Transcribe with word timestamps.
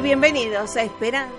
Bienvenidos 0.00 0.76
a 0.76 0.82
Esperanza 0.84 1.32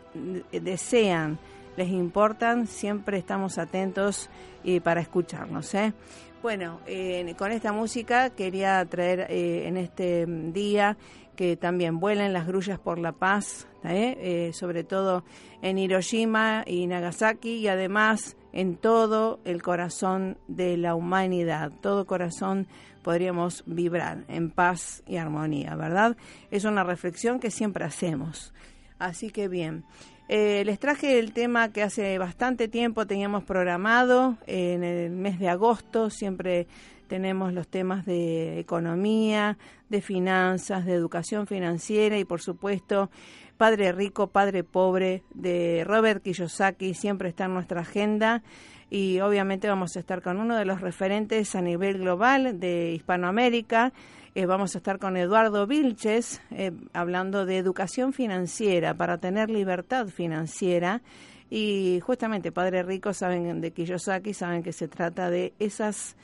eh, 0.52 0.60
desean, 0.60 1.38
les 1.76 1.88
importan, 1.88 2.66
siempre 2.66 3.18
estamos 3.18 3.58
atentos 3.58 4.28
y 4.64 4.80
para 4.80 5.00
escucharnos. 5.00 5.74
¿eh? 5.74 5.92
Bueno, 6.42 6.80
eh, 6.86 7.34
con 7.36 7.52
esta 7.52 7.72
música 7.72 8.30
quería 8.30 8.84
traer 8.86 9.26
en 9.30 9.76
este 9.76 10.24
día 10.26 10.96
que 11.36 11.56
también 11.56 12.00
vuelen 12.00 12.32
las 12.32 12.46
grullas 12.46 12.78
por 12.78 12.98
la 12.98 13.12
paz, 13.12 13.66
sobre 14.52 14.84
todo 14.84 15.24
en 15.62 15.78
Hiroshima 15.78 16.64
y 16.66 16.86
Nagasaki 16.86 17.56
y 17.56 17.68
además 17.68 18.36
en 18.52 18.76
todo 18.76 19.40
el 19.44 19.62
corazón 19.62 20.38
de 20.48 20.76
la 20.76 20.94
humanidad, 20.94 21.72
todo 21.80 22.06
corazón 22.06 22.66
podríamos 23.02 23.62
vibrar 23.66 24.24
en 24.28 24.50
paz 24.50 25.02
y 25.06 25.16
armonía, 25.16 25.74
¿verdad? 25.76 26.16
Es 26.50 26.64
una 26.64 26.84
reflexión 26.84 27.40
que 27.40 27.50
siempre 27.50 27.84
hacemos. 27.84 28.52
Así 28.98 29.30
que 29.30 29.48
bien, 29.48 29.84
eh, 30.32 30.62
les 30.64 30.78
traje 30.78 31.18
el 31.18 31.32
tema 31.32 31.72
que 31.72 31.82
hace 31.82 32.16
bastante 32.16 32.68
tiempo 32.68 33.04
teníamos 33.04 33.42
programado, 33.42 34.38
en 34.46 34.84
el 34.84 35.10
mes 35.10 35.40
de 35.40 35.48
agosto, 35.48 36.08
siempre 36.08 36.68
tenemos 37.08 37.52
los 37.52 37.66
temas 37.66 38.06
de 38.06 38.60
economía, 38.60 39.58
de 39.88 40.00
finanzas, 40.00 40.86
de 40.86 40.92
educación 40.92 41.48
financiera 41.48 42.16
y 42.16 42.24
por 42.24 42.40
supuesto 42.40 43.10
Padre 43.56 43.90
Rico, 43.90 44.28
Padre 44.28 44.62
Pobre 44.62 45.24
de 45.34 45.82
Robert 45.84 46.22
Kiyosaki 46.22 46.94
siempre 46.94 47.30
está 47.30 47.46
en 47.46 47.54
nuestra 47.54 47.80
agenda 47.80 48.44
y 48.88 49.18
obviamente 49.18 49.66
vamos 49.66 49.96
a 49.96 49.98
estar 49.98 50.22
con 50.22 50.38
uno 50.38 50.56
de 50.56 50.64
los 50.64 50.80
referentes 50.80 51.56
a 51.56 51.60
nivel 51.60 51.98
global 51.98 52.60
de 52.60 52.92
Hispanoamérica. 52.92 53.92
Eh, 54.32 54.46
vamos 54.46 54.76
a 54.76 54.78
estar 54.78 55.00
con 55.00 55.16
Eduardo 55.16 55.66
Vilches 55.66 56.40
eh, 56.52 56.70
hablando 56.92 57.46
de 57.46 57.58
educación 57.58 58.12
financiera 58.12 58.94
para 58.94 59.18
tener 59.18 59.50
libertad 59.50 60.06
financiera. 60.06 61.02
Y 61.50 61.98
justamente 62.00 62.52
Padre 62.52 62.84
Rico 62.84 63.12
saben 63.12 63.60
de 63.60 63.72
Kiyosaki, 63.72 64.32
saben 64.32 64.62
que 64.62 64.72
se 64.72 64.86
trata 64.86 65.30
de 65.30 65.52
esas 65.58 66.16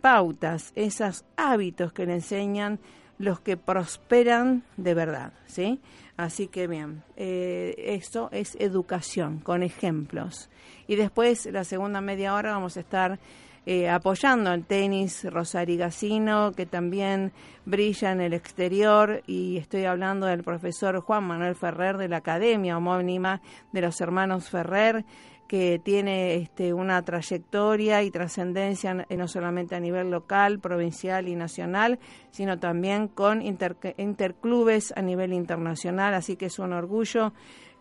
pautas, 0.00 0.72
esos 0.74 1.26
hábitos 1.36 1.92
que 1.92 2.06
le 2.06 2.14
enseñan 2.14 2.80
los 3.18 3.40
que 3.40 3.58
prosperan 3.58 4.64
de 4.78 4.94
verdad, 4.94 5.34
¿sí? 5.44 5.82
Así 6.16 6.48
que 6.48 6.66
bien, 6.66 7.02
eh, 7.16 7.74
esto 7.76 8.30
es 8.32 8.56
educación 8.58 9.40
con 9.40 9.62
ejemplos. 9.62 10.48
Y 10.86 10.96
después, 10.96 11.44
la 11.52 11.64
segunda 11.64 12.00
media 12.00 12.32
hora, 12.32 12.52
vamos 12.52 12.78
a 12.78 12.80
estar 12.80 13.20
eh, 13.66 13.88
apoyando 13.88 14.50
al 14.50 14.64
tenis 14.64 15.24
Rosari 15.24 15.76
Gacino, 15.76 16.52
que 16.52 16.66
también 16.66 17.32
brilla 17.64 18.12
en 18.12 18.20
el 18.20 18.32
exterior. 18.32 19.22
Y 19.26 19.58
estoy 19.58 19.84
hablando 19.84 20.26
del 20.26 20.42
profesor 20.42 21.00
Juan 21.00 21.24
Manuel 21.24 21.54
Ferrer 21.54 21.96
de 21.98 22.08
la 22.08 22.18
Academia 22.18 22.76
Homónima 22.76 23.42
de 23.72 23.82
los 23.82 24.00
Hermanos 24.00 24.48
Ferrer, 24.48 25.04
que 25.46 25.80
tiene 25.82 26.36
este, 26.36 26.72
una 26.72 27.02
trayectoria 27.02 28.04
y 28.04 28.12
trascendencia 28.12 28.94
no 28.94 29.26
solamente 29.26 29.74
a 29.74 29.80
nivel 29.80 30.08
local, 30.08 30.60
provincial 30.60 31.26
y 31.26 31.34
nacional, 31.34 31.98
sino 32.30 32.60
también 32.60 33.08
con 33.08 33.42
interclubes 33.42 34.92
a 34.96 35.02
nivel 35.02 35.32
internacional, 35.32 36.14
así 36.14 36.36
que 36.36 36.46
es 36.46 36.60
un 36.60 36.72
orgullo 36.72 37.32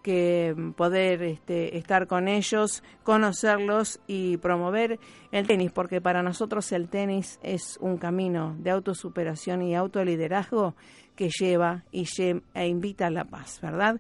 que 0.02 0.56
poder 0.76 1.22
este, 1.24 1.78
estar 1.78 2.08
con 2.08 2.28
ellos, 2.28 2.84
conocerlos 3.04 4.00
y 4.08 4.38
promover 4.38 5.00
el 5.32 5.48
tenis, 5.48 5.72
porque 5.72 6.02
para 6.02 6.24
nosotros 6.24 6.72
el 6.72 6.90
tenis 6.90 7.40
es 7.44 7.78
un 7.82 7.98
camino 7.98 8.56
de 8.60 8.72
autosuperación 8.72 9.62
y 9.62 9.76
autoliderazgo 9.76 10.76
que 11.16 11.30
lleva 11.30 11.84
y 11.92 12.06
e 12.54 12.68
invita 12.68 13.08
a 13.08 13.10
la 13.10 13.26
paz, 13.26 13.60
¿verdad? 13.62 14.00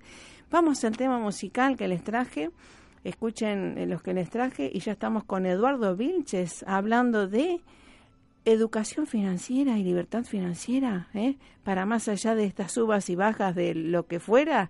Vamos 0.49 0.83
al 0.83 0.97
tema 0.97 1.19
musical 1.19 1.77
que 1.77 1.87
les 1.87 2.03
traje. 2.03 2.49
Escuchen 3.03 3.77
eh, 3.77 3.85
los 3.85 4.01
que 4.01 4.13
les 4.13 4.29
traje 4.29 4.69
y 4.73 4.79
ya 4.79 4.93
estamos 4.93 5.23
con 5.23 5.45
Eduardo 5.45 5.95
Vilches 5.95 6.63
hablando 6.67 7.27
de 7.27 7.61
educación 8.45 9.05
financiera 9.05 9.77
y 9.77 9.83
libertad 9.83 10.23
financiera, 10.23 11.07
¿eh? 11.13 11.37
para 11.63 11.85
más 11.85 12.07
allá 12.07 12.35
de 12.35 12.45
estas 12.45 12.71
subas 12.71 13.09
y 13.09 13.15
bajas 13.15 13.55
de 13.55 13.75
lo 13.75 14.07
que 14.07 14.19
fuera, 14.19 14.69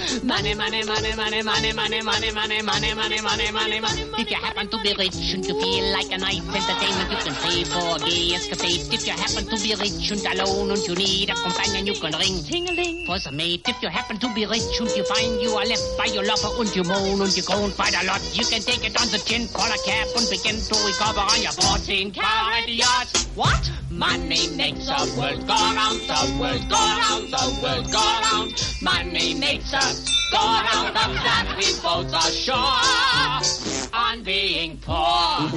Money, 0.19 0.53
money, 0.53 0.83
money, 0.83 1.15
money, 1.15 1.41
money, 1.41 1.71
money, 1.71 2.01
money, 2.03 2.31
money, 2.31 2.61
money, 2.61 2.91
money, 2.91 3.21
money, 3.21 3.51
money, 3.51 3.79
money. 3.79 4.21
If 4.21 4.29
you 4.29 4.35
happen 4.35 4.67
to 4.67 4.77
be 4.83 4.93
rich 4.99 5.33
and 5.33 5.45
you 5.45 5.55
feel 5.55 5.93
like 5.93 6.11
a 6.11 6.17
night 6.17 6.43
entertainment, 6.43 7.11
you 7.11 7.17
can 7.23 7.35
pay 7.39 7.63
for 7.63 7.97
gay 8.03 8.35
escapades. 8.35 8.91
If 8.91 9.07
you 9.07 9.13
happen 9.13 9.47
to 9.47 9.55
be 9.55 9.73
rich 9.79 10.11
and 10.11 10.19
alone 10.35 10.71
and 10.71 10.83
you 10.83 10.95
need 10.95 11.29
a 11.29 11.35
companion, 11.35 11.87
you 11.87 11.95
can 11.95 12.11
ring 12.19 12.43
ting-a-ling 12.43 13.05
for 13.05 13.19
some 13.19 13.37
mate. 13.37 13.63
If 13.65 13.81
you 13.81 13.87
happen 13.87 14.19
to 14.19 14.27
be 14.35 14.45
rich 14.45 14.79
and 14.83 14.91
you 14.91 15.05
find 15.05 15.41
you 15.41 15.51
are 15.55 15.65
left 15.65 15.97
by 15.97 16.05
your 16.11 16.25
lover 16.25 16.59
and 16.59 16.75
you 16.75 16.83
moan 16.83 17.21
and 17.21 17.31
you 17.31 17.43
groan 17.43 17.71
quite 17.71 17.95
a 17.95 18.05
lot, 18.05 18.19
you 18.35 18.43
can 18.43 18.59
take 18.61 18.83
it 18.83 18.99
on 18.99 19.07
the 19.15 19.17
chin, 19.23 19.47
call 19.47 19.71
a 19.71 19.79
cab 19.87 20.11
and 20.17 20.27
begin 20.27 20.59
to 20.59 20.75
recover 20.83 21.23
on 21.23 21.39
your 21.41 21.55
14 21.55 22.11
carat 22.11 22.67
yacht. 22.67 23.07
What? 23.35 23.71
Money 23.89 24.47
makes 24.55 24.87
the 24.87 25.15
world 25.19 25.45
go 25.47 25.53
round, 25.53 25.99
the 26.03 26.19
world 26.39 26.63
go 26.67 26.79
round, 26.79 27.27
the 27.31 27.59
world 27.61 27.91
go 27.91 27.99
round. 27.99 28.51
Money 28.81 29.35
makes 29.35 29.73
us 29.73 30.00
go 30.31 30.37
round, 30.37 30.95
of 30.95 31.13
that 31.23 31.55
we 31.57 31.65
both 31.81 32.13
are 32.13 32.31
sure 32.31 33.91
on 33.93 34.23
being 34.23 34.77
poor. 34.77 35.49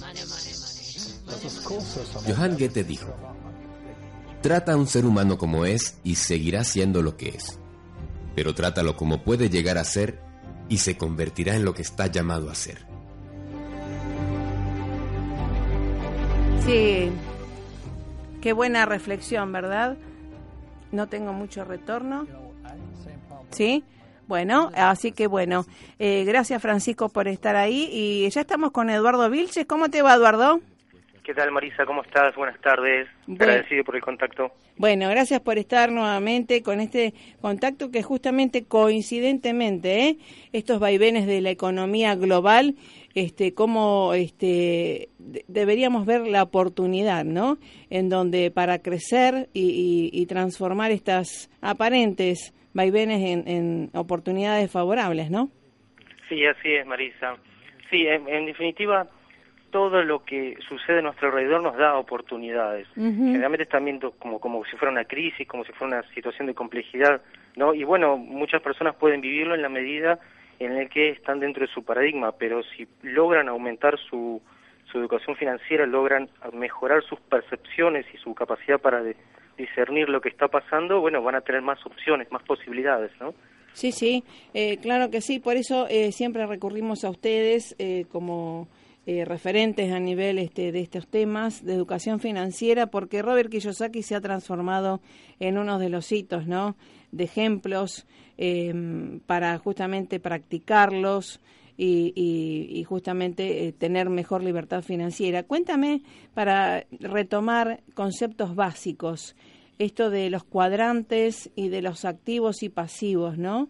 Money, 0.00 0.22
money, 0.28 0.52
money. 0.54 0.74
Johann 2.26 2.56
Goethe 2.56 2.84
dijo, 2.84 3.14
Trata 4.40 4.72
a 4.72 4.76
un 4.76 4.86
ser 4.86 5.04
humano 5.04 5.36
como 5.36 5.64
es 5.64 5.98
y 6.04 6.14
seguirá 6.14 6.62
siendo 6.62 7.02
lo 7.02 7.16
que 7.16 7.30
es, 7.30 7.58
pero 8.36 8.54
trátalo 8.54 8.96
como 8.96 9.24
puede 9.24 9.50
llegar 9.50 9.78
a 9.78 9.84
ser 9.84 10.20
y 10.68 10.78
se 10.78 10.96
convertirá 10.96 11.56
en 11.56 11.64
lo 11.64 11.74
que 11.74 11.82
está 11.82 12.06
llamado 12.06 12.50
a 12.50 12.54
ser. 12.54 12.86
Sí, 16.64 17.10
qué 18.40 18.52
buena 18.52 18.86
reflexión, 18.86 19.50
¿verdad? 19.52 19.96
No 20.92 21.08
tengo 21.08 21.32
mucho 21.32 21.64
retorno. 21.64 22.26
¿Sí? 23.50 23.82
Bueno, 24.26 24.70
así 24.74 25.12
que 25.12 25.26
bueno, 25.26 25.64
eh, 25.98 26.24
gracias 26.24 26.60
Francisco 26.60 27.08
por 27.08 27.28
estar 27.28 27.56
ahí 27.56 27.88
y 27.90 28.28
ya 28.28 28.42
estamos 28.42 28.72
con 28.72 28.90
Eduardo 28.90 29.30
Vilches. 29.30 29.64
¿Cómo 29.66 29.88
te 29.88 30.02
va 30.02 30.14
Eduardo? 30.14 30.60
¿Qué 31.24 31.32
tal 31.34 31.50
Marisa? 31.50 31.84
¿Cómo 31.86 32.02
estás? 32.02 32.34
Buenas 32.36 32.58
tardes. 32.60 33.06
Bueno. 33.26 33.44
Agradecido 33.44 33.84
por 33.84 33.96
el 33.96 34.02
contacto. 34.02 34.50
Bueno, 34.76 35.08
gracias 35.08 35.40
por 35.40 35.58
estar 35.58 35.90
nuevamente 35.90 36.62
con 36.62 36.80
este 36.80 37.12
contacto 37.40 37.90
que 37.90 38.02
justamente 38.02 38.64
coincidentemente, 38.64 40.08
¿eh? 40.08 40.18
estos 40.52 40.78
vaivenes 40.78 41.26
de 41.26 41.40
la 41.40 41.50
economía 41.50 42.14
global, 42.14 42.76
este, 43.14 43.52
cómo 43.54 44.12
este, 44.14 45.08
de- 45.18 45.44
deberíamos 45.48 46.06
ver 46.06 46.26
la 46.26 46.42
oportunidad, 46.42 47.24
¿no? 47.24 47.58
En 47.90 48.08
donde 48.08 48.50
para 48.50 48.78
crecer 48.80 49.48
y, 49.52 50.10
y- 50.12 50.20
y 50.22 50.26
transformar 50.26 50.92
estas 50.92 51.50
aparentes 51.60 52.54
vaivenes 52.74 53.20
en, 53.22 53.48
en 53.48 53.90
oportunidades 53.94 54.70
favorables, 54.70 55.30
¿no? 55.30 55.50
Sí, 56.28 56.44
así 56.46 56.72
es 56.74 56.86
Marisa. 56.86 57.36
Sí, 57.90 58.06
en, 58.06 58.28
en 58.28 58.46
definitiva, 58.46 59.06
todo 59.70 60.02
lo 60.02 60.24
que 60.24 60.56
sucede 60.68 60.98
a 60.98 61.02
nuestro 61.02 61.28
alrededor 61.28 61.62
nos 61.62 61.76
da 61.76 61.96
oportunidades. 61.96 62.86
Generalmente 62.94 63.64
están 63.64 63.84
viendo 63.84 64.12
como, 64.12 64.38
como 64.40 64.64
si 64.64 64.76
fuera 64.76 64.92
una 64.92 65.04
crisis, 65.04 65.46
como 65.46 65.64
si 65.64 65.72
fuera 65.72 65.98
una 65.98 66.08
situación 66.14 66.46
de 66.46 66.54
complejidad, 66.54 67.20
¿no? 67.56 67.74
Y 67.74 67.84
bueno, 67.84 68.16
muchas 68.16 68.62
personas 68.62 68.94
pueden 68.96 69.20
vivirlo 69.20 69.54
en 69.54 69.62
la 69.62 69.68
medida 69.68 70.18
en 70.58 70.76
la 70.76 70.86
que 70.86 71.10
están 71.10 71.38
dentro 71.40 71.66
de 71.66 71.72
su 71.72 71.84
paradigma, 71.84 72.32
pero 72.32 72.62
si 72.62 72.86
logran 73.02 73.48
aumentar 73.48 73.96
su, 73.98 74.42
su 74.90 74.98
educación 74.98 75.36
financiera, 75.36 75.86
logran 75.86 76.28
mejorar 76.52 77.02
sus 77.04 77.20
percepciones 77.20 78.06
y 78.12 78.16
su 78.18 78.34
capacidad 78.34 78.80
para 78.80 79.02
de- 79.02 79.16
discernir 79.58 80.08
lo 80.08 80.20
que 80.20 80.30
está 80.30 80.48
pasando, 80.48 81.00
bueno, 81.00 81.22
van 81.22 81.34
a 81.34 81.40
tener 81.42 81.60
más 81.60 81.84
opciones, 81.84 82.30
más 82.32 82.42
posibilidades, 82.44 83.10
¿no? 83.20 83.34
Sí, 83.74 83.92
sí, 83.92 84.24
eh, 84.54 84.78
claro 84.78 85.10
que 85.10 85.20
sí. 85.20 85.38
Por 85.38 85.56
eso 85.56 85.86
eh, 85.88 86.12
siempre 86.12 86.46
recurrimos 86.46 87.04
a 87.04 87.10
ustedes 87.10 87.76
eh, 87.78 88.06
como 88.10 88.68
eh, 89.10 89.24
referentes 89.24 89.90
a 89.90 89.98
nivel 90.00 90.38
este, 90.38 90.70
de 90.70 90.80
estos 90.80 91.08
temas 91.08 91.64
de 91.64 91.72
educación 91.72 92.20
financiera, 92.20 92.88
porque 92.88 93.22
Robert 93.22 93.50
Kiyosaki 93.50 94.02
se 94.02 94.14
ha 94.14 94.20
transformado 94.20 95.00
en 95.40 95.56
uno 95.56 95.78
de 95.78 95.88
los 95.88 96.12
hitos, 96.12 96.46
¿no? 96.46 96.76
De 97.10 97.24
ejemplos 97.24 98.06
eh, 98.36 98.70
para 99.26 99.56
justamente 99.58 100.20
practicarlos. 100.20 101.40
Y, 101.80 102.12
y- 102.16 102.76
y 102.80 102.82
justamente 102.82 103.68
eh, 103.68 103.72
tener 103.72 104.10
mejor 104.10 104.42
libertad 104.42 104.82
financiera. 104.82 105.44
Cuéntame, 105.44 106.02
para 106.34 106.84
retomar 106.98 107.84
conceptos 107.94 108.56
básicos, 108.56 109.36
esto 109.78 110.10
de 110.10 110.28
los 110.28 110.42
cuadrantes 110.42 111.52
y 111.54 111.68
de 111.68 111.80
los 111.82 112.04
activos 112.04 112.64
y 112.64 112.68
pasivos, 112.68 113.38
¿no? 113.38 113.68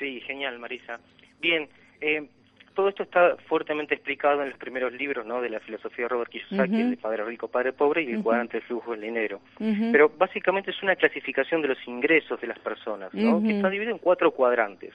Sí, 0.00 0.20
genial, 0.26 0.58
Marisa. 0.58 0.98
Bien, 1.40 1.68
eh, 2.00 2.28
todo 2.74 2.88
esto 2.88 3.02
está 3.02 3.36
fuertemente 3.48 3.94
explicado 3.94 4.42
en 4.42 4.50
los 4.50 4.58
primeros 4.58 4.92
libros 4.92 5.26
¿no? 5.26 5.40
de 5.40 5.50
la 5.50 5.60
filosofía 5.60 6.04
de 6.04 6.08
Robert 6.08 6.30
Kiyosaki, 6.30 6.80
el 6.80 6.90
de 6.90 6.96
Padre 6.96 7.24
Rico, 7.24 7.48
Padre 7.48 7.72
Pobre 7.72 8.02
y 8.02 8.12
el 8.12 8.22
cuadrante 8.22 8.58
de 8.58 8.62
flujo 8.62 8.92
del 8.92 9.02
dinero. 9.02 9.40
Pero 9.58 10.10
básicamente 10.16 10.70
es 10.70 10.82
una 10.82 10.96
clasificación 10.96 11.62
de 11.62 11.68
los 11.68 11.78
ingresos 11.86 12.40
de 12.40 12.46
las 12.46 12.58
personas, 12.58 13.12
¿no? 13.14 13.42
Que 13.42 13.56
está 13.56 13.70
dividido 13.70 13.94
en 13.94 13.98
cuatro 13.98 14.30
cuadrantes. 14.32 14.94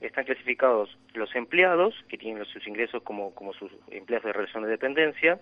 Están 0.00 0.24
clasificados 0.24 0.96
los 1.14 1.34
empleados, 1.34 1.94
que 2.08 2.18
tienen 2.18 2.44
sus 2.46 2.66
ingresos 2.66 3.02
como, 3.02 3.34
como 3.34 3.52
sus 3.52 3.70
empleados 3.90 4.26
de 4.26 4.32
relación 4.32 4.62
de 4.64 4.70
dependencia, 4.70 5.38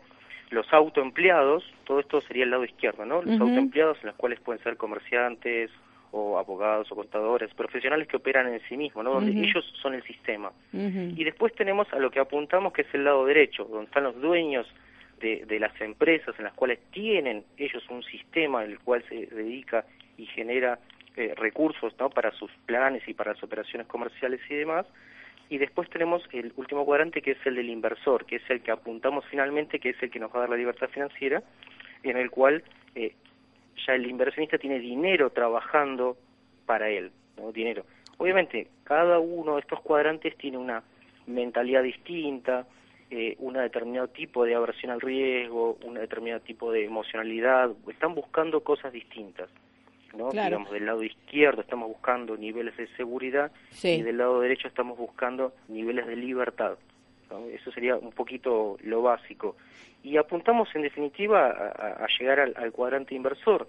los 0.50 0.72
autoempleados, 0.72 1.64
todo 1.84 2.00
esto 2.00 2.20
sería 2.20 2.44
el 2.44 2.50
lado 2.50 2.64
izquierdo, 2.64 3.04
¿no? 3.04 3.22
Los 3.22 3.40
autoempleados, 3.40 3.98
en 4.02 4.08
los 4.08 4.16
cuales 4.16 4.40
pueden 4.40 4.62
ser 4.62 4.76
comerciantes 4.76 5.70
o 6.16 6.38
abogados 6.38 6.90
o 6.92 6.94
contadores, 6.94 7.52
profesionales 7.54 8.06
que 8.06 8.16
operan 8.16 8.46
en 8.46 8.60
sí 8.68 8.76
mismos, 8.76 9.04
¿no? 9.04 9.14
Donde 9.14 9.32
ellos 9.32 9.64
son 9.82 9.94
el 9.94 10.02
sistema. 10.04 10.52
Y 10.72 11.24
después 11.24 11.52
tenemos 11.54 11.92
a 11.92 11.98
lo 11.98 12.08
que 12.10 12.20
apuntamos 12.20 12.72
que 12.72 12.82
es 12.82 12.94
el 12.94 13.02
lado 13.02 13.26
derecho, 13.26 13.64
donde 13.64 13.86
están 13.86 14.04
los 14.04 14.20
dueños 14.20 14.64
de, 15.20 15.44
de 15.44 15.58
las 15.58 15.78
empresas 15.80 16.32
en 16.38 16.44
las 16.44 16.54
cuales 16.54 16.78
tienen 16.92 17.42
ellos 17.56 17.82
un 17.90 18.04
sistema 18.04 18.64
en 18.64 18.70
el 18.70 18.78
cual 18.78 19.02
se 19.08 19.26
dedica 19.26 19.84
y 20.16 20.26
genera 20.26 20.78
eh, 21.16 21.34
recursos 21.36 21.92
¿no? 21.98 22.10
para 22.10 22.30
sus 22.30 22.50
planes 22.64 23.02
y 23.08 23.14
para 23.14 23.32
las 23.32 23.42
operaciones 23.42 23.88
comerciales 23.88 24.40
y 24.48 24.54
demás. 24.54 24.86
Y 25.48 25.58
después 25.58 25.90
tenemos 25.90 26.22
el 26.32 26.52
último 26.56 26.84
cuadrante 26.84 27.22
que 27.22 27.32
es 27.32 27.38
el 27.44 27.56
del 27.56 27.70
inversor, 27.70 28.24
que 28.24 28.36
es 28.36 28.50
el 28.50 28.60
que 28.62 28.70
apuntamos 28.70 29.24
finalmente, 29.30 29.80
que 29.80 29.90
es 29.90 30.02
el 30.02 30.10
que 30.10 30.20
nos 30.20 30.30
va 30.30 30.36
a 30.36 30.40
dar 30.40 30.50
la 30.50 30.56
libertad 30.56 30.88
financiera, 30.90 31.42
en 32.04 32.16
el 32.16 32.30
cual 32.30 32.62
eh, 32.94 33.14
ya 33.86 33.94
el 33.94 34.06
inversionista 34.06 34.58
tiene 34.58 34.78
dinero 34.78 35.30
trabajando 35.30 36.16
para 36.66 36.88
él, 36.90 37.10
¿no? 37.36 37.52
Dinero. 37.52 37.84
Obviamente, 38.18 38.68
cada 38.84 39.18
uno 39.18 39.54
de 39.54 39.60
estos 39.60 39.80
cuadrantes 39.80 40.36
tiene 40.36 40.56
una 40.58 40.82
mentalidad 41.26 41.82
distinta, 41.82 42.66
eh, 43.10 43.36
un 43.38 43.54
determinado 43.54 44.08
tipo 44.08 44.44
de 44.44 44.54
aversión 44.54 44.92
al 44.92 45.00
riesgo, 45.00 45.78
un 45.84 45.94
determinado 45.94 46.40
tipo 46.40 46.72
de 46.72 46.84
emocionalidad, 46.84 47.70
están 47.88 48.14
buscando 48.14 48.60
cosas 48.62 48.92
distintas. 48.92 49.50
¿no? 50.16 50.28
Claro. 50.28 50.48
Digamos, 50.50 50.70
del 50.72 50.86
lado 50.86 51.02
izquierdo 51.02 51.62
estamos 51.62 51.88
buscando 51.88 52.36
niveles 52.36 52.76
de 52.76 52.86
seguridad 52.96 53.50
Sí. 53.70 53.88
y 53.96 54.02
del 54.02 54.18
lado 54.18 54.40
derecho 54.40 54.68
estamos 54.68 54.96
buscando 54.96 55.52
niveles 55.68 56.06
de 56.06 56.14
libertad. 56.16 56.76
¿No? 57.30 57.46
Eso 57.48 57.70
sería 57.72 57.96
un 57.96 58.12
poquito 58.12 58.76
lo 58.82 59.02
básico. 59.02 59.56
Y 60.02 60.16
apuntamos 60.16 60.68
en 60.74 60.82
definitiva 60.82 61.48
a, 61.48 62.06
llegar 62.18 62.40
al, 62.40 62.54
al 62.56 62.72
cuadrante 62.72 63.14
inversor, 63.14 63.66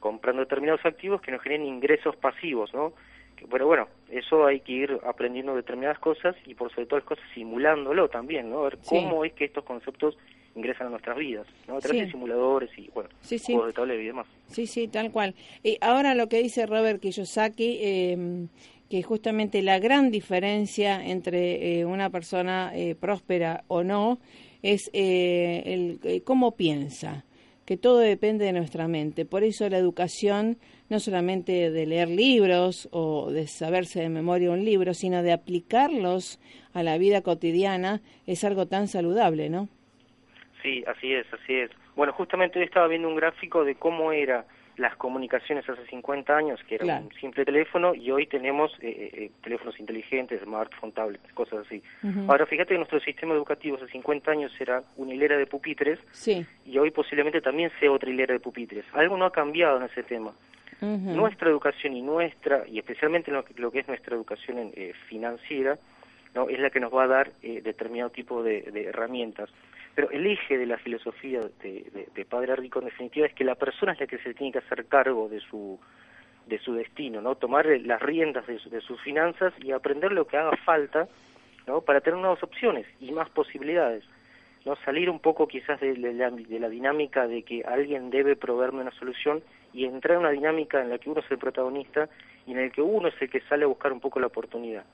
comprando 0.00 0.40
determinados 0.42 0.84
activos 0.84 1.20
que 1.20 1.32
nos 1.32 1.42
generen 1.42 1.66
ingresos 1.66 2.14
pasivos, 2.16 2.72
¿no? 2.74 2.92
Que- 3.36 3.46
Pero 3.46 3.66
bueno, 3.66 3.88
eso 4.10 4.46
hay 4.46 4.60
que 4.60 4.72
ir 4.72 4.98
aprendiendo 5.04 5.56
determinadas 5.56 5.98
cosas 5.98 6.36
y 6.46 6.54
por 6.54 6.70
sobre 6.72 6.86
todas 6.86 7.02
las 7.04 7.08
cosas 7.08 7.24
simulándolo 7.34 8.08
también, 8.08 8.50
¿no? 8.50 8.60
A 8.60 8.64
ver 8.64 8.78
Sí. 8.82 8.90
cómo 8.90 9.24
es 9.24 9.32
que 9.32 9.46
estos 9.46 9.64
conceptos 9.64 10.16
ingresan 10.54 10.86
a 10.86 10.90
nuestras 10.90 11.16
vidas, 11.16 11.48
¿no? 11.66 11.78
A 11.78 11.80
través 11.80 11.98
Sí. 11.98 12.04
de 12.06 12.10
simuladores 12.12 12.70
y, 12.78 12.88
bueno, 12.94 13.10
Sí, 13.22 13.40
sí. 13.40 13.52
juegos 13.54 13.68
de 13.70 13.72
tablero 13.72 14.00
y 14.00 14.06
demás. 14.06 14.26
Sí, 14.46 14.68
sí, 14.68 14.86
tal 14.86 15.10
cual. 15.10 15.34
Y 15.64 15.78
ahora 15.80 16.14
lo 16.14 16.28
que 16.28 16.40
dice 16.40 16.66
Robert 16.66 17.00
Kiyosaki, 17.00 17.78
eh, 17.82 18.46
que 18.94 19.02
justamente 19.02 19.60
la 19.60 19.80
gran 19.80 20.12
diferencia 20.12 21.04
entre 21.04 21.80
eh, 21.80 21.84
una 21.84 22.10
persona 22.10 22.70
eh, 22.76 22.94
próspera 22.94 23.64
o 23.66 23.82
no 23.82 24.20
es 24.62 24.88
eh, 24.92 25.64
el, 25.66 25.98
eh, 26.04 26.22
cómo 26.22 26.54
piensa. 26.54 27.24
que 27.66 27.76
todo 27.76 27.98
depende 27.98 28.44
de 28.44 28.52
nuestra 28.52 28.86
mente. 28.86 29.24
Por 29.24 29.42
eso 29.42 29.68
la 29.68 29.78
educación, 29.78 30.58
no 30.90 31.00
solamente 31.00 31.72
de 31.72 31.86
leer 31.86 32.08
libros 32.08 32.88
o 32.92 33.32
de 33.32 33.48
saberse 33.48 34.00
de 34.00 34.10
memoria 34.10 34.52
un 34.52 34.64
libro, 34.64 34.94
sino 34.94 35.24
de 35.24 35.32
aplicarlos 35.32 36.38
a 36.72 36.84
la 36.84 36.96
vida 36.96 37.22
cotidiana, 37.22 38.00
es 38.28 38.44
algo 38.44 38.66
tan 38.66 38.86
saludable, 38.86 39.48
¿no? 39.48 39.68
Sí, 40.62 40.84
así 40.86 41.12
es, 41.12 41.26
así 41.32 41.52
es. 41.54 41.70
Bueno, 41.96 42.12
justamente 42.12 42.60
hoy 42.60 42.66
estaba 42.66 42.86
viendo 42.86 43.08
un 43.08 43.16
gráfico 43.16 43.64
de 43.64 43.74
cómo 43.74 44.12
era 44.12 44.46
las 44.76 44.96
comunicaciones 44.96 45.68
hace 45.68 45.86
50 45.86 46.36
años, 46.36 46.60
que 46.68 46.76
era 46.76 46.98
un 46.98 47.12
simple 47.20 47.44
teléfono, 47.44 47.94
y 47.94 48.10
hoy 48.10 48.26
tenemos 48.26 48.72
eh, 48.80 48.88
eh, 48.88 49.10
eh, 49.12 49.30
teléfonos 49.42 49.78
inteligentes, 49.78 50.40
smartphones, 50.42 50.94
tablets, 50.94 51.32
cosas 51.32 51.66
así. 51.66 51.82
Ahora, 52.28 52.46
fíjate 52.46 52.70
que 52.70 52.78
nuestro 52.78 53.00
sistema 53.00 53.34
educativo 53.34 53.76
hace 53.76 53.88
50 53.88 54.30
años 54.30 54.52
era 54.60 54.82
una 54.96 55.14
hilera 55.14 55.36
de 55.36 55.46
pupitres, 55.46 55.98
y 56.66 56.78
hoy 56.78 56.90
posiblemente 56.90 57.40
también 57.40 57.70
sea 57.78 57.90
otra 57.90 58.10
hilera 58.10 58.34
de 58.34 58.40
pupitres. 58.40 58.84
Algo 58.92 59.16
no 59.16 59.26
ha 59.26 59.32
cambiado 59.32 59.76
en 59.78 59.84
ese 59.84 60.02
tema. 60.02 60.32
Nuestra 60.80 61.48
educación 61.48 61.96
y 61.96 62.02
nuestra, 62.02 62.64
y 62.68 62.78
especialmente 62.78 63.30
lo, 63.30 63.42
lo 63.56 63.70
que 63.70 63.78
es 63.78 63.88
nuestra 63.88 64.14
educación 64.14 64.70
financiera, 65.08 65.78
no 66.34 66.50
es 66.50 66.58
la 66.58 66.68
que 66.68 66.80
nos 66.80 66.92
va 66.92 67.04
a 67.04 67.06
dar 67.06 67.32
determinado 67.40 68.10
tipo 68.10 68.42
de 68.42 68.88
herramientas. 68.88 69.48
Pero 69.94 70.10
el 70.10 70.26
eje 70.26 70.58
de 70.58 70.66
la 70.66 70.76
filosofía 70.78 71.40
de, 71.62 72.26
Padre 72.28 72.56
Rico, 72.56 72.80
en 72.80 72.86
definitiva, 72.86 73.26
es 73.26 73.34
que 73.34 73.44
la 73.44 73.54
persona 73.54 73.92
es 73.92 74.00
la 74.00 74.06
que 74.06 74.18
se 74.18 74.34
tiene 74.34 74.52
que 74.52 74.58
hacer 74.58 74.86
cargo 74.86 75.28
de 75.28 75.40
su 75.40 75.78
de 76.46 76.58
su 76.58 76.74
destino, 76.74 77.22
¿no? 77.22 77.36
Tomar 77.36 77.64
las 77.64 78.02
riendas 78.02 78.46
de, 78.46 78.80
sus 78.82 79.00
finanzas 79.00 79.54
y 79.62 79.72
aprender 79.72 80.12
lo 80.12 80.26
que 80.26 80.36
haga 80.36 80.54
falta, 80.62 81.08
¿no? 81.66 81.80
Para 81.80 82.02
tener 82.02 82.20
nuevas 82.20 82.42
opciones 82.42 82.86
y 83.00 83.12
más 83.12 83.30
posibilidades, 83.30 84.04
¿no? 84.66 84.76
Salir 84.84 85.08
un 85.08 85.20
poco 85.20 85.48
quizás 85.48 85.80
de, 85.80 85.96
la, 85.96 86.30
de 86.30 86.60
la 86.60 86.68
dinámica 86.68 87.26
de 87.26 87.44
que 87.44 87.62
alguien 87.62 88.10
debe 88.10 88.36
proveerme 88.36 88.82
una 88.82 88.90
solución 88.90 89.42
y 89.72 89.86
entrar 89.86 90.16
en 90.16 90.20
una 90.20 90.30
dinámica 90.32 90.82
en 90.82 90.90
la 90.90 90.98
que 90.98 91.08
uno 91.08 91.20
es 91.20 91.30
el 91.30 91.38
protagonista 91.38 92.10
y 92.46 92.52
en 92.52 92.58
el 92.58 92.72
que 92.72 92.82
uno 92.82 93.08
es 93.08 93.14
el 93.22 93.30
que 93.30 93.40
sale 93.48 93.64
a 93.64 93.68
buscar 93.68 93.92
un 93.92 94.00
poco 94.00 94.20
la 94.20 94.26
oportunidad. 94.26 94.84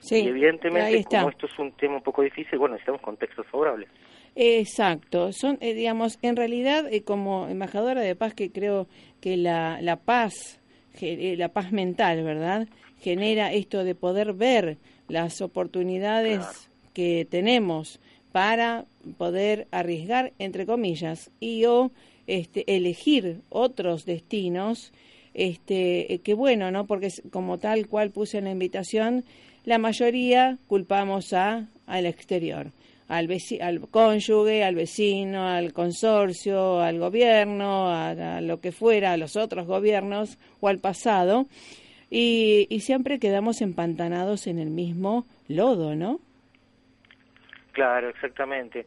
Sí, 0.00 0.24
y 0.24 0.28
evidentemente, 0.28 1.04
como 1.04 1.30
esto 1.30 1.46
es 1.46 1.58
un 1.58 1.72
tema 1.72 1.96
un 1.96 2.02
poco 2.02 2.22
difícil, 2.22 2.58
bueno, 2.58 2.74
necesitamos 2.74 3.00
contextos 3.00 3.46
favorables. 3.46 3.88
Exacto, 4.38 5.32
son, 5.32 5.56
eh, 5.62 5.72
digamos, 5.72 6.18
en 6.20 6.36
realidad, 6.36 6.92
eh, 6.92 7.00
como 7.00 7.48
embajadora 7.48 8.02
de 8.02 8.14
paz, 8.14 8.34
que 8.34 8.50
creo 8.50 8.86
que 9.22 9.38
la, 9.38 9.80
la 9.80 9.96
paz, 9.96 10.58
eh, 11.00 11.36
la 11.38 11.48
paz 11.48 11.72
mental, 11.72 12.22
¿verdad? 12.22 12.68
Genera 13.00 13.54
esto 13.54 13.82
de 13.82 13.94
poder 13.94 14.34
ver 14.34 14.76
las 15.08 15.40
oportunidades 15.40 16.68
que 16.92 17.26
tenemos 17.30 17.98
para 18.30 18.84
poder 19.16 19.68
arriesgar, 19.70 20.34
entre 20.38 20.66
comillas, 20.66 21.30
y 21.40 21.64
o 21.64 21.90
este, 22.26 22.76
elegir 22.76 23.40
otros 23.48 24.04
destinos, 24.04 24.92
este, 25.32 26.20
que 26.22 26.34
bueno, 26.34 26.70
¿no? 26.70 26.86
Porque 26.86 27.08
como 27.30 27.56
tal 27.56 27.88
cual 27.88 28.10
puse 28.10 28.36
en 28.36 28.44
la 28.44 28.50
invitación, 28.50 29.24
la 29.64 29.78
mayoría 29.78 30.58
culpamos 30.68 31.32
a 31.32 31.68
al 31.86 32.04
exterior 32.04 32.70
al, 33.08 33.28
al 33.60 33.80
cónyuge, 33.88 34.64
al 34.64 34.74
vecino, 34.74 35.46
al 35.46 35.72
consorcio, 35.72 36.80
al 36.80 36.98
gobierno, 36.98 37.88
a, 37.90 38.40
lo 38.40 38.60
que 38.60 38.72
fuera, 38.72 39.12
a 39.12 39.16
los 39.16 39.36
otros 39.36 39.66
gobiernos 39.66 40.38
o 40.60 40.68
al 40.68 40.78
pasado, 40.78 41.46
y, 42.10 42.66
y 42.70 42.80
siempre 42.80 43.18
quedamos 43.18 43.60
empantanados 43.60 44.46
en 44.46 44.58
el 44.58 44.70
mismo 44.70 45.26
lodo, 45.48 45.94
¿no? 45.94 46.20
Claro, 47.72 48.08
exactamente 48.08 48.86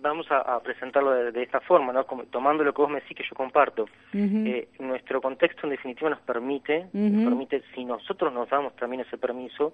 vamos 0.00 0.26
a, 0.30 0.60
presentarlo 0.60 1.32
de, 1.32 1.42
esta 1.42 1.60
forma, 1.60 1.92
¿no? 1.92 2.04
tomando 2.30 2.64
lo 2.64 2.72
que 2.72 2.82
vos 2.82 2.90
me 2.90 3.00
decís 3.00 3.16
que 3.16 3.24
yo 3.24 3.34
comparto. 3.34 3.86
eh, 4.12 4.68
nuestro 4.78 5.20
contexto 5.20 5.66
en 5.66 5.70
definitiva 5.70 6.10
nos 6.10 6.20
permite, 6.20 6.86
nos 6.92 7.24
permite, 7.24 7.62
si 7.74 7.84
nosotros 7.84 8.32
nos 8.32 8.48
damos 8.48 8.74
también 8.76 9.02
ese 9.02 9.18
permiso, 9.18 9.72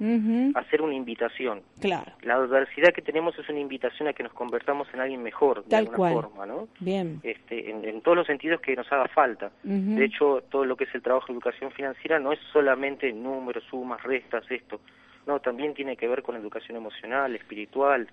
hacer 0.54 0.82
una 0.82 0.94
invitación. 0.94 1.62
Claro. 1.80 2.12
La 2.22 2.34
adversidad 2.34 2.92
que 2.92 3.02
tenemos 3.02 3.38
es 3.38 3.48
una 3.48 3.60
invitación 3.60 4.08
a 4.08 4.12
que 4.12 4.22
nos 4.22 4.32
convertamos 4.32 4.88
en 4.92 5.00
alguien 5.00 5.22
mejor, 5.22 5.64
de 5.64 5.76
alguna 5.76 6.10
forma, 6.10 6.46
¿no? 6.46 6.68
Bien. 6.80 7.20
Este, 7.22 7.70
en, 7.70 8.00
todos 8.02 8.16
los 8.16 8.26
sentidos 8.26 8.60
que 8.60 8.76
nos 8.76 8.90
haga 8.92 9.08
falta. 9.08 9.50
De 9.62 10.04
hecho, 10.04 10.42
todo 10.50 10.64
lo 10.64 10.76
que 10.76 10.84
es 10.84 10.94
el 10.94 11.02
trabajo 11.02 11.26
de 11.28 11.34
educación 11.34 11.70
financiera 11.72 12.18
no 12.18 12.32
es 12.32 12.38
solamente 12.52 13.12
números, 13.12 13.64
sumas, 13.70 14.02
restas, 14.02 14.44
esto. 14.50 14.80
No, 15.26 15.40
también 15.40 15.74
tiene 15.74 15.96
que 15.96 16.08
ver 16.08 16.22
con 16.22 16.36
educación 16.36 16.76
emocional, 16.76 17.34
espiritual, 17.34 18.08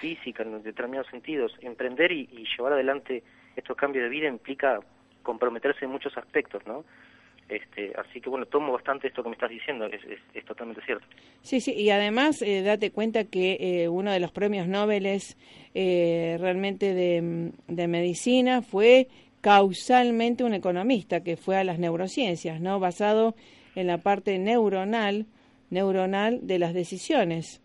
física 0.00 0.42
en 0.42 0.62
determinados 0.62 1.08
sentidos. 1.08 1.52
Emprender 1.60 2.10
y, 2.12 2.26
llevar 2.56 2.72
adelante 2.72 3.22
estos 3.56 3.76
cambios 3.76 4.04
de 4.04 4.10
vida 4.10 4.28
implica 4.28 4.80
comprometerse 5.22 5.84
en 5.84 5.90
muchos 5.90 6.16
aspectos, 6.16 6.66
¿no? 6.66 6.84
Este, 7.48 7.92
así 7.98 8.20
que 8.20 8.30
bueno, 8.30 8.46
tomo 8.46 8.72
bastante 8.72 9.08
esto 9.08 9.24
que 9.24 9.28
me 9.28 9.34
estás 9.34 9.50
diciendo, 9.50 9.86
es, 9.86 10.00
es, 10.34 10.44
totalmente 10.44 10.82
cierto. 10.84 11.04
Sí, 11.42 11.60
sí, 11.60 11.72
y 11.72 11.90
además 11.90 12.42
eh, 12.42 12.62
date 12.62 12.92
cuenta 12.92 13.24
que 13.24 13.56
eh, 13.58 13.88
uno 13.88 14.12
de 14.12 14.20
los 14.20 14.30
premios 14.30 14.68
Nobel 14.68 15.04
eh, 15.74 16.36
realmente 16.38 16.94
de, 16.94 17.50
de, 17.66 17.88
medicina 17.88 18.62
fue 18.62 19.08
causalmente 19.40 20.44
un 20.44 20.54
economista 20.54 21.24
que 21.24 21.36
fue 21.36 21.56
a 21.56 21.64
las 21.64 21.80
neurociencias, 21.80 22.60
¿no? 22.60 22.78
Basado 22.78 23.34
en 23.74 23.88
la 23.88 23.98
parte 23.98 24.38
neuronal, 24.38 25.26
neuronal 25.70 26.46
de 26.46 26.60
las 26.60 26.72
decisiones. 26.72 27.60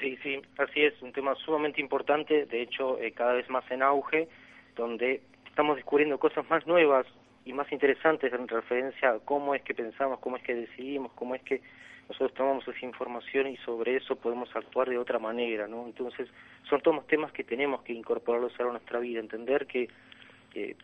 Sí, 0.00 0.18
sí, 0.22 0.42
así 0.58 0.82
es, 0.82 1.00
un 1.00 1.12
tema 1.12 1.34
sumamente 1.36 1.80
importante, 1.80 2.46
de 2.46 2.62
hecho 2.62 2.98
eh, 2.98 3.12
cada 3.12 3.32
vez 3.32 3.48
más 3.48 3.68
en 3.70 3.82
auge, 3.82 4.28
donde 4.74 5.22
estamos 5.46 5.76
descubriendo 5.76 6.18
cosas 6.18 6.48
más 6.50 6.66
nuevas 6.66 7.06
y 7.44 7.52
más 7.52 7.70
interesantes 7.72 8.32
en 8.32 8.46
referencia 8.46 9.10
a 9.10 9.18
cómo 9.20 9.54
es 9.54 9.62
que 9.62 9.74
pensamos, 9.74 10.18
cómo 10.20 10.36
es 10.36 10.42
que 10.42 10.54
decidimos, 10.54 11.12
cómo 11.12 11.34
es 11.34 11.42
que 11.42 11.62
nosotros 12.08 12.34
tomamos 12.34 12.68
esa 12.68 12.84
información 12.84 13.46
y 13.48 13.56
sobre 13.58 13.96
eso 13.96 14.16
podemos 14.16 14.54
actuar 14.54 14.88
de 14.88 14.98
otra 14.98 15.18
manera, 15.18 15.66
¿no? 15.66 15.86
Entonces, 15.86 16.28
son 16.68 16.80
todos 16.80 17.06
temas 17.06 17.32
que 17.32 17.42
tenemos 17.42 17.82
que 17.82 17.92
incorporarlos 17.92 18.58
a 18.60 18.64
nuestra 18.64 19.00
vida, 19.00 19.20
entender 19.20 19.66
que 19.66 19.88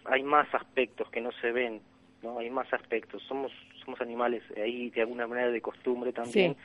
hay 0.05 0.23
más 0.23 0.53
aspectos 0.55 1.09
que 1.11 1.21
no 1.21 1.33
se 1.33 1.51
ven 1.53 1.81
¿no? 2.23 2.39
Hay 2.39 2.51
más 2.51 2.73
aspectos. 2.73 3.23
Somos 3.29 3.53
somos 3.85 4.01
animales 4.01 4.43
ahí 4.57 4.91
de 4.91 5.01
alguna 5.01 5.27
manera 5.27 5.51
de 5.51 5.61
costumbre 5.61 6.13
también, 6.13 6.57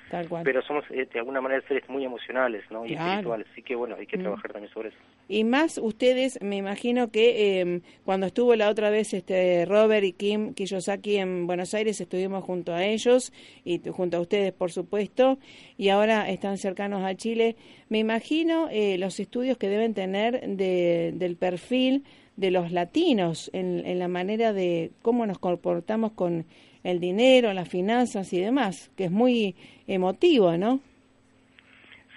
pero 0.43 0.61
somos 0.61 0.85
eh, 0.91 1.07
de 1.11 1.19
alguna 1.19 1.41
manera 1.41 1.61
seres 1.67 1.87
muy 1.89 2.05
emocionales, 2.05 2.63
¿no? 2.69 2.85
Y 2.85 2.93
espirituales. 2.93 3.47
Así 3.51 3.63
que 3.63 3.75
bueno, 3.75 3.95
hay 3.97 4.05
que 4.05 4.17
mm. 4.17 4.21
trabajar 4.21 4.51
también 4.51 4.73
sobre 4.73 4.89
eso. 4.89 4.97
Y 5.27 5.43
más 5.43 5.77
ustedes, 5.77 6.39
me 6.41 6.57
imagino 6.57 7.11
que 7.11 7.61
eh, 7.61 7.81
cuando 8.05 8.27
estuvo 8.27 8.55
la 8.55 8.69
otra 8.69 8.89
vez 8.89 9.13
este 9.13 9.65
Robert 9.65 10.05
y 10.05 10.13
Kim 10.13 10.53
Kiyosaki 10.53 11.17
en 11.17 11.47
Buenos 11.47 11.73
Aires, 11.73 11.99
estuvimos 11.99 12.43
junto 12.43 12.73
a 12.73 12.85
ellos 12.85 13.33
y 13.65 13.81
junto 13.89 14.17
a 14.17 14.19
ustedes, 14.21 14.53
por 14.53 14.71
supuesto, 14.71 15.39
y 15.77 15.89
ahora 15.89 16.29
están 16.29 16.57
cercanos 16.57 17.03
a 17.03 17.15
Chile. 17.15 17.55
Me 17.89 17.99
imagino 17.99 18.67
eh, 18.69 18.97
los 18.97 19.19
estudios 19.19 19.57
que 19.57 19.69
deben 19.69 19.93
tener 19.93 20.41
de, 20.47 21.13
del 21.15 21.35
perfil 21.35 22.03
de 22.37 22.51
los 22.51 22.71
latinos 22.71 23.51
en, 23.53 23.85
en 23.85 23.99
la 23.99 24.07
manera 24.07 24.53
de 24.53 24.91
cómo 25.01 25.25
nos 25.25 25.39
comportamos 25.39 26.13
con 26.13 26.45
el 26.83 26.99
dinero, 26.99 27.51
las 27.53 27.67
finanzas 27.67 28.31
y 28.31 28.39
demás, 28.39 28.89
que 28.95 29.05
es 29.05 29.11
muy 29.11 29.55
emotivo, 29.87 30.55
¿no? 30.57 30.79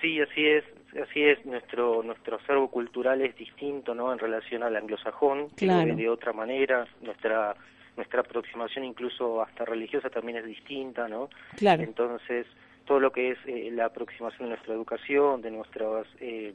Sí, 0.00 0.20
así 0.20 0.46
es, 0.46 0.64
así 1.02 1.22
es. 1.22 1.44
Nuestro 1.44 2.02
nuestro 2.02 2.36
acervo 2.36 2.68
cultural 2.68 3.20
es 3.20 3.36
distinto, 3.36 3.94
¿no? 3.94 4.12
En 4.12 4.18
relación 4.18 4.62
al 4.62 4.76
anglosajón, 4.76 5.48
claro. 5.56 5.96
de 5.96 6.08
otra 6.08 6.32
manera. 6.32 6.86
Nuestra 7.02 7.56
nuestra 7.96 8.20
aproximación 8.20 8.84
incluso 8.84 9.42
hasta 9.42 9.64
religiosa 9.64 10.08
también 10.08 10.38
es 10.38 10.46
distinta, 10.46 11.08
¿no? 11.08 11.28
Claro. 11.56 11.82
Entonces 11.82 12.46
todo 12.86 13.00
lo 13.00 13.12
que 13.12 13.32
es 13.32 13.38
eh, 13.46 13.70
la 13.72 13.86
aproximación 13.86 14.48
de 14.48 14.54
nuestra 14.54 14.74
educación, 14.74 15.42
de 15.42 15.50
nuestras 15.50 16.06
eh, 16.20 16.54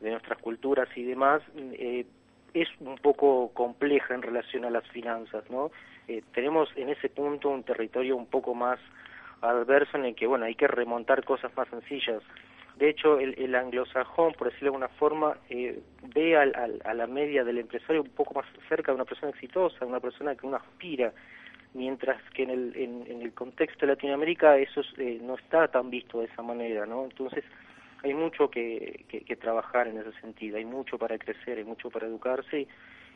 de 0.00 0.10
nuestras 0.10 0.38
culturas 0.38 0.88
y 0.94 1.02
demás, 1.02 1.42
eh, 1.56 2.04
es 2.62 2.68
un 2.80 2.96
poco 2.96 3.50
compleja 3.52 4.14
en 4.14 4.22
relación 4.22 4.64
a 4.64 4.70
las 4.70 4.86
finanzas, 4.88 5.44
¿no? 5.50 5.70
Eh, 6.08 6.22
tenemos 6.32 6.68
en 6.76 6.88
ese 6.88 7.08
punto 7.08 7.50
un 7.50 7.64
territorio 7.64 8.16
un 8.16 8.26
poco 8.26 8.54
más 8.54 8.78
adverso 9.40 9.96
en 9.98 10.06
el 10.06 10.14
que, 10.14 10.26
bueno, 10.26 10.46
hay 10.46 10.54
que 10.54 10.66
remontar 10.66 11.24
cosas 11.24 11.54
más 11.56 11.68
sencillas. 11.68 12.22
De 12.76 12.90
hecho, 12.90 13.18
el, 13.18 13.34
el 13.38 13.54
anglosajón, 13.54 14.34
por 14.34 14.48
decirlo 14.48 14.70
de 14.70 14.76
alguna 14.76 14.88
forma, 14.98 15.36
eh, 15.48 15.80
ve 16.14 16.36
al, 16.36 16.80
a 16.84 16.94
la 16.94 17.06
media 17.06 17.44
del 17.44 17.58
empresario 17.58 18.02
un 18.02 18.10
poco 18.10 18.34
más 18.34 18.46
cerca 18.68 18.92
de 18.92 18.96
una 18.96 19.04
persona 19.04 19.30
exitosa, 19.30 19.78
de 19.80 19.86
una 19.86 20.00
persona 20.00 20.34
que 20.34 20.46
uno 20.46 20.56
aspira, 20.56 21.12
mientras 21.76 22.20
que 22.30 22.42
en 22.42 22.50
el, 22.50 22.76
en, 22.76 23.22
el 23.22 23.32
contexto 23.32 23.86
de 23.86 23.92
Latinoamérica 23.92 24.56
eso 24.56 24.80
eh, 24.98 25.18
no 25.22 25.34
está 25.34 25.68
tan 25.68 25.90
visto 25.90 26.20
de 26.20 26.26
esa 26.26 26.42
manera, 26.42 26.86
¿no? 26.86 27.04
Entonces, 27.04 27.44
hay 28.02 28.14
mucho 28.14 28.50
que, 28.50 29.04
que, 29.08 29.36
trabajar 29.36 29.88
en 29.88 29.98
ese 29.98 30.12
sentido, 30.20 30.56
hay 30.56 30.64
mucho 30.64 30.98
para 30.98 31.18
crecer, 31.18 31.58
hay 31.58 31.64
mucho 31.64 31.90
para 31.90 32.06
educarse 32.06 32.66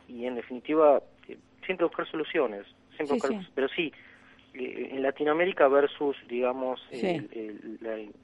y, 0.07 0.25
en 0.25 0.35
definitiva 0.35 1.01
eh, 1.27 1.37
siempre 1.65 1.85
buscar 1.85 2.09
soluciones, 2.09 2.65
siempre 2.95 3.17
pero 3.55 3.67
sí, 3.69 3.91
eh, 4.53 4.89
en 4.91 5.03
Latinoamérica 5.03 5.67
versus, 5.67 6.17
digamos, 6.27 6.81
el, 6.91 7.29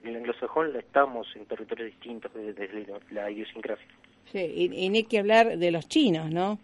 el, 0.03 0.15
anglosajón 0.15 0.75
estamos 0.75 1.27
en 1.35 1.45
territorios 1.45 1.91
distintos 1.91 2.33
desde, 2.33 2.85
la 3.11 3.31
idiosincrasia. 3.31 3.87
Sí, 4.25 4.39
y, 4.39 4.85
y 4.85 4.89
ni 4.89 5.03
que 5.03 5.19
hablar 5.19 5.57
de 5.57 5.71
los 5.71 5.87
chinos, 5.87 6.29
¿no? 6.31 6.59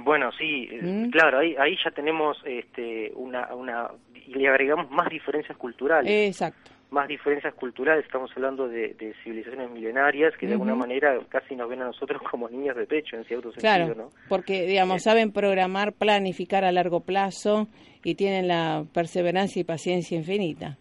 Bueno, 0.00 0.30
sí, 0.32 0.68
eh, 0.70 0.80
¿Mm? 0.82 1.10
claro, 1.10 1.40
ahí, 1.40 1.54
ahí 1.58 1.76
ya 1.84 1.90
tenemos 1.90 2.38
este, 2.44 3.12
una, 3.14 3.54
una, 3.54 3.90
y 4.14 4.34
le 4.34 4.48
agregamos 4.48 4.90
más 4.90 5.08
diferencias 5.10 5.56
culturales. 5.58 6.10
Exacto. 6.10 6.70
Más 6.92 7.08
diferencias 7.08 7.54
culturales, 7.54 8.04
estamos 8.04 8.30
hablando 8.36 8.68
de, 8.68 8.94
de 8.94 9.14
civilizaciones 9.24 9.70
milenarias 9.70 10.34
que 10.36 10.46
de 10.46 10.52
alguna 10.52 10.74
manera 10.74 11.18
casi 11.30 11.56
nos 11.56 11.68
ven 11.68 11.80
a 11.82 11.86
nosotros 11.86 12.20
como 12.30 12.48
niños 12.48 12.76
de 12.76 12.86
pecho 12.86 13.16
en 13.16 13.24
cierto 13.24 13.50
Claro, 13.52 13.86
sentido, 13.86 14.04
¿no? 14.06 14.10
porque, 14.28 14.66
digamos, 14.66 15.02
saben 15.02 15.32
programar, 15.32 15.92
planificar 15.94 16.64
a 16.64 16.70
largo 16.72 17.00
plazo 17.00 17.68
y 18.04 18.14
tienen 18.14 18.46
la 18.46 18.84
perseverancia 18.92 19.60
y 19.60 19.64
paciencia 19.64 20.16
infinita. 20.18 20.76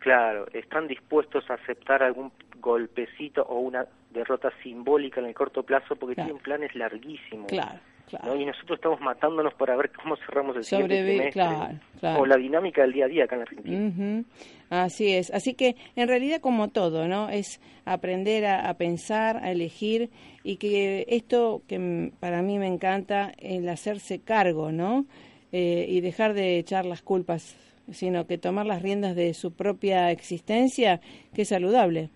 Claro, 0.00 0.46
están 0.52 0.86
dispuestos 0.86 1.48
a 1.50 1.54
aceptar 1.54 2.02
algún 2.02 2.30
golpecito 2.60 3.42
o 3.42 3.60
una 3.60 3.86
derrota 4.10 4.50
simbólica 4.62 5.20
en 5.20 5.26
el 5.26 5.34
corto 5.34 5.62
plazo 5.62 5.96
porque 5.96 6.14
Claro. 6.14 6.28
tienen 6.28 6.42
planes 6.42 6.74
larguísimos. 6.74 7.46
Claro, 7.48 7.80
Y 8.12 8.44
nosotros 8.44 8.76
estamos 8.78 9.00
matándonos 9.00 9.54
para 9.54 9.76
ver 9.76 9.90
cómo 9.90 10.16
cerramos 10.16 10.56
el 10.56 10.64
siguiente 10.64 11.02
Sobrevi- 11.02 11.32
claro, 11.32 11.78
claro. 11.98 12.20
O 12.20 12.26
la 12.26 12.36
dinámica 12.36 12.82
del 12.82 12.92
día 12.92 13.06
a 13.06 13.08
día 13.08 13.24
acá 13.24 13.34
en 13.34 13.38
la 13.40 13.44
Argentina. 13.44 13.86
Ujú, 13.88 14.24
Así 14.70 15.12
es. 15.14 15.32
Así 15.32 15.54
que 15.54 15.74
en 15.96 16.06
realidad 16.08 16.40
como 16.40 16.68
todo, 16.68 17.08
¿no? 17.08 17.28
Es 17.28 17.60
aprender 17.84 18.44
a, 18.46 18.68
a 18.68 18.74
pensar, 18.74 19.38
a 19.38 19.50
elegir 19.50 20.10
y 20.44 20.56
que 20.58 21.06
esto 21.08 21.62
que 21.66 22.12
para 22.20 22.42
mí 22.42 22.58
me 22.58 22.66
encanta, 22.68 23.32
el 23.38 23.68
hacerse 23.68 24.20
cargo, 24.20 24.70
¿no? 24.70 25.06
Eh, 25.52 25.86
y 25.88 26.00
dejar 26.00 26.34
de 26.34 26.58
echar 26.58 26.84
las 26.86 27.02
culpas, 27.02 27.56
sino 27.90 28.26
que 28.26 28.38
tomar 28.38 28.66
las 28.66 28.82
riendas 28.82 29.14
de 29.16 29.34
su 29.34 29.52
propia 29.52 30.10
existencia, 30.10 31.00
que 31.34 31.42
es 31.42 31.48
saludable. 31.48 32.10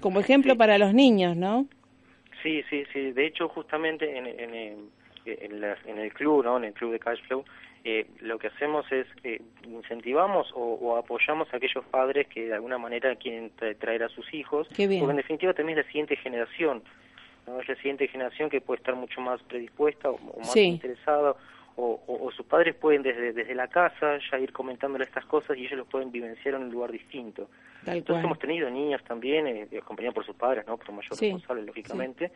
Como 0.00 0.20
ejemplo 0.20 0.52
Sí. 0.52 0.58
para 0.58 0.78
los 0.78 0.92
niños, 0.94 1.36
¿no? 1.36 1.66
Sí, 2.42 2.62
sí, 2.70 2.84
sí. 2.92 3.12
De 3.12 3.26
hecho, 3.26 3.48
justamente 3.48 4.16
en, 4.16 4.26
en, 4.26 4.54
en, 4.54 4.90
en 5.24 5.60
la- 5.60 5.76
en 5.86 5.98
el 5.98 6.12
club, 6.12 6.44
¿no? 6.44 6.56
En 6.56 6.64
el 6.64 6.72
club 6.72 6.92
de 6.92 6.98
Cashflow, 6.98 7.44
eh, 7.84 8.06
lo 8.20 8.38
que 8.38 8.48
hacemos 8.48 8.90
es 8.92 9.06
eh, 9.24 9.40
incentivamos 9.64 10.50
o, 10.54 10.58
o 10.74 10.96
apoyamos 10.96 11.52
a 11.52 11.56
aquellos 11.56 11.84
padres 11.86 12.26
que 12.28 12.46
de 12.46 12.54
alguna 12.54 12.78
manera 12.78 13.14
quieren 13.16 13.50
tra- 13.56 13.76
traer 13.78 14.02
a 14.04 14.08
sus 14.08 14.32
hijos, 14.34 14.68
porque 14.68 15.10
en 15.12 15.16
definitiva 15.16 15.54
también 15.54 15.78
es 15.78 15.84
la 15.86 15.90
siguiente 15.90 16.16
generación, 16.16 16.82
¿no? 17.46 17.60
Es 17.60 17.68
la 17.68 17.76
siguiente 17.76 18.06
generación 18.08 18.50
que 18.50 18.60
puede 18.60 18.78
estar 18.78 18.94
mucho 18.96 19.20
más 19.20 19.42
predispuesta 19.44 20.10
o, 20.10 20.14
o 20.16 20.40
más 20.40 20.52
Sí. 20.52 20.64
interesada, 20.64 21.34
o, 21.76 22.30
sus 22.36 22.44
padres 22.44 22.74
pueden 22.74 23.02
desde, 23.02 23.32
desde 23.32 23.54
la 23.54 23.66
casa 23.68 24.18
ya 24.30 24.38
ir 24.38 24.52
comentándole 24.52 25.04
estas 25.04 25.24
cosas 25.24 25.56
y 25.56 25.64
ellos 25.64 25.78
los 25.78 25.86
pueden 25.88 26.12
vivenciar 26.12 26.54
en 26.56 26.64
un 26.64 26.70
lugar 26.70 26.92
distinto. 26.92 27.48
Tal 27.86 27.96
Entonces 27.98 28.20
cual. 28.22 28.24
hemos 28.26 28.38
tenido 28.38 28.68
niños 28.68 29.02
también, 29.04 29.46
eh, 29.46 29.66
acompañados 29.80 30.14
por 30.14 30.26
sus 30.26 30.36
padres, 30.36 30.66
¿no? 30.66 30.76
Por 30.76 30.92
mayor 30.92 31.14
Sí, 31.16 31.24
responsable, 31.26 31.62
lógicamente, 31.62 32.30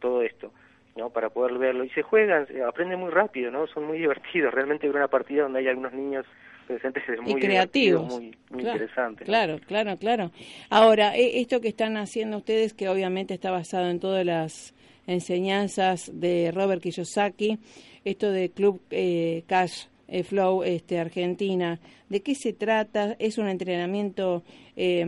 todo 0.00 0.22
esto, 0.22 0.52
¿no? 0.96 1.10
Para 1.10 1.30
poder 1.30 1.58
verlo. 1.58 1.84
Y 1.84 1.90
se 1.90 2.02
juegan, 2.02 2.46
se 2.46 2.62
aprenden 2.62 3.00
muy 3.00 3.10
rápido, 3.10 3.50
¿no? 3.50 3.66
Son 3.68 3.84
muy 3.86 3.98
divertidos. 3.98 4.52
Realmente 4.52 4.86
ver 4.86 4.96
una 4.96 5.08
partida 5.08 5.42
donde 5.44 5.60
hay 5.60 5.68
algunos 5.68 5.92
niños 5.92 6.26
presentes 6.66 7.02
es 7.08 7.20
muy 7.20 7.32
y 7.32 7.34
creativos. 7.40 8.04
muy, 8.06 8.36
muy 8.50 8.62
Claro, 8.62 8.76
interesante. 8.78 9.24
¿no? 9.24 9.26
Claro, 9.26 9.58
claro, 9.66 9.96
claro. 9.96 10.30
Ahora, 10.68 11.16
e- 11.16 11.40
esto 11.40 11.60
que 11.60 11.68
están 11.68 11.96
haciendo 11.96 12.36
ustedes, 12.38 12.74
que 12.74 12.88
obviamente 12.88 13.34
está 13.34 13.50
basado 13.50 13.88
en 13.90 13.98
todas 13.98 14.24
las 14.24 14.74
enseñanzas 15.06 16.10
de 16.14 16.50
Robert 16.54 16.80
Kiyosaki, 16.82 17.58
esto 18.04 18.30
de 18.30 18.50
Club 18.50 18.80
eh, 18.90 19.42
Cash 19.46 19.86
eh, 20.10 20.24
Flow 20.24 20.62
este, 20.64 20.98
Argentina, 20.98 21.78
¿de 22.08 22.22
qué 22.22 22.34
se 22.34 22.52
trata? 22.52 23.16
¿Es 23.18 23.38
un 23.38 23.48
entrenamiento 23.48 24.42
eh, 24.76 25.06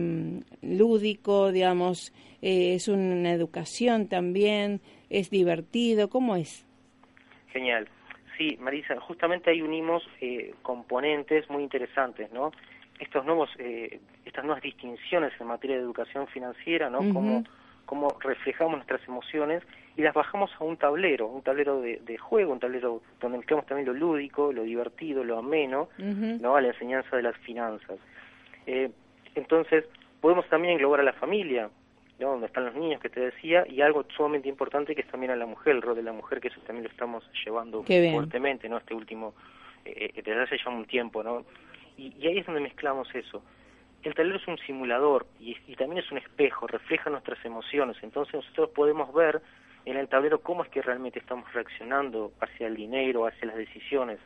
lúdico, 0.61 1.51
digamos? 1.51 2.13
Eh, 2.41 2.73
¿Es 2.75 2.87
una 2.87 3.31
educación 3.31 4.07
también? 4.07 4.81
¿Es 5.09 5.29
divertido? 5.29 6.09
¿Cómo 6.09 6.35
es? 6.35 6.65
Genial. 7.53 7.87
Sí, 8.37 8.57
Marisa, 8.59 8.99
justamente 8.99 9.51
ahí 9.51 9.61
unimos 9.61 10.03
eh, 10.19 10.53
componentes 10.61 11.49
muy 11.49 11.63
interesantes, 11.63 12.31
¿no? 12.31 12.51
Estos 12.99 13.25
nuevos, 13.25 13.49
eh, 13.59 13.99
estas 14.25 14.43
nuevas 14.43 14.63
distinciones 14.63 15.31
en 15.39 15.47
materia 15.47 15.77
de 15.77 15.83
educación 15.83 16.27
financiera, 16.27 16.89
¿no? 16.89 16.99
Cómo, 17.13 17.43
cómo 17.85 18.17
reflejamos 18.19 18.75
nuestras 18.75 19.07
emociones 19.07 19.63
y 19.95 20.01
las 20.01 20.13
bajamos 20.13 20.51
a 20.59 20.63
un 20.63 20.77
tablero, 20.77 21.27
un 21.27 21.43
tablero 21.43 21.81
de, 21.81 22.01
de 22.03 22.17
juego, 22.17 22.53
un 22.53 22.59
tablero 22.59 23.01
donde 23.19 23.37
mezclamos 23.37 23.65
también 23.65 23.87
lo 23.87 23.93
lúdico, 23.93 24.51
lo 24.51 24.63
divertido, 24.63 25.23
lo 25.23 25.37
ameno. 25.37 25.89
¿no? 25.97 26.55
A 26.55 26.61
la 26.61 26.69
enseñanza 26.69 27.15
de 27.15 27.23
las 27.23 27.37
finanzas. 27.37 27.99
Eh, 28.65 28.89
entonces, 29.35 29.85
podemos 30.21 30.47
también 30.49 30.75
englobar 30.75 31.01
a 31.01 31.03
la 31.03 31.13
familia, 31.13 31.69
¿no? 32.19 32.29
Donde 32.29 32.47
están 32.47 32.65
los 32.65 32.75
niños 32.75 33.01
que 33.01 33.09
te 33.09 33.19
decía, 33.19 33.65
y 33.67 33.81
algo 33.81 34.05
sumamente 34.15 34.49
importante 34.49 34.95
que 34.95 35.01
es 35.01 35.07
también 35.07 35.31
a 35.31 35.35
la 35.35 35.45
mujer, 35.45 35.75
el 35.75 35.81
rol 35.81 35.95
de 35.95 36.03
la 36.03 36.13
mujer, 36.13 36.39
que 36.39 36.47
eso 36.47 36.61
también 36.61 36.85
lo 36.85 36.89
estamos 36.89 37.23
llevando 37.45 37.83
fuertemente, 37.83 38.69
¿no? 38.69 38.77
Este 38.77 38.93
último, 38.93 39.33
eh, 39.85 40.11
eh, 40.15 40.21
desde 40.23 40.41
hace 40.41 40.57
ya 40.63 40.69
un 40.69 40.85
tiempo, 40.85 41.23
¿no? 41.23 41.45
Y, 41.97 42.13
y 42.19 42.27
ahí 42.27 42.39
es 42.39 42.45
donde 42.45 42.61
mezclamos 42.61 43.13
eso. 43.13 43.43
El 44.03 44.13
tablero 44.13 44.37
es 44.37 44.47
un 44.47 44.57
simulador 44.59 45.25
y, 45.39 45.55
y 45.67 45.75
también 45.75 46.03
es 46.03 46.11
un 46.11 46.17
espejo, 46.17 46.67
refleja 46.67 47.09
nuestras 47.09 47.43
emociones. 47.45 47.97
Entonces 48.01 48.33
nosotros 48.35 48.69
podemos 48.71 49.13
ver 49.13 49.41
en 49.85 49.97
el 49.97 50.07
tablero 50.07 50.39
cómo 50.39 50.63
es 50.63 50.69
que 50.69 50.81
realmente 50.81 51.19
estamos 51.19 51.51
reaccionando 51.53 52.31
hacia 52.41 52.67
el 52.67 52.75
dinero, 52.75 53.25
hacia 53.27 53.47
las 53.47 53.55
decisiones. 53.55 54.19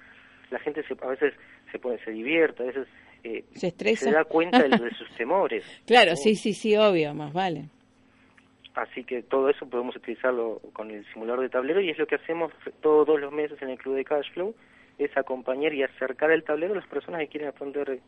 La 0.50 0.60
gente 0.60 0.84
se, 0.84 0.96
a 1.02 1.08
veces 1.08 1.34
se 1.72 1.80
pone, 1.80 1.98
se 2.04 2.12
divierte, 2.12 2.64
a 2.64 2.66
veces 2.68 2.88
eh, 3.24 3.44
¿Se 3.54 3.68
estresa? 3.68 4.12
da 4.12 4.24
cuenta 4.24 4.64
de, 4.64 4.70
de 4.70 4.92
sus 4.96 5.10
temores. 5.18 5.64
Claro, 5.86 6.16
sí, 6.16 6.36
sí, 6.36 6.54
sí, 6.54 6.76
obvio, 6.78 7.14
más 7.14 7.34
vale. 7.34 7.66
Así 8.76 9.04
que 9.04 9.24
todo 9.24 9.50
eso 9.50 9.68
podemos 9.68 9.96
utilizarlo 9.96 10.62
con 10.74 10.92
el 10.92 11.04
simulador 11.12 11.42
de 11.42 11.50
tablero 11.50 11.82
y 11.82 11.90
es 11.90 11.98
lo 11.98 12.06
que 12.06 12.16
hacemos 12.16 12.54
todos 12.82 13.20
los 13.20 13.32
meses 13.34 13.60
en 13.62 13.70
el 13.70 13.78
Club 13.80 13.96
de 13.96 14.06
Cashflow, 14.06 14.54
es 15.00 15.16
acompañar 15.18 15.74
y 15.74 15.82
acercar 15.82 16.30
el 16.32 16.44
tablero 16.44 16.74
a 16.74 16.78
las 16.78 16.88
personas 16.88 17.22
que 17.22 17.28
quieren 17.28 17.50
aprender 17.50 18.00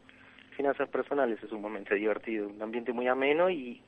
finanzas 0.59 0.89
personales. 0.89 1.41
Es 1.41 1.53
un 1.53 1.61
momento 1.61 1.95
divertido, 1.95 2.49
un 2.49 2.61
ambiente 2.61 2.91
muy 2.91 3.07
ameno 3.07 3.49
y 3.49 3.81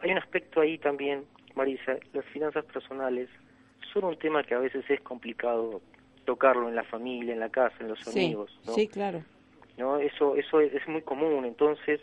hay 0.00 0.12
un 0.12 0.18
aspecto 0.18 0.60
ahí 0.60 0.78
también, 0.78 1.24
Marisa, 1.56 1.96
las 2.12 2.24
finanzas 2.26 2.64
personales 2.66 3.28
son 3.92 4.04
un 4.04 4.16
tema 4.16 4.44
que 4.44 4.54
a 4.54 4.60
veces 4.60 4.88
es 4.88 5.00
complicado 5.00 5.80
tocarlo 6.24 6.68
en 6.68 6.76
la 6.76 6.84
familia, 6.84 7.32
en 7.34 7.40
la 7.40 7.48
casa, 7.48 7.74
en 7.80 7.88
los 7.88 7.98
Sí, 7.98 8.20
amigos. 8.20 8.56
¿no? 8.66 8.74
sí, 8.74 8.86
claro. 8.86 9.24
¿no? 9.78 9.98
Eso, 9.98 10.36
eso 10.36 10.60
es, 10.60 10.72
es 10.74 10.86
muy 10.86 11.02
común. 11.02 11.44
Entonces, 11.44 12.00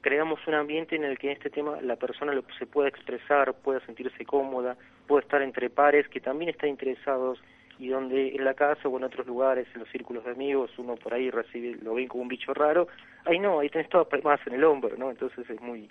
creamos 0.00 0.40
un 0.46 0.54
ambiente 0.54 0.96
en 0.96 1.04
el 1.04 1.18
que 1.18 1.26
en 1.26 1.34
este 1.34 1.50
tema 1.50 1.78
la 1.82 1.96
persona 1.96 2.32
lo, 2.32 2.42
se 2.58 2.64
pueda 2.64 2.88
expresar, 2.88 3.52
pueda 3.52 3.80
sentirse 3.80 4.24
cómoda, 4.24 4.78
pueda 5.06 5.20
estar 5.20 5.42
entre 5.42 5.68
pares 5.68 6.08
que 6.08 6.20
también 6.20 6.48
están 6.48 6.70
interesados 6.70 7.38
y 7.78 7.88
donde 7.88 8.34
en 8.34 8.44
la 8.46 8.54
casa 8.54 8.88
o 8.88 8.96
en 8.96 9.04
otros 9.04 9.26
lugares, 9.26 9.66
en 9.74 9.80
los 9.80 9.90
círculos 9.90 10.24
de 10.24 10.30
amigos, 10.30 10.70
uno 10.78 10.94
por 10.94 11.12
ahí 11.12 11.30
recibe, 11.30 11.76
lo 11.82 11.92
ven 11.92 12.08
como 12.08 12.22
un 12.22 12.28
bicho 12.28 12.54
raro, 12.54 12.88
ahí 13.26 13.38
no, 13.38 13.60
ahí 13.60 13.68
tenés 13.68 13.88
todo 13.88 14.08
más 14.24 14.40
en 14.46 14.54
el 14.54 14.64
hombro, 14.64 14.96
¿no? 14.96 15.10
Entonces 15.10 15.48
es 15.48 15.60
muy 15.60 15.88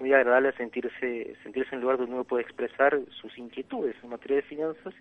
muy 0.00 0.12
agradable 0.12 0.52
sentirse 0.52 1.34
sentirse 1.42 1.70
en 1.72 1.78
un 1.78 1.82
lugar 1.82 1.98
donde 1.98 2.14
uno 2.14 2.24
puede 2.24 2.44
expresar 2.44 3.00
sus 3.20 3.36
inquietudes 3.36 3.96
en 4.02 4.10
materia 4.10 4.36
de 4.36 4.42
finanzas 4.42 4.94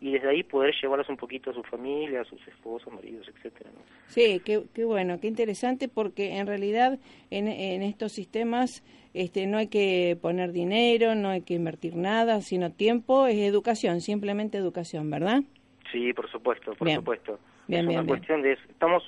y 0.00 0.12
desde 0.12 0.30
ahí 0.30 0.42
poder 0.42 0.74
llevarlas 0.80 1.08
un 1.08 1.18
poquito 1.18 1.50
a 1.50 1.54
su 1.54 1.62
familia, 1.62 2.22
a 2.22 2.24
sus 2.24 2.40
esposos, 2.48 2.92
maridos, 2.92 3.28
etcétera, 3.28 3.70
¿no? 3.72 3.80
Sí, 4.06 4.40
qué, 4.44 4.62
qué 4.74 4.84
bueno, 4.84 5.20
qué 5.20 5.26
interesante 5.28 5.88
porque 5.88 6.38
en 6.38 6.46
realidad 6.46 6.98
en, 7.30 7.48
en 7.48 7.82
estos 7.82 8.12
sistemas 8.12 8.82
este, 9.12 9.46
no 9.46 9.58
hay 9.58 9.68
que 9.68 10.16
poner 10.20 10.52
dinero, 10.52 11.14
no 11.14 11.28
hay 11.28 11.42
que 11.42 11.54
invertir 11.54 11.96
nada, 11.96 12.40
sino 12.40 12.72
tiempo, 12.72 13.26
es 13.26 13.38
educación, 13.38 14.00
simplemente 14.00 14.56
educación, 14.56 15.10
¿verdad? 15.10 15.42
Sí, 15.92 16.12
por 16.12 16.30
supuesto, 16.30 16.72
por 16.74 16.86
Bien. 16.86 17.00
supuesto. 17.00 17.38
Bien, 17.68 17.82
es 17.82 17.88
bien, 17.88 18.00
una 18.00 18.08
cuestión 18.08 18.42
de 18.42 18.52
estamos 18.52 19.02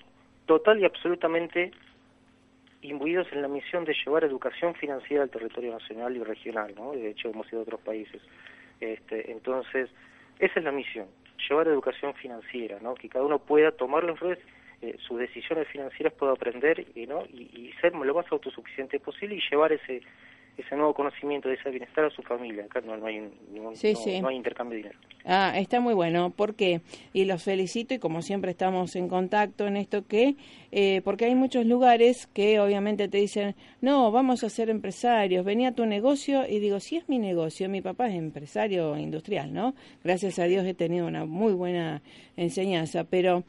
total 0.47 0.79
y 0.81 0.85
absolutamente 0.85 1.73
imbuidos 2.83 3.27
en 3.33 3.43
la 3.43 3.49
misión 3.49 3.85
de 3.85 3.95
llevar 3.95 4.25
educación 4.25 4.75
financiera 4.75 5.23
al 5.23 5.31
territorio 5.31 5.73
nacional 5.73 6.17
y 6.17 6.23
regional, 6.23 6.75
¿no? 6.77 6.93
De 6.93 7.11
hecho 7.11 7.29
hemos 7.31 7.51
ido 7.51 7.61
a 7.61 7.63
otros 7.63 7.81
países. 7.81 8.21
Este, 8.81 9.31
entonces, 9.31 9.89
esa 10.39 10.59
es 10.59 10.65
la 10.65 10.73
misión, 10.73 11.07
llevar 11.49 11.69
educación 11.69 12.15
financiera, 12.15 12.79
¿no? 12.81 12.95
Que 12.95 13.09
cada 13.09 13.25
uno 13.25 13.39
pueda 13.39 13.71
tomar 13.73 14.05
los 14.05 14.19
roles, 14.19 14.39
eh, 14.83 14.97
sus 15.07 15.19
decisiones 15.19 15.69
financieras, 15.69 16.13
pueda 16.15 16.33
aprender 16.33 16.85
y, 16.95 17.07
¿no? 17.07 17.25
y, 17.33 17.43
y 17.55 17.73
ser 17.81 17.95
lo 17.95 18.15
más 18.15 18.27
autosuficiente 18.33 18.99
posible 18.99 19.37
y 19.37 19.43
llevar 19.49 19.73
ese 19.73 20.03
ese 20.57 20.77
nuevo 20.77 20.93
conocimiento 20.95 21.49
de 21.49 21.55
ese 21.55 21.71
bienestar 21.71 22.05
a 22.05 22.11
su 22.11 22.23
familia. 22.23 22.65
Acá 22.65 22.81
no, 22.83 22.97
no 22.97 23.07
hay 23.07 23.21
ningún, 23.53 23.75
Sí, 23.77 23.93
no, 23.95 23.99
sí. 23.99 24.21
no 24.21 24.29
hay 24.29 24.37
intercambio 24.37 24.77
de 24.77 24.83
dinero. 24.83 24.99
Ah, 25.25 25.53
está 25.57 25.81
muy 25.81 25.95
bueno, 25.95 26.33
porque 26.35 26.81
y 27.13 27.25
los 27.25 27.45
felicito 27.45 27.95
y 27.95 27.99
como 27.99 28.23
siempre 28.23 28.51
estamos 28.51 28.97
en 28.97 29.09
contacto 29.09 29.67
en 29.69 29.77
esto 29.77 30.05
que 30.07 30.35
eh, 30.73 31.01
porque 31.05 31.27
hay 31.27 31.37
muchos 31.37 31.65
lugares 31.65 32.27
que 32.27 32.59
obviamente 32.59 33.07
te 33.09 33.19
dicen 33.19 33.55
no 33.81 34.11
vamos 34.11 34.43
a 34.43 34.51
ser 34.51 34.69
empresarios, 34.69 35.45
venía 35.45 35.69
a 35.69 35.75
tu 35.75 35.87
negocio 35.87 36.45
y 36.49 36.59
digo 36.59 36.81
si 36.81 36.97
es 36.97 37.09
mi 37.09 37.21
negocio, 37.21 37.69
mi 37.69 37.81
papá 37.81 38.09
es 38.09 38.15
empresario 38.17 38.97
industrial, 38.99 39.55
¿no? 39.55 39.75
Gracias 40.03 40.41
a 40.41 40.45
Dios 40.45 40.67
he 40.67 40.75
tenido 40.75 41.07
una 41.07 41.25
muy 41.25 41.53
buena 41.53 42.03
enseñanza, 42.37 43.05
pero 43.05 43.45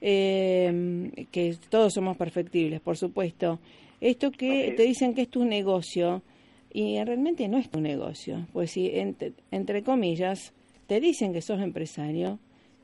eh, 0.00 1.26
que 1.30 1.56
todos 1.68 1.92
somos 1.92 2.16
perfectibles, 2.16 2.80
por 2.80 2.96
supuesto. 2.96 3.58
Esto 4.00 4.30
que 4.30 4.72
te 4.76 4.84
dicen 4.84 5.12
que 5.14 5.22
es 5.22 5.28
tu 5.28 5.44
negocio, 5.44 6.22
Y 6.72 7.02
realmente 7.02 7.48
no 7.48 7.58
es 7.58 7.68
un 7.74 7.82
negocio, 7.82 8.46
pues 8.52 8.72
si 8.72 8.90
entre, 8.94 9.82
comillas 9.82 10.52
te 10.86 11.00
dicen 11.00 11.32
que 11.32 11.42
sos 11.42 11.60
empresario, 11.60 12.38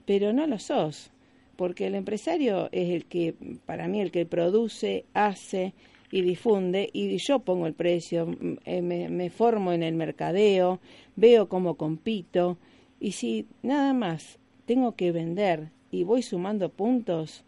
pero 0.07 0.33
no 0.33 0.47
lo 0.47 0.59
sos, 0.59 1.11
porque 1.57 1.87
el 1.87 1.95
empresario 1.95 2.69
es 2.73 2.91
el 2.91 3.07
que, 3.07 3.35
para 3.67 3.89
mí, 3.89 4.01
el 4.01 4.11
que 4.11 4.27
produce, 4.27 5.05
hace 5.15 5.75
y 6.11 6.23
difunde, 6.23 6.89
y 6.93 7.17
yo 7.19 7.41
pongo 7.41 7.67
el 7.67 7.75
precio, 7.75 8.29
eh, 8.65 8.83
me, 8.83 9.09
me 9.09 9.31
formo 9.31 9.73
en 9.73 9.83
el 9.83 9.95
mercadeo, 9.95 10.81
veo 11.17 11.49
cómo 11.49 11.75
compito, 11.77 12.59
y 13.01 13.13
si 13.13 13.47
nada 13.63 13.93
más 13.93 14.39
tengo 14.65 14.95
que 14.97 15.13
vender 15.13 15.71
y 15.91 16.05
voy 16.05 16.23
sumando 16.23 16.71
puntos, 16.71 17.45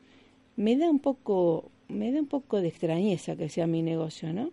me 0.57 0.77
da 0.77 0.91
un 0.91 0.99
poco, 0.99 1.71
me 1.89 2.13
da 2.13 2.21
un 2.21 2.27
poco 2.27 2.61
de 2.61 2.69
extrañeza 2.69 3.37
que 3.37 3.49
sea 3.49 3.67
mi 3.67 3.83
negocio, 3.83 4.33
¿no? 4.33 4.51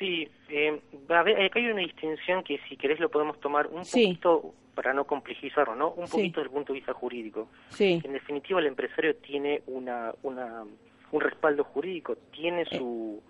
Sí, 0.00 0.26
eh, 0.48 0.80
a 1.10 1.22
ver, 1.22 1.40
acá 1.42 1.58
hay 1.60 1.66
una 1.66 1.82
distinción 1.82 2.42
que 2.42 2.58
si 2.68 2.76
querés 2.78 2.98
lo 2.98 3.10
podemos 3.10 3.38
tomar 3.38 3.66
un 3.68 3.84
Sí. 3.84 4.06
poquito, 4.06 4.54
para 4.74 4.94
no 4.94 5.04
complejizarlo, 5.04 5.74
¿no? 5.74 5.90
Un 5.90 6.06
Sí. 6.06 6.12
poquito 6.16 6.40
desde 6.40 6.48
el 6.48 6.54
punto 6.54 6.72
de 6.72 6.78
vista 6.78 6.94
jurídico. 6.94 7.48
Sí, 7.68 8.00
En 8.02 8.14
definitiva, 8.14 8.60
el 8.60 8.66
empresario 8.66 9.14
tiene 9.16 9.62
una, 9.66 10.12
una, 10.22 10.64
un 11.12 11.20
respaldo 11.20 11.64
jurídico, 11.64 12.16
tiene 12.32 12.62
Eh. 12.62 12.78
su, 12.78 13.22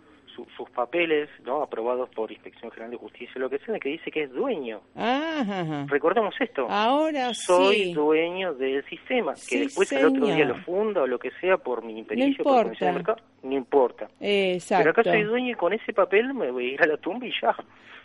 su- 0.45 0.47
sus 0.57 0.71
papeles, 0.71 1.29
¿no? 1.45 1.63
Aprobados 1.63 2.09
por 2.11 2.31
Inspección 2.33 2.71
General 2.71 2.91
de 2.93 2.97
Justicia, 2.97 3.33
lo 3.37 3.51
que 3.51 3.59
sea, 3.59 3.79
que 3.79 3.91
dice 3.91 4.11
que 4.11 4.25
es 4.25 4.33
dueño. 4.33 4.81
Ajá, 4.95 5.61
ajá. 5.61 5.87
Recordemos 5.89 6.35
esto. 6.41 6.67
Ahora 6.69 7.33
Soy 7.35 7.77
sí. 7.77 7.93
dueño 7.93 8.55
del 8.55 8.85
sistema, 8.87 9.35
que 9.49 9.61
después 9.61 9.91
el 9.93 10.05
otro 10.07 10.25
día 10.27 10.35
señor. 10.35 10.49
lo 10.57 10.63
funda 10.65 11.03
o 11.03 11.07
lo 11.07 11.19
que 11.19 11.31
sea 11.41 11.57
por 11.59 11.85
mi 11.85 11.99
impericia, 11.99 12.43
por 12.43 12.47
importa. 12.47 12.63
comisión 12.65 12.89
de 12.91 12.95
mercado, 12.95 13.19
no 13.43 13.53
importa. 13.57 14.09
Exacto. 14.21 14.83
Pero 14.83 14.91
acá 14.91 15.03
soy 15.11 15.23
dueño 15.25 15.51
y 15.53 15.55
con 15.55 15.73
ese 15.73 15.93
papel 15.93 16.33
me 16.35 16.51
voy 16.51 16.71
a 16.71 16.73
ir 16.75 16.83
a 16.83 16.87
la 16.87 16.97
tumba 16.97 17.27
y 17.27 17.33
ya. 17.41 17.55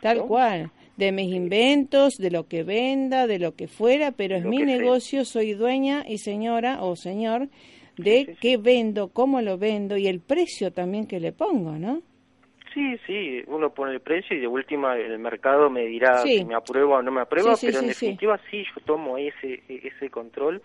Tal 0.01 0.17
¿no? 0.17 0.27
cual, 0.27 0.71
de 0.97 1.11
mis 1.11 1.33
inventos, 1.33 2.15
de 2.17 2.29
lo 2.31 2.47
que 2.47 2.63
venda, 2.63 3.27
de 3.27 3.39
lo 3.39 3.55
que 3.55 3.67
fuera, 3.67 4.11
pero 4.11 4.35
es 4.35 4.43
Lo 4.43 4.49
mi 4.49 4.57
sea. 4.57 4.65
negocio, 4.65 5.25
soy 5.25 5.53
dueña 5.53 6.03
y 6.07 6.17
señora 6.19 6.83
o 6.83 6.95
señor 6.95 7.47
de 7.97 8.25
Sí, 8.25 8.25
sí, 8.25 8.37
qué 8.41 8.57
vendo, 8.57 9.07
cómo 9.07 9.41
lo 9.41 9.57
vendo 9.57 9.95
y 9.97 10.07
el 10.07 10.19
precio 10.19 10.71
también 10.73 11.07
que 11.07 11.19
le 11.21 11.31
pongo, 11.31 11.71
¿no? 11.79 12.01
Sí, 12.75 12.97
sí, 13.07 13.41
uno 13.47 13.69
pone 13.73 13.93
el 13.93 14.01
precio 14.01 14.35
y 14.35 14.41
de 14.41 14.47
última 14.47 14.97
el 14.97 15.17
mercado 15.17 15.69
me 15.69 15.85
dirá 15.85 16.17
Sí. 16.23 16.39
si 16.39 16.45
me 16.45 16.53
aprueba 16.55 16.97
o 16.97 17.01
no 17.01 17.09
me 17.09 17.21
aprueba, 17.21 17.55
Sí, 17.55 17.61
sí, 17.61 17.65
pero 17.67 17.79
en 17.79 17.87
definitiva 17.87 18.37
sí, 18.51 18.63
yo 18.65 18.81
tomo 18.85 19.17
ese 19.17 19.63
ese 19.69 20.09
control, 20.09 20.61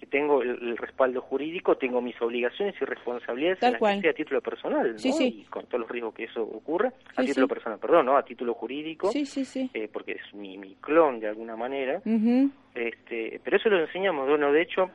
que 0.00 0.06
tengo 0.06 0.40
el, 0.40 0.48
el 0.62 0.76
respaldo 0.78 1.20
jurídico, 1.20 1.76
tengo 1.76 2.00
mis 2.00 2.18
obligaciones 2.22 2.74
y 2.80 2.84
responsabilidades 2.86 3.58
Tal 3.60 3.74
en 3.74 3.80
las 3.82 3.94
que 3.96 4.00
sea 4.00 4.10
a 4.12 4.14
título 4.14 4.40
personal, 4.40 4.94
¿no? 4.96 5.20
Y 5.20 5.44
con 5.50 5.66
todos 5.66 5.80
los 5.82 5.90
riesgos 5.90 6.14
que 6.14 6.24
eso 6.24 6.42
ocurra, 6.42 6.90
a 7.14 7.22
título 7.22 7.46
personal, 7.46 7.78
perdón, 7.78 8.06
¿no? 8.06 8.16
A 8.16 8.24
título 8.24 8.54
jurídico, 8.54 9.12
Sí, 9.12 9.26
sí, 9.26 9.44
sí. 9.44 9.70
eh, 9.74 9.86
porque 9.92 10.12
es 10.12 10.32
mi, 10.34 10.56
mi 10.56 10.76
clon 10.76 11.20
de 11.20 11.28
alguna 11.28 11.54
manera, 11.56 12.00
este, 12.74 13.38
pero 13.44 13.58
eso 13.58 13.68
lo 13.68 13.80
enseñamos, 13.80 14.26
bueno, 14.26 14.50
de 14.50 14.62
hecho, 14.62 14.90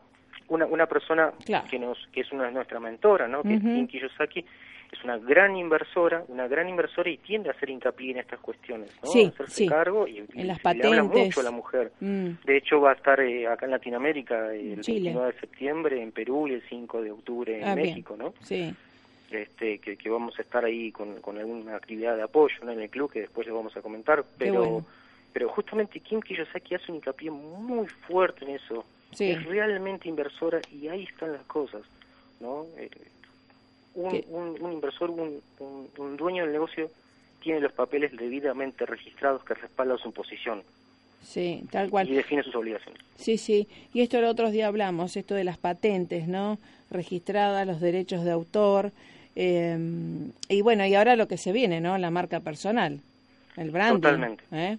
una, 0.47 0.65
una 0.65 0.87
persona 0.87 1.31
Claro. 1.45 1.67
que 1.69 1.77
nos 1.77 1.97
que 2.11 2.21
es 2.21 2.31
una 2.31 2.49
nuestra 2.49 2.79
mentora, 2.79 3.27
¿no? 3.27 3.43
Que 3.43 3.49
Ujú. 3.57 3.67
es 3.67 3.73
Kim 3.75 3.87
Kiyosaki, 3.87 4.45
es 4.91 5.03
una 5.03 5.17
gran 5.17 5.55
inversora, 5.57 6.23
una 6.27 6.47
gran 6.47 6.69
inversora 6.69 7.09
y 7.09 7.17
tiende 7.17 7.49
a 7.49 7.51
hacer 7.53 7.69
hincapié 7.69 8.11
en 8.11 8.17
estas 8.19 8.39
cuestiones, 8.39 8.89
¿no? 9.03 9.09
Sí, 9.09 9.25
hacerse 9.25 9.53
sí. 9.55 9.67
cargo 9.67 10.07
y, 10.07 10.19
En 10.33 10.47
las 10.47 10.63
le 10.63 10.87
habla 10.87 11.03
mucho 11.03 11.39
a 11.39 11.43
la 11.43 11.51
mujer. 11.51 11.91
Mm. 11.99 12.29
De 12.45 12.57
hecho, 12.57 12.79
va 12.81 12.91
a 12.91 12.95
estar 12.95 13.19
eh, 13.19 13.47
acá 13.47 13.65
en 13.65 13.71
Latinoamérica 13.71 14.53
el 14.53 14.81
Chile. 14.81 15.11
29 15.11 15.33
de 15.33 15.39
septiembre 15.39 16.01
en 16.01 16.11
Perú 16.11 16.47
y 16.47 16.53
el 16.53 16.61
5 16.69 17.01
de 17.01 17.11
octubre 17.11 17.57
en 17.59 17.67
Ah, 17.67 17.75
bien. 17.75 17.89
México, 17.89 18.15
¿no? 18.17 18.33
Sí, 18.41 18.73
Este, 19.31 19.79
que, 19.79 19.97
que 19.97 20.09
vamos 20.09 20.37
a 20.39 20.41
estar 20.43 20.63
ahí 20.63 20.91
con, 20.91 21.19
con 21.21 21.37
alguna 21.37 21.75
actividad 21.75 22.15
de 22.15 22.23
apoyo 22.23 22.55
¿no? 22.63 22.71
en 22.71 22.79
el 22.81 22.89
club 22.89 23.11
que 23.11 23.21
después 23.21 23.45
les 23.47 23.55
vamos 23.55 23.75
a 23.75 23.81
comentar, 23.81 24.23
pero 24.37 24.59
bueno. 24.63 24.85
pero 25.33 25.49
justamente 25.49 25.99
Kim 25.99 26.21
Kiyosaki 26.21 26.75
hace 26.75 26.91
un 26.91 26.97
hincapié 26.97 27.31
muy 27.31 27.87
fuerte 27.87 28.45
en 28.45 28.51
eso. 28.51 28.85
Sí. 29.11 29.31
Es 29.31 29.43
realmente 29.45 30.07
inversora 30.09 30.59
y 30.71 30.87
ahí 30.89 31.03
están 31.03 31.31
las 31.33 31.43
cosas, 31.45 31.81
¿no? 32.39 32.65
Eh, 32.77 32.89
un, 33.95 34.23
un, 34.29 34.61
un 34.61 34.73
inversor, 34.73 35.09
un, 35.09 35.41
un, 35.59 35.89
un 35.97 36.17
dueño 36.17 36.43
del 36.43 36.51
negocio 36.53 36.89
tiene 37.41 37.59
los 37.59 37.71
papeles 37.73 38.15
debidamente 38.15 38.85
registrados 38.85 39.43
que 39.43 39.53
respaldan 39.53 39.97
su 39.99 40.11
posición 40.11 40.63
sí, 41.21 41.63
tal 41.71 41.89
cual. 41.89 42.07
y 42.09 42.13
define 42.13 42.43
sus 42.43 42.55
obligaciones. 42.55 43.01
Sí, 43.15 43.37
sí. 43.37 43.67
Y 43.93 44.01
esto 44.01 44.17
el 44.19 44.25
otro 44.25 44.51
día 44.51 44.67
hablamos, 44.67 45.15
esto 45.17 45.33
de 45.35 45.43
las 45.43 45.57
patentes, 45.57 46.27
¿no? 46.27 46.57
Registradas, 46.91 47.65
los 47.65 47.81
derechos 47.81 48.23
de 48.23 48.31
autor. 48.31 48.91
eh, 49.35 49.77
y 50.49 50.61
bueno, 50.61 50.85
y 50.85 50.95
ahora 50.95 51.15
lo 51.15 51.27
que 51.27 51.37
se 51.37 51.51
viene, 51.51 51.81
¿no? 51.81 51.97
La 51.97 52.11
marca 52.11 52.39
personal, 52.39 52.99
el 53.57 53.71
branding. 53.71 54.01
Totalmente. 54.01 54.43
¿eh? 54.51 54.77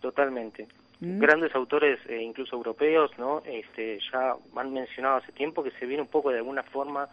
Totalmente. 0.00 0.66
Mm. 1.00 1.18
Grandes 1.18 1.54
autores, 1.54 1.98
eh, 2.08 2.22
incluso 2.22 2.56
europeos, 2.56 3.10
¿no? 3.18 3.42
Este, 3.44 3.98
ya 4.12 4.34
han 4.56 4.72
mencionado 4.72 5.16
hace 5.16 5.32
tiempo 5.32 5.62
que 5.62 5.70
se 5.72 5.86
viene 5.86 6.02
un 6.02 6.08
poco 6.08 6.30
de 6.30 6.38
alguna 6.38 6.62
forma, 6.62 7.08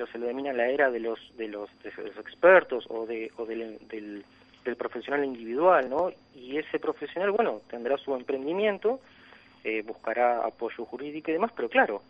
lo 0.00 0.06
se 0.06 0.18
lo 0.18 0.26
denomina 0.26 0.52
la 0.52 0.68
era 0.68 0.90
de 0.90 0.98
los 0.98 1.18
de 1.36 1.48
los, 1.48 1.68
de 1.82 1.92
los 2.02 2.16
expertos 2.16 2.86
o 2.88 3.06
de 3.06 3.30
o 3.36 3.46
del, 3.46 3.78
del, 3.88 4.24
del 4.64 4.76
profesional 4.76 5.24
individual, 5.24 5.88
¿no? 5.88 6.10
Y 6.34 6.56
ese 6.56 6.78
profesional, 6.78 7.30
bueno, 7.30 7.60
tendrá 7.68 7.96
su 7.98 8.14
emprendimiento, 8.14 9.00
eh, 9.62 9.82
buscará 9.82 10.44
apoyo 10.44 10.84
jurídico 10.84 11.30
y 11.30 11.34
demás, 11.34 11.52
pero 11.54 11.68
claro, 11.68 12.02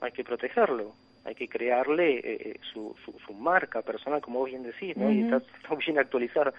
hay 0.00 0.12
que 0.12 0.24
protegerlo, 0.24 0.94
hay 1.24 1.34
que 1.34 1.48
crearle 1.48 2.20
eh, 2.24 2.60
su, 2.72 2.96
su, 3.04 3.12
su 3.24 3.32
marca 3.34 3.82
personal, 3.82 4.20
como 4.20 4.40
vos 4.40 4.50
bien 4.50 4.62
decís, 4.62 4.96
¿no? 4.96 5.10
Y 5.10 5.22
está, 5.22 5.36
está 5.36 5.74
bien 5.74 5.98
actualizada. 5.98 6.52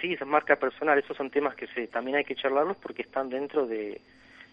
Sí, 0.00 0.12
esa 0.12 0.24
marca 0.24 0.54
personal, 0.54 0.96
esos 0.98 1.16
son 1.16 1.28
temas 1.30 1.56
que 1.56 1.66
se, 1.66 1.88
también 1.88 2.18
hay 2.18 2.24
que 2.24 2.36
charlarlos 2.36 2.76
porque 2.76 3.02
están 3.02 3.28
dentro 3.28 3.66
de, 3.66 4.00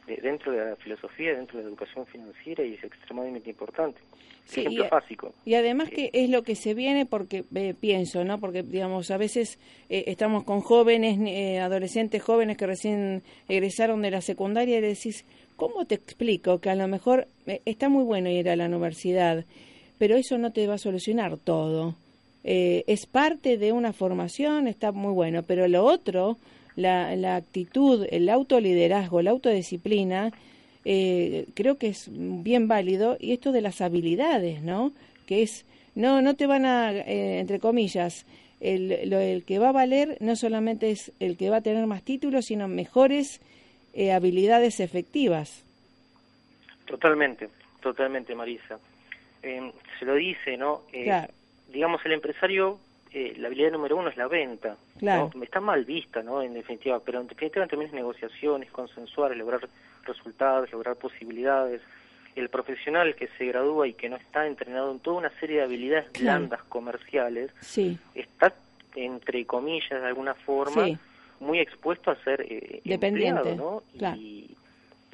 de- 0.08 0.18
dentro 0.18 0.52
de 0.52 0.66
la 0.70 0.76
filosofía, 0.76 1.34
dentro 1.36 1.58
de 1.58 1.64
la 1.64 1.70
educación 1.70 2.06
financiera 2.06 2.64
y 2.64 2.74
es 2.74 2.84
extremadamente 2.84 3.50
importante. 3.50 4.00
Sí, 4.46 4.60
Ejemplo 4.62 4.86
y- 4.86 4.90
básico. 4.90 5.34
Y 5.44 5.54
además 5.56 5.90
Sí. 5.90 5.96
que 5.96 6.10
es 6.14 6.30
lo 6.30 6.44
que 6.44 6.56
se 6.56 6.74
viene 6.76 7.06
porque 7.08 7.44
eh, 7.56 7.74
pienso, 7.80 8.24
¿no? 8.24 8.40
Porque 8.40 8.62
digamos, 8.62 9.10
a 9.10 9.18
veces 9.18 9.58
eh, 9.90 10.04
estamos 10.08 10.44
con 10.44 10.62
jóvenes, 10.62 11.18
eh, 11.26 11.60
adolescentes 11.60 12.22
jóvenes 12.22 12.56
que 12.58 12.68
recién 12.68 13.24
egresaron 13.50 14.02
de 14.04 14.12
la 14.12 14.22
secundaria 14.22 14.78
y 14.78 14.82
le 14.82 14.90
decís, 14.90 15.26
¿cómo 15.56 15.86
te 15.86 15.96
explico 15.96 16.60
que 16.60 16.70
a 16.70 16.76
lo 16.76 16.88
mejor 16.88 17.28
eh, 17.48 17.62
está 17.66 17.90
muy 17.90 18.04
bueno 18.04 18.30
ir 18.30 18.48
a 18.50 18.56
la 18.56 18.68
universidad, 18.68 19.46
pero 19.98 20.16
eso 20.16 20.38
no 20.38 20.52
te 20.52 20.68
va 20.68 20.76
a 20.76 20.80
solucionar 20.80 21.38
todo? 21.38 21.96
Eh, 22.44 22.84
es 22.86 23.08
parte 23.08 23.58
de 23.58 23.72
una 23.72 23.92
formación, 23.94 24.68
está 24.68 24.92
muy 24.92 25.12
bueno, 25.14 25.42
pero 25.42 25.68
lo 25.68 25.84
otro, 25.84 26.38
la, 26.76 27.16
la 27.16 27.36
actitud, 27.36 28.06
el 28.10 28.30
autoliderazgo, 28.30 29.22
la 29.22 29.32
autodisciplina, 29.32 30.32
eh, 30.84 31.48
creo 31.56 31.78
que 31.78 31.88
es 31.88 32.10
bien 32.12 32.68
válido 32.68 33.18
y 33.20 33.34
esto 33.34 33.52
de 33.52 33.62
las 33.62 33.82
habilidades, 33.82 34.62
¿no? 34.62 34.92
Que 35.28 35.42
es 35.42 35.66
no 35.96 36.22
no 36.22 36.36
te 36.36 36.46
van 36.46 36.66
a 36.66 36.92
eh, 36.92 37.40
entre 37.40 37.60
comillas 37.60 38.26
el, 38.60 39.10
lo, 39.10 39.20
el 39.20 39.44
que 39.44 39.60
va 39.60 39.70
a 39.70 39.72
valer 39.72 40.18
no 40.20 40.36
solamente 40.36 40.92
es 40.92 41.12
el 41.20 41.38
que 41.38 41.50
va 41.50 41.58
a 41.58 41.62
tener 41.62 41.86
más 41.88 42.04
títulos, 42.04 42.46
sino 42.46 42.68
mejores 42.68 43.42
eh, 43.94 44.12
habilidades 44.12 44.80
efectivas. 44.80 45.64
Totalmente, 46.86 47.50
totalmente, 47.82 48.36
Marisa. 48.36 48.78
Eh, 49.42 49.72
se 50.00 50.06
lo 50.06 50.16
dice, 50.16 50.58
¿no? 50.58 50.82
Eh, 50.92 51.04
Claro. 51.06 51.34
Digamos, 51.72 52.06
el 52.06 52.14
empresario, 52.14 52.80
eh, 53.18 53.34
la 53.38 53.48
habilidad 53.48 53.72
número 53.72 53.96
uno 53.96 54.10
es 54.10 54.18
la 54.18 54.28
venta. 54.28 54.76
Claro. 55.00 55.32
¿no? 55.34 55.42
Está 55.44 55.62
mal 55.62 55.86
vista, 55.86 56.22
¿no? 56.22 56.42
En 56.42 56.54
definitiva, 56.54 57.00
pero 57.00 57.22
en 57.22 57.28
definitiva 57.28 57.66
también 57.66 57.88
es 57.88 57.96
negociaciones, 57.96 58.70
consensuar, 58.72 59.34
lograr 59.38 59.70
resultados, 60.04 60.70
lograr 60.74 60.98
posibilidades. 60.98 61.82
El 62.36 62.50
profesional 62.50 63.16
que 63.16 63.30
se 63.38 63.46
gradúa 63.46 63.88
y 63.88 63.94
que 63.94 64.10
no 64.10 64.18
está 64.18 64.46
entrenado 64.46 64.92
en 64.92 65.00
toda 65.00 65.18
una 65.20 65.30
serie 65.40 65.58
de 65.60 65.64
habilidades 65.64 66.10
Claro. 66.12 66.40
blandas 66.40 66.64
comerciales, 66.64 67.52
Sí, 67.62 67.98
está, 68.14 68.54
entre 68.96 69.46
comillas, 69.46 70.02
de 70.02 70.08
alguna 70.08 70.34
forma, 70.34 70.84
Sí. 70.84 70.98
muy 71.40 71.60
expuesto 71.60 72.12
a 72.12 72.16
ser 72.24 72.42
eh, 72.42 72.82
Dependiente, 72.84 73.50
empleado, 73.52 73.56
¿no? 73.56 73.84
claro. 73.98 74.18
Y, 74.18 74.58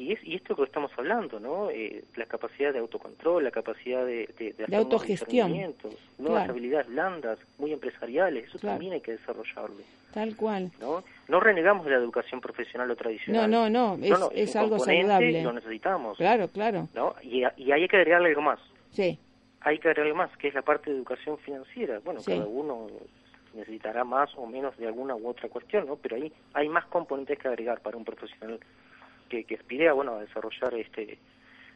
y, 0.02 0.14
es, 0.14 0.24
y 0.24 0.36
esto 0.36 0.56
que 0.56 0.64
estamos 0.64 0.92
hablando, 0.98 1.40
¿no? 1.40 1.70
Eh, 1.70 2.04
la 2.16 2.26
capacidad 2.26 2.74
de 2.74 2.80
autocontrol, 2.80 3.44
la 3.44 3.52
capacidad 3.52 4.06
de, 4.06 4.28
de, 4.38 4.54
de 4.68 4.76
autogestión. 4.76 5.52
nuevas 5.52 5.76
Claro. 6.18 6.52
habilidades 6.54 6.88
blandas, 6.88 7.38
muy 7.58 7.72
empresariales, 7.74 8.46
eso 8.48 8.58
Claro. 8.60 8.74
también 8.76 8.94
hay 8.94 9.02
que 9.02 9.12
desarrollarlo, 9.14 9.78
tal 10.14 10.36
cual. 10.36 10.72
¿no? 10.80 11.04
No 11.28 11.40
renegamos 11.40 11.86
de 11.86 11.92
la 11.92 11.98
educación 11.98 12.42
profesional 12.42 12.90
o 12.92 12.96
tradicional. 12.96 13.50
no, 13.50 13.70
no, 13.70 13.98
es, 14.02 14.10
no, 14.10 14.30
es 14.34 14.56
algo 14.56 14.80
saludable. 14.80 15.44
Lo 15.44 15.54
necesitamos, 15.54 16.18
Claro, 16.18 16.48
claro. 16.48 16.88
¿no? 16.96 17.16
Y, 17.22 17.44
y 17.58 17.72
hay 17.72 17.88
que 17.88 17.98
agregarle 17.98 18.30
algo 18.30 18.42
más, 18.42 18.60
Sí, 18.92 19.18
hay 19.62 19.78
que 19.80 19.88
agregarle 19.90 20.14
más, 20.16 20.36
que 20.38 20.48
es 20.50 20.54
la 20.54 20.62
parte 20.64 20.90
de 20.90 20.98
educación 20.98 21.38
financiera. 21.38 22.00
Bueno, 22.04 22.20
Sí. 22.20 22.32
cada 22.32 22.46
uno 22.48 22.88
necesitará 23.54 24.04
más 24.04 24.30
o 24.38 24.46
menos 24.46 24.76
de 24.78 24.88
alguna 24.88 25.14
u 25.16 25.28
otra 25.28 25.50
cuestión, 25.50 25.86
¿no? 25.86 25.96
Pero 25.98 26.16
ahí 26.16 26.32
hay 26.54 26.70
más 26.70 26.86
componentes 26.86 27.38
que 27.38 27.48
agregar 27.50 27.82
para 27.82 27.98
un 27.98 28.06
profesional 28.06 28.60
que, 29.32 29.46
que 29.46 29.56
aspire 29.56 29.88
a, 29.88 29.94
bueno, 29.94 30.16
a 30.16 30.22
desarrollar 30.22 30.76
este 30.76 31.18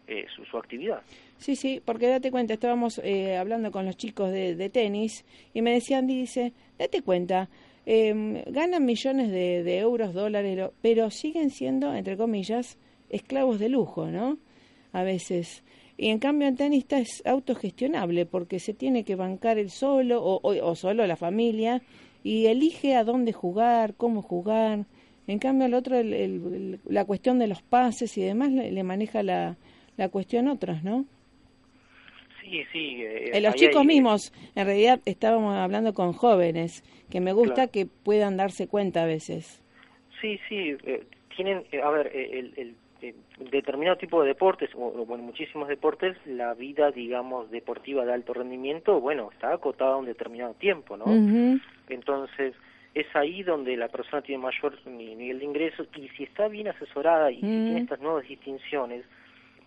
eh, 0.08 0.26
su, 0.36 0.44
su 0.46 0.58
actividad. 0.58 1.02
Sí, 1.38 1.56
sí, 1.56 1.82
porque 1.84 2.08
date 2.08 2.30
cuenta, 2.30 2.54
estábamos 2.54 3.00
eh, 3.04 3.38
hablando 3.38 3.72
con 3.72 3.86
los 3.86 3.98
chicos 3.98 4.32
de, 4.32 4.56
de 4.56 4.70
tenis 4.70 5.26
y 5.54 5.62
me 5.62 5.72
decían, 5.72 6.06
dice, 6.06 6.54
date 6.78 7.02
cuenta, 7.02 7.50
eh, 7.86 8.44
ganan 8.48 8.86
millones 8.86 9.32
de, 9.32 9.64
de 9.64 9.80
euros, 9.80 10.14
dólares, 10.14 10.70
pero 10.82 11.10
siguen 11.10 11.50
siendo, 11.50 11.94
entre 11.96 12.18
comillas, 12.18 12.78
esclavos 13.10 13.58
de 13.60 13.70
lujo, 13.70 14.08
¿no? 14.08 14.38
A 14.92 15.04
veces. 15.04 15.64
Y 15.98 16.10
en 16.10 16.20
cambio 16.20 16.48
el 16.48 16.56
tenista 16.56 17.00
es 17.00 17.24
autogestionable 17.26 18.26
porque 18.26 18.60
se 18.60 18.74
tiene 18.74 19.04
que 19.04 19.16
bancar 19.16 19.58
el 19.58 19.70
solo 19.70 20.22
o 20.22 20.76
solo 20.76 21.08
la 21.08 21.16
familia 21.16 21.82
y 22.24 22.48
elige 22.48 22.96
a 22.96 23.04
dónde 23.04 23.32
jugar, 23.34 23.94
cómo 23.96 24.22
jugar. 24.22 24.86
En 25.28 25.40
cambio 25.40 25.66
el 25.68 25.74
otro, 25.74 25.98
el- 25.98 26.80
la 26.86 27.06
cuestión 27.06 27.40
de 27.40 27.48
los 27.48 27.62
pases 27.62 28.18
y 28.18 28.22
demás, 28.22 28.52
le, 28.52 28.72
le 28.72 28.84
maneja 28.84 29.24
la, 29.24 29.58
la 29.98 30.10
cuestión 30.10 30.48
otros, 30.48 30.84
¿no? 30.84 31.06
Sí, 32.42 32.64
sí. 32.72 33.02
eh, 33.02 33.32
Eh, 33.34 33.42
los 33.42 33.56
chicos 33.56 33.82
hay- 33.82 33.88
mismos, 33.88 34.32
en 34.56 34.66
realidad 34.68 35.00
estábamos 35.06 35.56
hablando 35.56 35.94
con 35.94 36.14
jóvenes, 36.14 36.84
que 37.10 37.20
me 37.20 37.34
gusta 37.34 37.56
Claro. 37.56 37.72
que 37.72 37.86
puedan 37.88 38.38
darse 38.38 38.68
cuenta 38.68 39.04
a 39.04 39.06
veces. 39.08 39.62
Sí, 40.22 40.40
sí, 40.48 40.76
eh, 40.86 41.04
tienen, 41.36 41.64
eh, 41.72 41.82
a 41.82 41.90
ver, 41.90 42.12
eh, 42.14 42.40
el, 42.40 42.54
el, 42.58 42.76
eh, 43.02 43.16
determinado 43.52 43.98
tipo 43.98 44.22
de 44.22 44.28
deportes, 44.30 44.70
o 44.76 44.92
bueno, 45.06 45.24
muchísimos 45.24 45.68
deportes, 45.68 46.16
la 46.28 46.54
vida, 46.54 46.92
digamos, 46.92 47.50
deportiva 47.50 48.06
de 48.06 48.14
alto 48.14 48.34
rendimiento, 48.34 49.02
bueno, 49.02 49.30
está 49.34 49.54
acotada 49.54 49.94
a 49.94 49.98
un 49.98 50.06
determinado 50.06 50.54
tiempo, 50.54 50.98
¿no? 50.98 51.06
Entonces, 51.90 52.54
es 52.96 53.06
ahí 53.16 53.44
donde 53.44 53.76
la 53.78 53.90
persona 53.90 54.22
tiene 54.22 54.42
mayor 54.42 54.74
ni- 54.88 55.16
nivel 55.16 55.40
de 55.40 55.46
ingresos 55.46 55.88
y 55.96 56.08
si 56.10 56.24
está 56.24 56.48
bien 56.48 56.70
asesorada 56.70 57.30
y 57.30 57.42
si 57.42 57.46
Mm. 57.46 57.66
tiene 57.66 57.82
estas 57.82 58.00
nuevas 58.00 58.26
distinciones, 58.28 59.06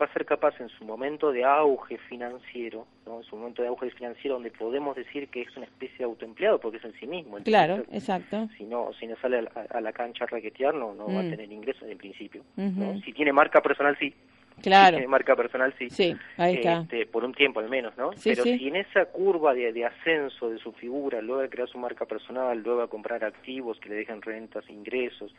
va 0.01 0.07
a 0.07 0.13
ser 0.13 0.25
capaz 0.25 0.59
en 0.61 0.69
su 0.71 0.85
momento 0.85 1.31
de 1.33 1.45
auge 1.45 1.99
financiero, 2.09 2.87
¿no? 3.05 3.19
en 3.19 3.25
su 3.25 3.37
momento 3.37 3.63
de 3.63 3.69
auge 3.69 3.91
financiero 3.91 4.35
donde 4.37 4.51
podemos 4.53 4.95
decir 4.97 5.29
que 5.29 5.43
es 5.43 5.57
una 5.57 5.67
especie 5.67 5.99
de 5.99 6.05
autoempleado 6.05 6.59
porque 6.61 6.79
es 6.79 6.85
en 6.85 6.93
sí 6.95 7.07
mismo. 7.07 7.37
Claro, 7.45 7.85
exacto. 7.93 8.49
si 8.57 8.65
no 8.65 8.93
si 8.99 9.07
no 9.07 9.17
sale 9.17 9.39
a 9.39 9.43
la, 9.43 9.51
a 9.71 9.81
la 9.81 9.93
cancha 9.93 10.25
a 10.25 10.29
raquetear 10.29 10.73
no 10.75 10.95
no 10.95 11.13
va 11.13 11.21
a 11.21 11.23
Mm. 11.25 11.31
tener 11.31 11.53
ingresos 11.53 11.83
en 11.89 11.99
principio 11.99 12.43
¿no? 12.57 12.99
Si 13.01 13.13
tiene 13.13 13.33
marca 13.33 13.61
personal 13.61 13.97
sí 13.99 14.15
Claro, 14.63 14.99
marca 15.09 15.37
personal 15.37 15.75
sí 15.79 15.91
sí, 15.91 16.17
ahí 16.37 16.57
está. 16.57 16.81
Este, 16.81 17.07
por 17.07 17.25
un 17.25 17.33
tiempo 17.35 17.61
al 17.61 17.69
menos 17.69 17.97
no 17.97 18.13
Sí, 18.15 18.31
pero 18.31 18.45
sí. 18.45 18.59
si 18.59 18.69
en 18.69 18.77
esa 18.77 19.07
curva 19.07 19.55
de, 19.55 19.73
de 19.73 19.85
ascenso 19.85 20.51
de 20.51 20.59
su 20.59 20.73
figura 20.73 21.21
logra 21.23 21.49
crear 21.49 21.69
su 21.69 21.79
marca 21.79 22.05
personal 22.07 22.63
logra 22.63 22.87
comprar 22.87 23.25
activos 23.25 23.79
que 23.81 23.89
le 23.89 23.97
dejen 23.97 24.23
rentas 24.23 24.69
ingresos 24.69 25.35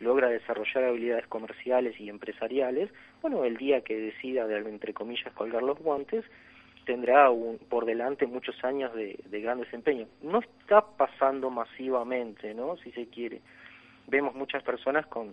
logra 0.00 0.28
desarrollar 0.28 0.84
habilidades 0.84 1.26
comerciales 1.28 1.98
y 2.00 2.08
empresariales 2.08 2.90
bueno 3.22 3.44
el 3.44 3.56
día 3.56 3.82
que 3.82 3.96
decida 3.96 4.46
de 4.46 4.58
entre 4.58 4.92
comillas 4.92 5.32
colgar 5.34 5.62
los 5.62 5.78
guantes 5.78 6.24
tendrá 6.84 7.30
un, 7.30 7.58
por 7.58 7.84
delante 7.84 8.26
muchos 8.26 8.62
años 8.64 8.94
de, 8.94 9.18
de 9.26 9.40
gran 9.40 9.58
desempeño. 9.60 10.06
No 10.22 10.40
está 10.40 10.82
pasando 10.82 11.50
masivamente, 11.50 12.54
¿no? 12.54 12.76
Si 12.78 12.92
se 12.92 13.06
quiere. 13.06 13.40
Vemos 14.06 14.34
muchas 14.34 14.62
personas 14.62 15.06
con 15.06 15.32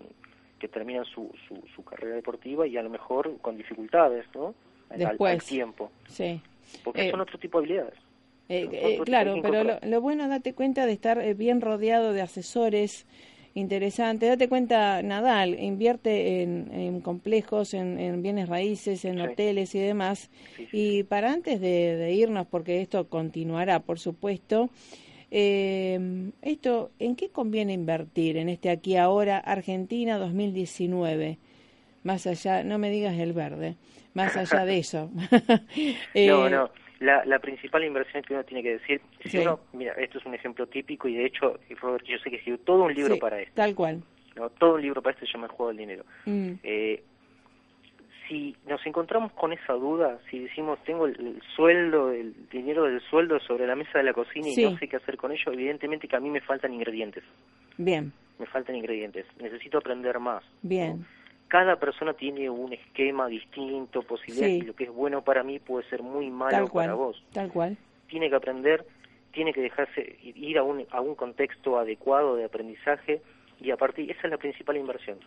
que 0.62 0.67
terminan 0.67 1.04
su, 1.06 1.32
su, 1.47 1.56
su 1.76 1.84
carrera 1.84 2.15
deportiva 2.15 2.67
y 2.67 2.78
a 2.78 2.84
lo 2.84 2.89
mejor 2.91 3.36
con 3.41 3.58
dificultades, 3.58 4.26
¿no? 4.36 4.54
Al- 4.91 5.02
al, 5.02 5.10
Después. 5.10 5.45
tiempo, 5.45 5.89
Sí. 6.08 6.39
porque 6.84 7.08
Eh, 7.08 7.12
son 7.12 7.21
otro 7.21 7.39
tipo 7.39 7.58
de 7.60 7.65
habilidades. 7.65 8.00
Eh, 8.47 8.69
eh, 8.71 9.00
claro, 9.04 9.36
pero 9.41 9.63
lo, 9.84 10.02
bueno, 10.02 10.28
date 10.28 10.54
cuenta 10.54 10.86
de 10.86 10.91
estar 10.91 11.17
eh, 11.19 11.34
bien 11.34 11.62
rodeado 11.62 12.13
de 12.13 12.21
asesores 12.21 13.08
interesantes. 13.56 14.30
Date 14.30 14.47
cuenta, 14.47 15.02
Nadal 15.02 15.60
invierte 15.60 16.41
en, 16.43 16.69
en 16.71 17.02
complejos, 17.02 17.74
en, 17.74 18.00
en 18.00 18.21
bienes 18.21 18.47
raíces, 18.50 19.04
en 19.06 19.15
Sí. 19.15 19.21
hoteles 19.21 19.74
y 19.74 19.80
demás. 19.80 20.30
Sí, 20.58 20.67
sí. 20.69 20.78
Y 21.00 21.04
para 21.04 21.32
antes 21.34 21.60
de, 21.60 21.95
de 21.95 22.13
irnos, 22.13 22.45
porque 22.45 22.82
esto 22.82 23.08
continuará, 23.10 23.80
por 23.80 24.00
supuesto, 24.00 24.69
eh, 25.32 26.32
esto, 26.41 26.91
¿en 27.00 27.15
qué 27.15 27.30
conviene 27.30 27.74
invertir 27.74 28.38
en 28.38 28.50
este 28.50 28.70
aquí 28.70 28.98
ahora 28.98 29.38
Argentina 29.39 30.17
2019? 30.17 31.38
Más 32.04 32.28
allá, 32.28 32.63
no 32.63 32.78
me 32.78 32.89
digas 32.89 33.17
el 33.17 33.34
verde, 33.34 33.76
más 34.13 34.36
allá 34.38 34.65
de 34.65 34.78
eso. 34.80 35.10
Eh, 36.13 36.28
no, 36.28 36.50
no. 36.50 36.70
La, 37.00 37.26
la 37.26 37.39
principal 37.39 37.84
inversión 37.84 38.22
que 38.22 38.34
uno 38.36 38.44
tiene 38.44 38.62
que 38.62 38.74
decir, 38.78 39.02
si 39.24 39.30
Sí. 39.30 39.38
uno, 39.39 39.62
mira, 39.74 39.94
esto 39.94 40.20
es 40.20 40.26
un 40.28 40.36
ejemplo 40.36 40.67
típico 40.67 41.08
y 41.08 41.15
de 41.15 41.26
hecho, 41.26 41.60
Robert, 41.82 42.06
yo 42.06 42.17
sé 42.20 42.30
que 42.30 42.36
escribió 42.36 42.60
todo 42.60 42.84
un 42.84 42.94
libro 42.94 43.15
sí, 43.15 43.20
para 43.20 43.39
esto, 43.41 43.54
Tal 43.56 43.74
cual. 43.74 44.04
¿no? 44.36 44.50
todo 44.52 44.76
un 44.76 44.82
libro 44.84 45.02
para 45.02 45.13
esto 45.15 45.26
se 45.26 45.32
llama 45.34 45.48
El 45.48 45.52
juego 45.54 45.70
del 45.70 45.78
dinero. 45.78 46.06
Mm, 46.28 46.52
Eh, 46.62 47.04
si 48.32 48.56
nos 48.65 48.80
encontramos 48.86 49.34
con 49.34 49.52
esa 49.52 49.74
duda, 49.74 50.17
si 50.30 50.39
decimos 50.39 50.80
tengo 50.86 51.06
el, 51.06 51.20
el 51.20 51.41
sueldo, 51.54 52.12
el 52.12 52.34
dinero 52.50 52.86
del 52.86 53.02
sueldo 53.02 53.39
sobre 53.41 53.67
la 53.67 53.76
mesa 53.76 53.98
de 53.98 54.06
la 54.06 54.13
cocina 54.13 54.48
Sí. 54.56 54.62
y 54.63 54.70
no 54.72 54.78
sé 54.78 54.88
qué 54.88 54.96
hacer 54.96 55.17
con 55.17 55.34
ello, 55.34 55.52
evidentemente 55.52 56.08
que 56.08 56.15
a 56.15 56.22
mí 56.22 56.30
me 56.30 56.39
faltan 56.39 56.74
ingredientes, 56.74 57.24
bien, 57.78 58.13
me 58.39 58.46
faltan 58.46 58.78
ingredientes, 58.78 59.26
necesito 59.38 59.80
aprender 59.80 60.17
más. 60.20 60.44
bien. 60.62 61.06
Cada 61.50 61.76
persona 61.76 62.13
tiene 62.13 62.50
un 62.50 62.72
esquema 62.72 63.28
distinto, 63.28 64.04
posibilidades, 64.04 64.54
Sí. 64.60 64.63
y 64.63 64.67
lo 64.67 64.74
que 64.74 64.86
es 64.86 64.89
bueno 64.89 65.22
para 65.22 65.44
mí 65.44 65.60
puede 65.60 65.86
ser 65.89 66.02
muy 66.02 66.30
malo 66.30 66.52
Tal 66.52 66.70
cual. 66.70 66.86
para 66.86 66.94
vos. 66.96 67.22
Tal 67.34 67.52
cual. 67.52 67.76
Tiene 68.08 68.30
que 68.30 68.36
aprender, 68.38 68.86
tiene 69.34 69.52
que 69.52 69.60
dejarse 69.60 70.15
ir 70.24 70.58
a 70.58 70.63
un, 70.63 70.86
a 70.91 71.02
un 71.02 71.13
contexto 71.15 71.78
adecuado 71.78 72.38
de 72.38 72.46
aprendizaje 72.46 73.22
y 73.60 73.70
a 73.72 73.76
partir, 73.76 74.10
esa 74.10 74.22
es 74.28 74.32
la 74.32 74.38
principal 74.38 74.78
inversión. 74.78 75.17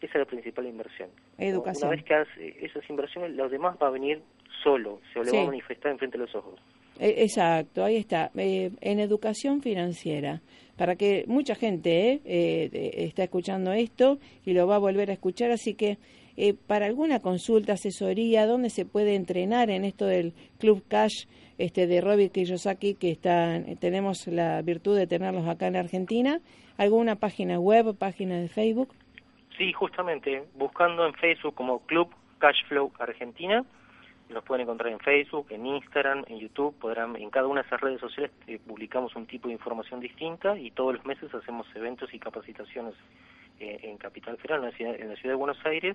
Esa 0.00 0.12
es 0.14 0.18
la 0.20 0.24
principal 0.24 0.66
inversión. 0.66 1.10
Educación. 1.38 1.88
Una 1.88 1.96
vez 1.96 2.04
que 2.04 2.14
hace 2.14 2.64
esas 2.64 2.88
inversiones, 2.88 3.32
lo 3.32 3.48
demás 3.48 3.76
va 3.82 3.88
a 3.88 3.90
venir 3.90 4.22
solo, 4.62 5.00
se 5.12 5.22
Sí. 5.24 5.36
va 5.36 5.42
a 5.42 5.46
manifestar 5.46 5.92
enfrente 5.92 6.16
de 6.18 6.24
los 6.24 6.34
ojos. 6.34 6.58
E- 6.98 7.22
Exacto, 7.22 7.84
ahí 7.84 7.96
está. 7.96 8.30
Eh, 8.36 8.70
en 8.80 9.00
educación 9.00 9.62
financiera, 9.62 10.40
para 10.76 10.96
que 10.96 11.24
mucha 11.26 11.54
gente 11.54 12.20
eh, 12.24 12.70
eh, 12.72 12.90
está 12.96 13.24
escuchando 13.24 13.72
esto 13.72 14.18
y 14.46 14.52
lo 14.54 14.66
va 14.66 14.76
a 14.76 14.78
volver 14.78 15.10
a 15.10 15.14
escuchar, 15.14 15.50
así 15.50 15.74
que 15.74 15.98
eh, 16.36 16.54
para 16.54 16.86
alguna 16.86 17.20
consulta, 17.20 17.74
asesoría, 17.74 18.46
¿dónde 18.46 18.70
se 18.70 18.86
puede 18.86 19.14
entrenar 19.14 19.68
en 19.68 19.84
esto 19.84 20.06
del 20.06 20.32
Club 20.58 20.82
Cash 20.88 21.26
este 21.58 21.86
de 21.86 22.00
Robert 22.00 22.32
Kiyosaki, 22.32 22.94
que 22.94 23.10
está, 23.10 23.62
tenemos 23.78 24.26
la 24.26 24.62
virtud 24.62 24.96
de 24.96 25.06
tenerlos 25.06 25.46
acá 25.46 25.66
en 25.66 25.76
Argentina? 25.76 26.40
¿Alguna 26.78 27.16
página 27.16 27.58
web, 27.60 27.94
página 27.98 28.40
de 28.40 28.48
Facebook? 28.48 28.88
Sí, 29.60 29.74
justamente, 29.74 30.44
buscando 30.54 31.04
en 31.06 31.12
Facebook 31.12 31.54
como 31.54 31.80
Club 31.80 32.08
Cashflow 32.38 32.92
Argentina, 32.98 33.62
los 34.30 34.42
pueden 34.42 34.62
encontrar 34.62 34.90
en 34.90 34.98
Facebook, 35.00 35.48
en 35.50 35.66
Instagram, 35.66 36.24
en 36.28 36.38
YouTube, 36.38 36.74
podrán, 36.78 37.14
en 37.16 37.28
cada 37.28 37.46
una 37.46 37.60
de 37.60 37.66
esas 37.66 37.78
redes 37.78 38.00
sociales 38.00 38.30
eh, 38.46 38.58
publicamos 38.66 39.14
un 39.16 39.26
tipo 39.26 39.48
de 39.48 39.52
información 39.52 40.00
distinta 40.00 40.58
y 40.58 40.70
todos 40.70 40.94
los 40.94 41.04
meses 41.04 41.34
hacemos 41.34 41.66
eventos 41.74 42.14
y 42.14 42.18
capacitaciones 42.18 42.94
eh, 43.58 43.80
en 43.82 43.98
Capital 43.98 44.38
Federal, 44.38 44.60
en 44.60 44.70
la, 44.70 44.72
ciudad, 44.78 44.94
en 44.94 45.08
la 45.10 45.16
ciudad 45.16 45.34
de 45.34 45.38
Buenos 45.38 45.66
Aires, 45.66 45.94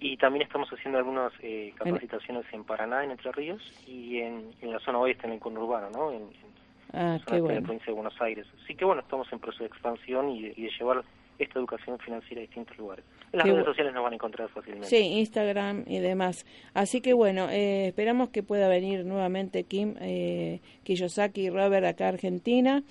y 0.00 0.16
también 0.16 0.46
estamos 0.46 0.72
haciendo 0.72 0.96
algunas 0.96 1.34
eh, 1.42 1.74
capacitaciones 1.76 2.46
en 2.50 2.64
Paraná, 2.64 3.04
en 3.04 3.10
Entre 3.10 3.30
Ríos, 3.30 3.60
y 3.86 4.20
en, 4.20 4.54
en 4.62 4.72
la 4.72 4.78
zona 4.78 5.00
oeste, 5.00 5.26
en 5.26 5.34
el 5.34 5.38
conurbano, 5.38 5.90
¿no? 5.90 6.12
En, 6.12 6.22
en 6.22 6.52
Ah, 6.94 7.18
de 7.26 7.32
la 7.36 7.40
bueno. 7.40 7.62
provincia 7.62 7.86
de 7.86 7.92
Buenos 7.92 8.20
Aires. 8.20 8.46
Así 8.62 8.74
que 8.74 8.84
bueno, 8.84 9.00
estamos 9.00 9.30
en 9.32 9.38
proceso 9.38 9.64
de 9.64 9.68
expansión 9.68 10.28
y 10.30 10.42
de, 10.42 10.54
y 10.56 10.62
de 10.64 10.70
llevar 10.78 11.02
esta 11.38 11.58
educación 11.58 11.98
financiera 11.98 12.40
a 12.40 12.42
distintos 12.42 12.76
lugares. 12.78 13.04
En 13.32 13.38
las 13.38 13.46
Qué 13.46 13.52
redes 13.52 13.66
sociales 13.66 13.94
nos 13.94 14.02
van 14.02 14.12
a 14.12 14.16
encontrar 14.16 14.48
fácilmente. 14.50 14.88
Sí, 14.88 14.96
Instagram 14.96 15.84
y 15.86 15.98
demás. 16.00 16.44
Así 16.74 17.00
que 17.00 17.14
bueno, 17.14 17.48
eh, 17.50 17.88
esperamos 17.88 18.30
que 18.30 18.42
pueda 18.42 18.68
venir 18.68 19.04
nuevamente 19.04 19.64
Kim 19.64 19.94
eh, 20.00 20.60
Kiyosaki 20.84 21.42
y 21.42 21.50
Robert 21.50 21.86
acá 21.86 22.06
a 22.06 22.08
Argentina. 22.08 22.82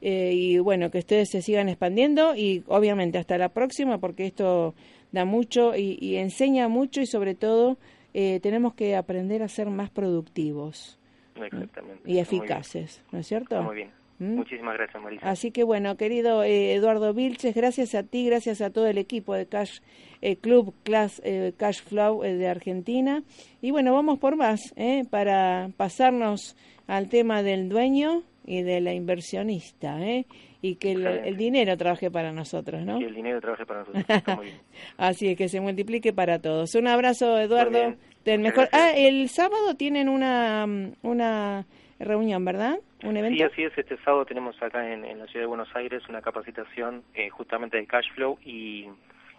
Eh, 0.00 0.32
y 0.34 0.58
bueno, 0.58 0.90
que 0.90 0.98
ustedes 0.98 1.30
se 1.30 1.40
sigan 1.40 1.68
expandiendo 1.68 2.36
y 2.36 2.62
obviamente 2.66 3.16
hasta 3.16 3.38
la 3.38 3.48
próxima 3.48 3.98
porque 3.98 4.26
esto 4.26 4.74
da 5.12 5.24
mucho 5.24 5.74
y, 5.74 5.96
y 5.98 6.16
enseña 6.16 6.68
mucho 6.68 7.00
y 7.00 7.06
sobre 7.06 7.34
todo 7.34 7.78
eh, 8.16 8.38
tenemos 8.40 8.74
que 8.74 8.94
aprender 8.94 9.42
a 9.42 9.48
ser 9.48 9.68
más 9.70 9.90
productivos 9.90 11.00
Exactamente. 11.34 12.02
y 12.04 12.18
eficaces, 12.18 13.02
¿no 13.10 13.18
es 13.18 13.26
cierto? 13.26 13.56
Está 13.56 13.66
muy 13.66 13.74
bien. 13.74 13.90
¿Mm? 14.18 14.36
Muchísimas 14.36 14.74
gracias, 14.74 15.02
Marisa. 15.02 15.28
Así 15.28 15.50
que 15.50 15.64
bueno, 15.64 15.96
querido 15.96 16.42
eh, 16.42 16.74
Eduardo 16.74 17.12
Vilches, 17.14 17.54
gracias 17.54 17.94
a 17.94 18.04
ti, 18.04 18.26
gracias 18.26 18.60
a 18.60 18.70
todo 18.70 18.86
el 18.86 18.98
equipo 18.98 19.34
de 19.34 19.46
Cash 19.46 19.80
eh, 20.22 20.36
Club 20.36 20.74
Class 20.82 21.20
eh, 21.24 21.52
Cash 21.56 21.82
Flow 21.82 22.24
eh, 22.24 22.34
de 22.34 22.48
Argentina. 22.48 23.22
Y 23.60 23.70
bueno, 23.70 23.92
vamos 23.92 24.18
por 24.18 24.36
más, 24.36 24.72
¿eh? 24.76 25.04
para 25.10 25.70
pasarnos 25.76 26.56
al 26.86 27.08
tema 27.08 27.42
del 27.42 27.68
dueño 27.68 28.22
y 28.46 28.62
de 28.62 28.80
la 28.80 28.92
inversionista, 28.92 30.00
¿eh? 30.00 30.26
y 30.60 30.76
que 30.76 30.92
el, 30.92 31.36
dinero 31.36 31.76
trabaje 31.76 32.10
para 32.10 32.32
nosotros, 32.32 32.84
¿no? 32.84 32.98
Que 32.98 33.06
el 33.06 33.14
dinero 33.14 33.40
trabaje 33.40 33.66
para 33.66 33.80
nosotros. 33.80 34.04
Está 34.08 34.36
muy 34.36 34.46
bien. 34.46 34.58
Así 34.96 35.28
es 35.28 35.36
que 35.36 35.48
se 35.48 35.60
multiplique 35.60 36.12
para 36.14 36.38
todos. 36.38 36.74
Un 36.74 36.88
abrazo, 36.88 37.38
Eduardo. 37.38 37.94
Del 38.24 38.40
mejor. 38.40 38.70
Ah, 38.72 38.92
el 38.96 39.28
sábado 39.28 39.74
tienen 39.76 40.08
una 40.08 40.66
mm, 40.66 40.92
una 41.02 41.66
reunión, 42.04 42.44
¿verdad? 42.44 42.78
Un 43.02 43.16
evento. 43.16 43.36
Sí, 43.36 43.42
así 43.42 43.62
es. 43.64 43.76
Este 43.76 43.96
sábado 44.04 44.24
tenemos 44.24 44.60
acá 44.62 44.92
en, 44.92 45.04
en 45.04 45.18
la 45.18 45.26
ciudad 45.26 45.42
de 45.42 45.48
Buenos 45.48 45.74
Aires 45.74 46.02
una 46.08 46.22
capacitación 46.22 47.02
eh, 47.14 47.28
justamente 47.30 47.76
de 47.76 47.86
cash 47.86 48.10
flow 48.14 48.38
y, 48.44 48.86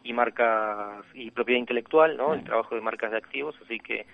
y 0.03 0.13
marcas 0.13 1.05
y 1.13 1.31
propiedad 1.31 1.59
intelectual, 1.59 2.17
¿no? 2.17 2.33
El 2.33 2.43
trabajo 2.43 2.75
de 2.75 2.81
marcas 2.81 3.11
de 3.11 3.17
activos. 3.17 3.55
Así 3.63 3.79
que 3.79 4.05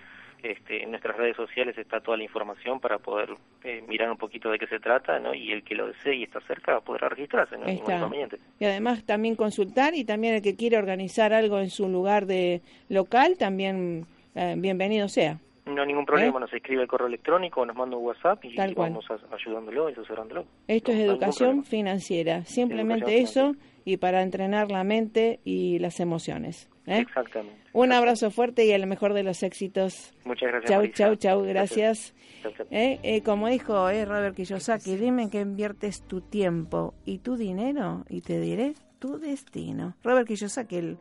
este, 0.42 0.82
en 0.82 0.90
nuestras 0.90 1.16
redes 1.16 1.36
sociales 1.36 1.78
está 1.78 2.00
toda 2.00 2.16
la 2.16 2.24
información 2.24 2.80
para 2.80 2.98
poder 2.98 3.30
eh, 3.62 3.84
mirar 3.86 4.10
un 4.10 4.16
poquito 4.16 4.50
de 4.50 4.58
qué 4.58 4.66
se 4.66 4.80
trata, 4.80 5.20
¿no? 5.20 5.34
Y 5.34 5.52
el 5.52 5.62
que 5.62 5.76
lo 5.76 5.86
desee 5.86 6.16
y 6.16 6.24
está 6.24 6.40
cerca 6.40 6.80
podrá 6.80 7.08
registrarse, 7.08 7.56
no 7.56 7.66
hay 7.66 7.74
ningún 7.74 7.84
Está. 7.84 7.96
inconveniente. 7.98 8.38
Y 8.58 8.64
además 8.64 9.04
también 9.04 9.36
consultar 9.36 9.94
y 9.94 10.04
también 10.04 10.34
el 10.34 10.42
que 10.42 10.56
quiere 10.56 10.78
organizar 10.78 11.32
algo 11.32 11.60
en 11.60 11.70
su 11.70 11.88
lugar 11.88 12.26
de 12.26 12.60
local, 12.88 13.36
también 13.38 14.06
eh, 14.34 14.54
bienvenido 14.56 15.08
sea. 15.08 15.38
No 15.64 15.80
hay 15.82 15.86
ningún 15.88 16.04
problema, 16.06 16.40
nos 16.40 16.52
escribe 16.52 16.82
el 16.82 16.88
correo 16.88 17.06
electrónico, 17.06 17.64
nos 17.64 17.76
manda 17.76 17.96
un 17.96 18.04
WhatsApp 18.04 18.44
y, 18.44 18.48
¿Eh? 18.48 18.54
Tal 18.56 18.74
vamos 18.74 19.04
a- 19.10 19.34
ayudándolo 19.34 19.88
y 19.88 19.92
asesorándolo. 19.92 20.44
Esto 20.66 20.90
No, 20.92 20.98
es 20.98 21.04
educación 21.04 21.64
financiera, 21.64 22.44
simplemente 22.44 23.14
Educación 23.16 23.50
eso 23.56 23.66
y 23.84 23.96
para 23.98 24.22
entrenar 24.22 24.70
la 24.72 24.82
mente 24.82 25.38
y 25.44 25.78
las 25.78 26.00
emociones. 26.00 26.68
¿eh? 26.86 26.98
Exactamente. 26.98 27.60
Un 27.72 27.92
abrazo 27.92 28.30
fuerte 28.32 28.66
y 28.66 28.72
el 28.72 28.86
mejor 28.88 29.14
de 29.14 29.22
los 29.22 29.42
éxitos. 29.44 30.12
Muchas 30.24 30.48
gracias. 30.50 30.68
Chau, 30.70 30.80
Marisa. 30.80 30.94
chau, 30.96 31.14
chau, 31.16 31.42
gracias. 31.44 32.14
Chau, 32.42 32.52
chau. 32.56 32.66
Eh, 32.70 32.98
eh, 33.04 33.22
como 33.22 33.46
dijo 33.48 33.88
eh, 33.88 34.04
Robert 34.04 34.34
Kiyosaki, 34.34 34.96
dime 34.96 35.30
que 35.30 35.40
inviertes 35.40 36.02
tu 36.02 36.20
tiempo 36.22 36.92
y 37.06 37.18
tu 37.18 37.36
dinero 37.36 38.04
y 38.08 38.20
te 38.20 38.40
diré 38.40 38.74
tu 38.98 39.18
destino. 39.18 39.94
Robert 40.02 40.26
Kiyosaki, 40.26 40.76
el, 40.76 40.98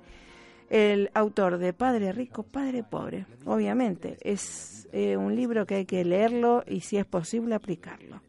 el 0.72 1.12
autor 1.14 1.58
de 1.58 1.74
Padre 1.74 2.14
Rico, 2.14 2.44
Padre 2.44 2.84
Pobre. 2.84 3.26
Obviamente, 3.46 4.18
es 4.22 4.88
eh, 4.94 5.18
un 5.18 5.36
libro 5.36 5.66
que 5.66 5.76
hay 5.76 5.86
que 5.86 6.06
leerlo 6.06 6.64
y 6.66 6.80
si 6.80 6.96
es 6.96 7.06
posible 7.06 7.56
aplicarlo. 7.56 8.22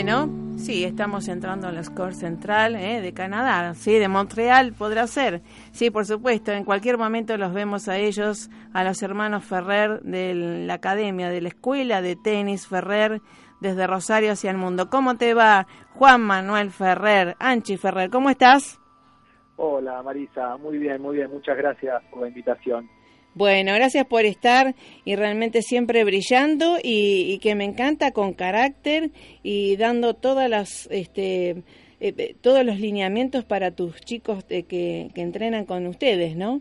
Bueno, 0.00 0.28
sí, 0.58 0.84
estamos 0.84 1.26
entrando 1.26 1.68
en 1.68 1.74
la 1.74 1.82
score 1.82 2.14
central 2.14 2.76
eh, 2.76 3.00
de 3.00 3.12
Canadá, 3.12 3.74
sí, 3.74 3.98
de 3.98 4.06
Montreal 4.06 4.72
podrá 4.72 5.08
ser. 5.08 5.40
Sí, 5.72 5.90
por 5.90 6.06
supuesto, 6.06 6.52
en 6.52 6.62
cualquier 6.64 6.98
momento 6.98 7.36
los 7.36 7.52
vemos 7.52 7.88
a 7.88 7.98
ellos, 7.98 8.48
a 8.72 8.84
los 8.84 9.02
hermanos 9.02 9.44
Ferrer 9.44 10.00
de 10.02 10.34
la 10.36 10.74
academia, 10.74 11.30
de 11.30 11.40
la 11.40 11.48
escuela 11.48 12.00
de 12.00 12.14
tenis 12.14 12.68
Ferrer, 12.68 13.20
desde 13.60 13.88
Rosario 13.88 14.30
hacia 14.30 14.52
el 14.52 14.56
mundo. 14.56 14.88
¿Cómo 14.88 15.16
te 15.16 15.34
va, 15.34 15.66
Juan 15.94 16.20
Manuel 16.20 16.70
Ferrer, 16.70 17.34
Anchi 17.40 17.76
Ferrer? 17.76 18.08
¿Cómo 18.08 18.30
estás? 18.30 18.78
Hola 19.56 20.00
Marisa, 20.04 20.58
muy 20.58 20.78
bien, 20.78 21.02
muy 21.02 21.16
bien, 21.16 21.28
muchas 21.28 21.56
gracias 21.56 22.04
por 22.12 22.22
la 22.22 22.28
invitación. 22.28 22.88
Bueno, 23.34 23.72
gracias 23.74 24.04
por 24.06 24.24
estar 24.24 24.74
y 25.04 25.14
realmente 25.14 25.62
siempre 25.62 26.02
brillando 26.04 26.76
y, 26.82 27.38
que 27.40 27.54
me 27.54 27.64
encanta 27.64 28.10
con 28.10 28.32
carácter 28.32 29.10
y 29.42 29.76
dando 29.76 30.14
todas 30.14 30.50
las, 30.50 30.88
este, 30.90 31.50
eh, 31.50 31.54
eh, 32.00 32.34
todos 32.40 32.64
los 32.64 32.80
lineamientos 32.80 33.44
para 33.44 33.70
tus 33.70 34.00
chicos 34.00 34.44
eh, 34.48 34.64
que, 34.64 35.10
entrenan 35.14 35.66
con 35.66 35.86
ustedes, 35.86 36.36
¿no? 36.36 36.60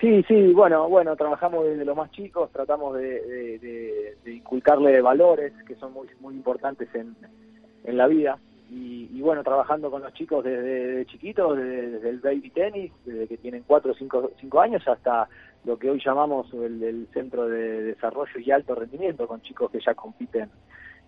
Sí, 0.00 0.22
sí, 0.28 0.52
bueno, 0.54 0.88
bueno, 0.88 1.14
trabajamos 1.14 1.66
desde 1.66 1.84
los 1.84 1.94
más 1.94 2.10
chicos, 2.12 2.50
tratamos 2.52 2.96
de, 2.96 3.20
de- 3.20 3.58
de- 3.58 4.14
de 4.24 4.34
inculcarle 4.34 5.02
valores 5.02 5.52
que 5.66 5.74
son 5.74 5.92
muy, 5.92 6.08
muy 6.20 6.34
importantes 6.34 6.88
en, 6.94 7.14
en 7.84 7.96
la 7.98 8.06
vida. 8.06 8.38
Y, 8.70 9.08
y 9.12 9.20
bueno, 9.20 9.42
trabajando 9.42 9.90
con 9.90 10.02
los 10.02 10.14
chicos 10.14 10.44
desde, 10.44 11.04
chiquitos, 11.06 11.56
desde, 11.56 12.08
el 12.08 12.20
baby 12.20 12.50
tenis, 12.50 12.92
desde 13.04 13.26
que 13.26 13.36
tienen 13.36 13.64
4 13.66 13.90
o 13.90 13.94
5, 13.94 14.30
cinco 14.40 14.60
años, 14.60 14.86
hasta 14.86 15.28
lo 15.64 15.76
que 15.76 15.90
hoy 15.90 16.00
llamamos 16.04 16.46
el, 16.54 16.82
el 16.82 17.08
Centro 17.12 17.48
de 17.48 17.82
Desarrollo 17.82 18.38
y 18.38 18.50
Alto 18.50 18.74
Rendimiento, 18.74 19.26
con 19.26 19.42
chicos 19.42 19.70
que 19.70 19.80
ya 19.84 19.94
compiten 19.94 20.48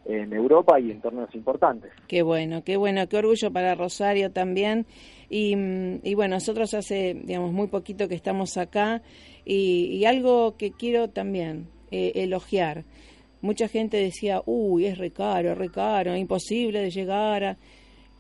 en 0.05 0.33
Europa 0.33 0.81
y 0.81 0.91
en 0.91 1.01
torneos 1.01 1.33
importantes. 1.35 1.93
Qué 2.09 2.23
bueno, 2.23 2.65
qué 2.65 2.77
bueno, 2.77 3.09
qué 3.09 3.19
orgullo 3.19 3.53
para 3.53 3.75
Rosario 3.75 4.33
también. 4.33 4.87
Y, 5.29 5.55
mm, 5.57 6.01
y 6.03 6.15
bueno, 6.15 6.37
nosotros 6.37 6.75
hace, 6.75 7.15
digamos, 7.15 7.53
muy 7.53 7.69
poquito 7.69 8.09
que 8.09 8.15
estamos 8.15 8.57
acá 8.57 9.03
y, 9.45 9.87
y 9.97 10.05
algo 10.05 10.57
que 10.57 10.73
quiero 10.73 11.09
también 11.09 11.69
eh, 11.91 12.13
elogiar. 12.17 12.85
Mucha 13.43 13.69
gente 13.69 13.97
decía, 13.97 14.41
uy, 14.47 14.87
es 14.87 14.99
re 14.99 15.11
caro, 15.11 15.55
re 15.55 15.69
caro, 15.69 16.17
imposible 16.17 16.81
de 16.81 16.91
llegar 16.91 17.45
a... 17.45 17.57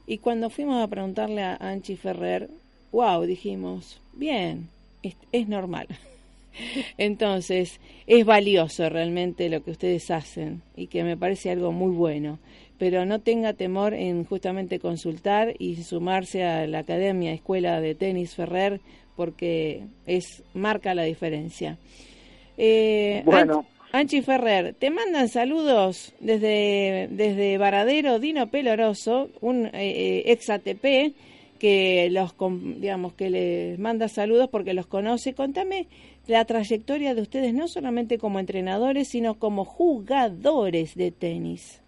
Y 0.06 0.18
cuando 0.18 0.50
fuimos 0.50 0.82
a 0.82 0.88
preguntarle 0.88 1.42
a 1.42 1.56
Anchi 1.56 1.96
Ferrer, 1.96 2.50
wow, 2.90 3.22
dijimos, 3.22 4.00
bien, 4.12 4.68
es, 5.02 5.14
es 5.30 5.48
normal. 5.48 5.87
Entonces, 6.98 7.80
es 8.06 8.24
valioso 8.26 8.88
realmente 8.88 9.48
lo 9.48 9.62
que 9.62 9.70
ustedes 9.70 10.11
hacen 10.11 10.62
y 10.76 10.88
que 10.88 11.04
me 11.04 11.16
parece 11.16 11.50
algo 11.50 11.72
muy 11.72 11.92
bueno. 11.92 12.38
Pero 12.78 13.06
no 13.06 13.20
tenga 13.20 13.52
temor 13.52 13.94
en 13.94 14.24
justamente 14.24 14.80
consultar 14.80 15.54
y 15.58 15.76
sumarse 15.85 16.44
a 16.44 16.66
la 16.66 16.80
Academia 16.80 17.32
Escuela 17.32 17.80
de 17.80 17.94
Tenis 17.94 18.35
Ferrer 18.35 18.80
porque 19.16 19.85
es 20.06 20.42
marca 20.52 20.94
la 20.94 21.04
diferencia. 21.04 21.78
Eh, 22.58 23.22
Bueno. 23.24 23.64
Anchi 23.92 24.22
Ferrer, 24.22 24.74
te 24.74 24.90
mandan 24.90 25.28
saludos 25.28 26.14
desde, 26.20 27.09
desde 27.11 27.59
Varadero, 27.59 28.18
Dino 28.18 28.46
Peloroso, 28.46 29.28
un 29.42 29.66
eh, 29.66 29.70
eh, 29.74 30.22
ex 30.33 30.48
ATP 30.48 31.14
que 31.59 32.09
los 32.11 32.35
digamos 32.81 33.12
que 33.12 33.31
les 33.31 33.78
manda 33.78 34.09
saludos 34.09 34.48
porque 34.50 34.72
los 34.74 34.87
conoce. 34.87 35.35
Contame 35.35 35.87
la 36.26 36.44
trayectoria 36.46 37.14
de 37.14 37.20
ustedes 37.22 37.52
no 37.55 37.68
solamente 37.68 38.18
como 38.18 38.40
entrenadores, 38.40 39.09
sino 39.09 39.35
como 39.38 39.64
jugadores 39.64 40.94
de 40.96 41.11
tenis. 41.12 41.81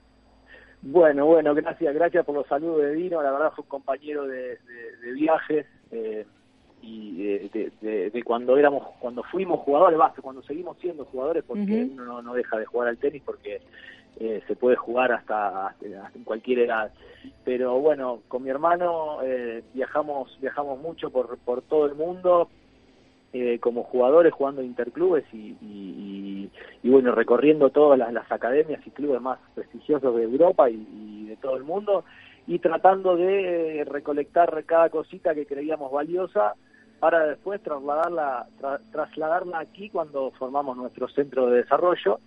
Bueno, 0.82 1.24
bueno, 1.26 1.54
gracias, 1.54 1.94
gracias 1.94 2.24
por 2.26 2.34
los 2.34 2.46
saludos 2.46 2.82
de 2.82 2.94
Dino. 2.94 3.22
La 3.22 3.32
verdad 3.32 3.50
fue 3.56 3.62
un 3.62 3.68
compañero 3.70 4.26
de, 4.26 4.36
de- 4.58 4.96
de 5.02 5.12
viajes 5.14 5.66
eh, 5.90 6.26
y 6.86 7.22
de, 7.22 7.48
de- 7.52 7.72
de- 7.80 8.10
de 8.10 8.22
cuando 8.22 8.56
éramos, 8.56 8.86
cuando 9.00 9.22
fuimos 9.22 9.60
jugadores, 9.60 9.98
basta, 9.98 10.20
cuando 10.22 10.42
seguimos 10.42 10.76
siendo 10.78 11.04
jugadores, 11.06 11.44
porque 11.46 11.62
uno 11.92 12.22
no, 12.22 12.34
deja 12.34 12.58
de 12.58 12.66
jugar 12.66 12.88
al 12.88 12.98
tenis 12.98 13.22
porque 13.24 13.60
eh, 14.20 14.42
se 14.46 14.54
puede 14.56 14.76
jugar 14.76 15.10
hasta, 15.12 15.68
hasta, 15.68 15.86
hasta 16.06 16.18
en 16.18 16.24
cualquier 16.24 16.58
edad. 16.60 16.92
Pero 17.44 17.78
bueno, 17.80 18.20
con 18.28 18.42
mi 18.42 18.50
hermano 18.50 19.18
eh, 19.22 19.62
viajamos, 19.72 20.38
viajamos 20.40 20.78
mucho 20.78 21.10
por, 21.10 21.38
por 21.38 21.62
todo 21.62 21.86
el 21.86 21.94
mundo. 21.94 22.48
eh, 23.32 23.58
como 23.58 23.82
jugadores 23.82 24.32
jugando 24.32 24.62
interclubes 24.62 25.24
y, 25.32 25.56
y, 25.60 25.60
y- 25.60 26.50
y, 26.84 26.88
bueno 26.88 27.12
recorriendo 27.12 27.70
todas 27.70 27.98
las, 27.98 28.12
las 28.12 28.30
academias 28.30 28.80
y 28.86 28.90
clubes 28.90 29.20
más 29.20 29.40
prestigiosos 29.56 30.14
de 30.14 30.22
Europa 30.22 30.70
y, 30.70 30.86
y 30.92 31.26
de 31.26 31.36
todo 31.38 31.56
el 31.56 31.64
mundo 31.64 32.04
y 32.46 32.60
tratando 32.60 33.16
de 33.16 33.80
eh, 33.80 33.84
recolectar 33.86 34.62
cada 34.64 34.88
cosita 34.88 35.34
que 35.34 35.46
creíamos 35.46 35.90
valiosa 35.90 36.54
para 37.04 37.26
después 37.26 37.60
trasladarla 37.60 38.46
tra- 38.58 38.80
trasladarla 38.90 39.58
aquí 39.58 39.90
cuando 39.90 40.30
formamos 40.38 40.74
nuestro 40.74 41.06
centro 41.08 41.50
de 41.50 41.58
desarrollo 41.58 42.18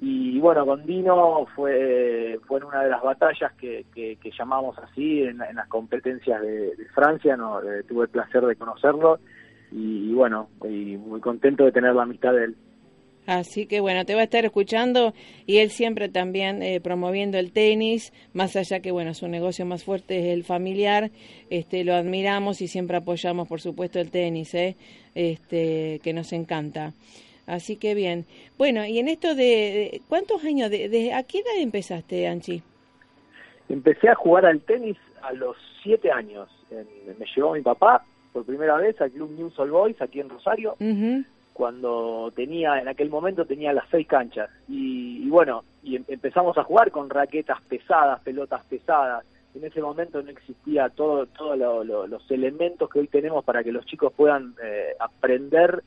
Y 0.00 0.38
bueno, 0.40 0.64
con 0.64 0.86
Dino 0.86 1.46
fue, 1.54 2.38
fue 2.46 2.60
en 2.60 2.64
una 2.64 2.80
de 2.82 2.88
las 2.94 3.02
batallas 3.02 3.52
que, 3.60 3.84
llamamos 4.38 4.78
así 4.78 5.22
en, 5.22 5.42
en 5.42 5.56
las 5.56 5.68
competencias 5.68 6.40
de, 6.40 6.76
de 6.76 6.84
Francia, 6.94 7.36
no, 7.36 7.60
Eh, 7.62 7.82
tuve 7.88 8.04
el 8.04 8.10
placer 8.10 8.42
de 8.46 8.56
conocerlo 8.56 9.18
y, 9.70 10.10
y 10.10 10.14
bueno, 10.14 10.48
y 10.64 10.96
muy 10.96 11.20
contento 11.20 11.64
de 11.64 11.72
tener 11.72 11.94
la 11.94 12.04
amistad 12.04 12.32
de 12.32 12.44
él. 12.44 12.56
Así 13.26 13.66
que 13.66 13.80
bueno, 13.80 14.04
te 14.04 14.14
va 14.14 14.20
a 14.20 14.24
estar 14.24 14.44
escuchando 14.44 15.12
y 15.46 15.58
él 15.58 15.70
siempre 15.70 16.08
también 16.08 16.62
eh, 16.62 16.80
promoviendo 16.80 17.38
el 17.38 17.52
tenis, 17.52 18.12
más 18.32 18.54
allá 18.56 18.80
que 18.80 18.92
bueno, 18.92 19.14
su 19.14 19.26
negocio 19.28 19.66
más 19.66 19.82
fuerte 19.84 20.18
es 20.18 20.26
el 20.26 20.44
familiar, 20.44 21.10
este, 21.50 21.82
lo 21.84 21.94
admiramos 21.94 22.60
y 22.62 22.68
siempre 22.68 22.96
apoyamos 22.96 23.48
por 23.48 23.60
supuesto 23.60 23.98
el 23.98 24.10
tenis, 24.10 24.54
¿eh? 24.54 24.76
este, 25.14 26.00
que 26.04 26.12
nos 26.12 26.32
encanta. 26.32 26.92
Así 27.46 27.76
que 27.76 27.94
bien. 27.94 28.26
Bueno, 28.58 28.84
y 28.86 28.98
en 28.98 29.08
esto 29.08 29.34
de, 29.34 29.44
de- 29.44 30.00
¿cuántos 30.08 30.44
años, 30.44 30.70
de, 30.70 30.88
de- 30.88 31.12
a 31.12 31.22
qué 31.22 31.38
edad 31.38 31.58
empezaste, 31.60 32.26
Anchi? 32.26 32.62
Empecé 33.68 34.08
a 34.08 34.14
jugar 34.14 34.46
al 34.46 34.60
tenis 34.60 34.96
a 35.22 35.32
los 35.32 35.56
siete 35.82 36.10
años. 36.10 36.48
En- 36.70 36.86
me 37.18 37.26
llevó 37.34 37.54
mi 37.54 37.62
papá 37.62 38.04
por 38.32 38.44
primera 38.44 38.76
vez 38.76 39.00
al 39.00 39.10
Club 39.10 39.30
News 39.36 39.58
All 39.58 39.70
Boys 39.70 40.00
aquí 40.00 40.20
en 40.20 40.28
Rosario. 40.28 40.76
Ujú. 40.80 41.24
Cuando 41.56 42.30
tenía, 42.36 42.78
en 42.82 42.86
aquel 42.86 43.08
momento 43.08 43.46
tenía 43.46 43.72
las 43.72 43.88
seis 43.90 44.06
canchas. 44.06 44.50
Y, 44.68 45.22
y 45.24 45.28
bueno, 45.30 45.64
y 45.82 45.96
em- 45.96 46.04
empezamos 46.06 46.58
a 46.58 46.62
jugar 46.64 46.90
con 46.90 47.08
raquetas 47.08 47.62
pesadas, 47.62 48.20
pelotas 48.20 48.62
pesadas. 48.66 49.24
En 49.54 49.64
ese 49.64 49.80
momento 49.80 50.20
no 50.22 50.30
existía 50.30 50.90
todo, 50.90 51.24
todos 51.24 51.86
los 51.86 52.30
elementos 52.30 52.90
que 52.90 52.98
hoy 52.98 53.06
tenemos 53.08 53.42
para 53.42 53.64
que 53.64 53.72
los 53.72 53.86
chicos 53.86 54.12
puedan 54.14 54.52
eh, 54.62 54.88
aprender 55.00 55.82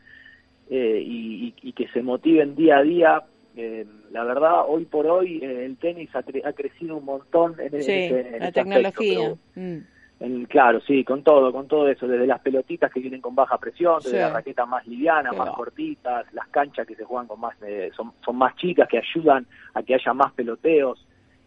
eh, 0.71 1.03
y, 1.05 1.53
y- 1.61 1.73
que 1.73 1.87
se 1.89 2.01
motiven 2.01 2.55
día 2.55 2.77
a 2.79 2.81
día. 2.81 3.21
Eh, 3.55 3.85
la 4.11 4.23
verdad, 4.23 4.63
hoy 4.67 4.85
por 4.85 5.05
hoy 5.05 5.37
eh, 5.43 5.65
el 5.65 5.77
tenis 5.77 6.09
ha, 6.15 6.23
cre- 6.23 6.43
ha 6.45 6.53
crecido 6.53 6.97
un 6.97 7.05
montón 7.05 7.55
en, 7.59 7.83
Sí, 7.83 7.91
en 7.91 8.13
la 8.39 8.47
ese 8.47 8.59
aspecto, 8.59 8.63
tecnología. 8.63 9.19
pero- 9.53 9.67
Mm. 9.67 9.77
En- 10.19 10.45
claro, 10.45 10.81
sí, 10.81 11.03
con 11.03 11.23
todo, 11.23 11.51
con 11.51 11.67
todo 11.67 11.87
eso, 11.89 12.07
desde 12.07 12.27
las 12.27 12.41
pelotitas 12.41 12.91
que 12.91 12.99
vienen 12.99 13.21
con 13.21 13.35
baja 13.35 13.57
presión, 13.57 13.97
desde 14.03 14.17
Sí. 14.17 14.21
las 14.21 14.33
raquetas 14.33 14.67
más 14.67 14.85
livianas, 14.87 15.35
más 15.35 15.49
cortitas, 15.55 16.25
las 16.33 16.47
canchas 16.49 16.85
que 16.85 16.95
se 16.95 17.03
juegan 17.05 17.27
con 17.27 17.39
más, 17.39 17.55
eh, 17.61 17.89
son, 17.95 18.11
son 18.23 18.35
más 18.35 18.55
chicas, 18.57 18.87
que 18.89 18.97
ayudan 18.99 19.47
a 19.73 19.83
que 19.83 19.95
haya 19.95 20.13
más 20.13 20.33
peloteos 20.33 21.05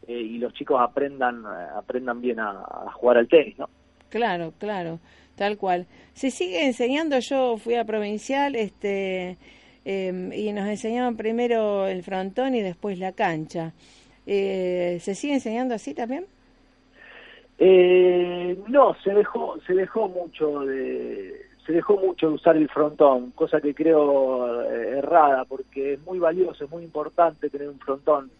eh, 0.08 0.14
y 0.20 0.38
los 0.38 0.52
chicos 0.54 0.80
aprendan, 0.80 1.42
eh, 1.44 1.66
aprendan 1.76 2.20
bien 2.20 2.40
a, 2.40 2.50
a 2.50 2.90
jugar 2.92 3.18
al 3.18 3.28
tenis, 3.28 3.58
¿no? 3.58 3.68
Claro, 4.08 4.52
claro, 4.58 4.98
tal 5.36 5.56
cual. 5.58 5.86
Se 6.12 6.30
sigue 6.30 6.66
enseñando, 6.66 7.18
yo 7.20 7.56
fui 7.56 7.76
a 7.76 7.84
provincial, 7.84 8.54
este, 8.56 9.36
eh, 9.84 10.30
y 10.34 10.52
nos 10.52 10.66
enseñaban 10.68 11.16
primero 11.16 11.86
el 11.86 12.02
frontón 12.02 12.54
y 12.54 12.62
después 12.62 12.98
la 12.98 13.12
cancha. 13.12 13.72
Eh, 14.26 14.98
¿Se 15.00 15.14
sigue 15.14 15.34
enseñando 15.34 15.74
así 15.74 15.94
también? 15.94 16.26
Eh, 17.64 18.58
no, 18.66 18.96
se 19.04 19.12
dejó, 19.14 19.56
se 19.64 19.72
dejó 19.74 20.08
mucho 20.08 20.62
de, 20.62 21.42
se 21.64 21.72
dejó 21.72 21.96
mucho 21.96 22.26
de 22.30 22.34
usar 22.34 22.56
el 22.56 22.68
frontón, 22.68 23.30
cosa 23.36 23.60
que 23.60 23.72
creo 23.72 24.62
eh, 24.68 24.98
errada, 24.98 25.44
porque 25.44 25.92
es 25.92 26.00
muy 26.04 26.18
valioso, 26.18 26.64
es 26.64 26.70
muy 26.72 26.82
importante 26.82 27.48
tener 27.50 27.68
un 27.68 27.78
frontón 27.78 28.32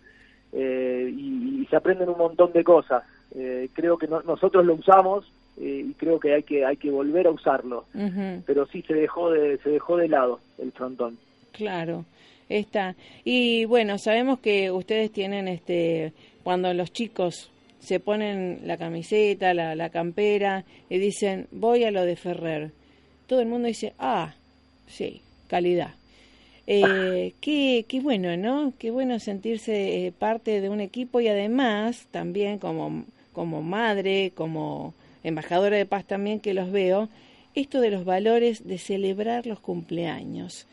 eh, 0.53 1.09
y, 1.16 1.61
y 1.62 1.66
se 1.66 1.77
aprenden 1.77 2.09
un 2.09 2.18
montón 2.18 2.53
de 2.53 2.64
cosas. 2.64 3.05
Eh, 3.37 3.68
creo 3.73 3.97
que 3.97 4.09
no- 4.09 4.23
nosotros 4.23 4.66
lo 4.66 4.75
usamos 4.75 5.25
eh, 5.57 5.85
y 5.89 5.95
creo 5.95 6.18
que 6.18 6.35
hay 6.35 6.43
que 6.43 6.64
hay 6.64 6.77
que 6.77 6.91
volver 6.91 7.29
a 7.29 7.31
usarlo, 7.31 7.85
pero 8.45 8.66
sí 8.66 8.83
se 8.83 8.95
dejó 8.95 9.31
de 9.31 9.57
se 9.59 9.70
dejó 9.70 9.99
de 9.99 10.09
lado 10.09 10.41
el 10.59 10.73
frontón. 10.73 11.16
claro, 11.53 12.07
está. 12.49 12.97
Y 13.25 13.66
bueno, 13.66 13.99
sabemos 13.99 14.41
que 14.41 14.73
ustedes 14.73 15.12
tienen, 15.12 15.47
este, 15.47 16.12
cuando 16.43 16.75
los 16.75 16.93
chicos 16.93 17.51
se 17.83 17.99
ponen 17.99 18.61
la 18.64 18.76
camiseta, 18.76 19.55
la, 19.55 19.74
la 19.74 19.91
campera 19.91 20.64
y 20.89 20.99
dicen, 20.99 21.49
voy 21.51 21.85
a 21.85 21.91
lo 21.91 22.05
de 22.05 22.16
Ferrer. 22.16 22.70
Todo 23.26 23.41
el 23.41 23.49
mundo 23.49 23.68
dice, 23.68 23.93
ah, 23.99 24.35
sí, 24.87 25.20
calidad. 25.49 25.95
Eh, 26.66 27.35
qué, 27.41 27.85
qué 27.89 28.01
bueno, 28.01 28.37
¿no? 28.37 28.72
Qué 28.78 28.91
bueno 28.91 29.18
sentirse 29.18 30.07
eh, 30.07 30.12
parte 30.12 30.61
de 30.61 30.68
un 30.68 30.80
equipo 30.80 31.20
y 31.20 31.28
además 31.28 32.07
también 32.11 32.59
como, 32.59 33.05
como 33.33 33.62
madre, 33.62 34.33
como 34.35 34.95
embajadora 35.24 35.76
de 35.76 35.87
paz 35.87 36.05
también 36.05 36.41
que 36.41 36.55
los 36.55 36.70
veo, 36.70 37.09
esto 37.55 37.80
de 37.80 37.91
los 37.91 38.05
valores 38.05 38.66
de 38.66 38.78
celebrar 38.78 39.47
los 39.47 39.61
cumpleaños, 39.61 40.66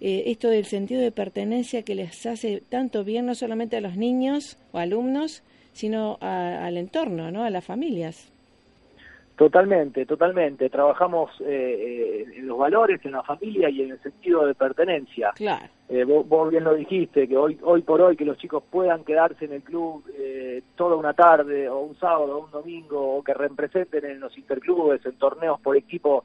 eh, 0.00 0.24
esto 0.26 0.48
del 0.48 0.64
sentido 0.64 1.00
de 1.00 1.10
pertenencia 1.10 1.82
que 1.82 1.94
les 1.94 2.24
hace 2.26 2.62
tanto 2.68 3.04
bien 3.04 3.26
no 3.26 3.34
solamente 3.34 3.76
a 3.76 3.80
los 3.80 3.96
niños 3.96 4.56
o 4.72 4.78
alumnos, 4.78 5.42
sino 5.72 6.18
a- 6.20 6.66
al 6.66 6.76
entorno, 6.76 7.30
¿no? 7.30 7.44
A 7.44 7.50
las 7.50 7.64
familias. 7.64 8.28
Totalmente, 9.36 10.04
totalmente. 10.06 10.68
Trabajamos 10.68 11.30
eh, 11.40 11.46
eh, 12.28 12.38
en 12.38 12.46
los 12.46 12.58
valores, 12.58 13.00
en 13.04 13.12
la 13.12 13.22
familia 13.22 13.70
y 13.70 13.82
en 13.82 13.92
el 13.92 13.98
sentido 14.00 14.46
de 14.46 14.54
pertenencia. 14.54 15.32
Claro. 15.34 15.66
Eh, 15.88 16.04
vos, 16.04 16.28
vos 16.28 16.50
bien 16.50 16.64
lo 16.64 16.74
dijiste, 16.74 17.26
que 17.26 17.36
hoy 17.36 17.58
hoy 17.62 17.82
por 17.82 18.00
hoy 18.02 18.14
que 18.16 18.24
los 18.26 18.36
chicos 18.38 18.62
puedan 18.70 19.04
quedarse 19.04 19.46
en 19.46 19.54
el 19.54 19.62
club 19.62 20.04
eh, 20.18 20.62
toda 20.76 20.96
una 20.96 21.14
tarde 21.14 21.68
o 21.68 21.80
un 21.80 21.96
sábado 21.96 22.38
o 22.38 22.44
un 22.44 22.50
domingo 22.50 23.16
o 23.16 23.24
que 23.24 23.34
representen 23.34 24.04
en 24.04 24.20
los 24.20 24.36
interclubes, 24.36 25.04
en 25.06 25.12
torneos 25.14 25.58
por 25.60 25.76
equipo 25.76 26.24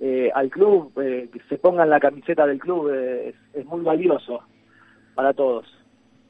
eh, 0.00 0.30
al 0.34 0.48
club, 0.48 0.92
eh, 1.00 1.28
que 1.32 1.40
se 1.48 1.58
pongan 1.58 1.90
la 1.90 2.00
camiseta 2.00 2.46
del 2.46 2.58
club, 2.60 2.88
es, 2.90 3.34
es 3.52 3.66
muy 3.66 3.80
valioso 3.82 4.42
para 5.14 5.32
todos. 5.32 5.66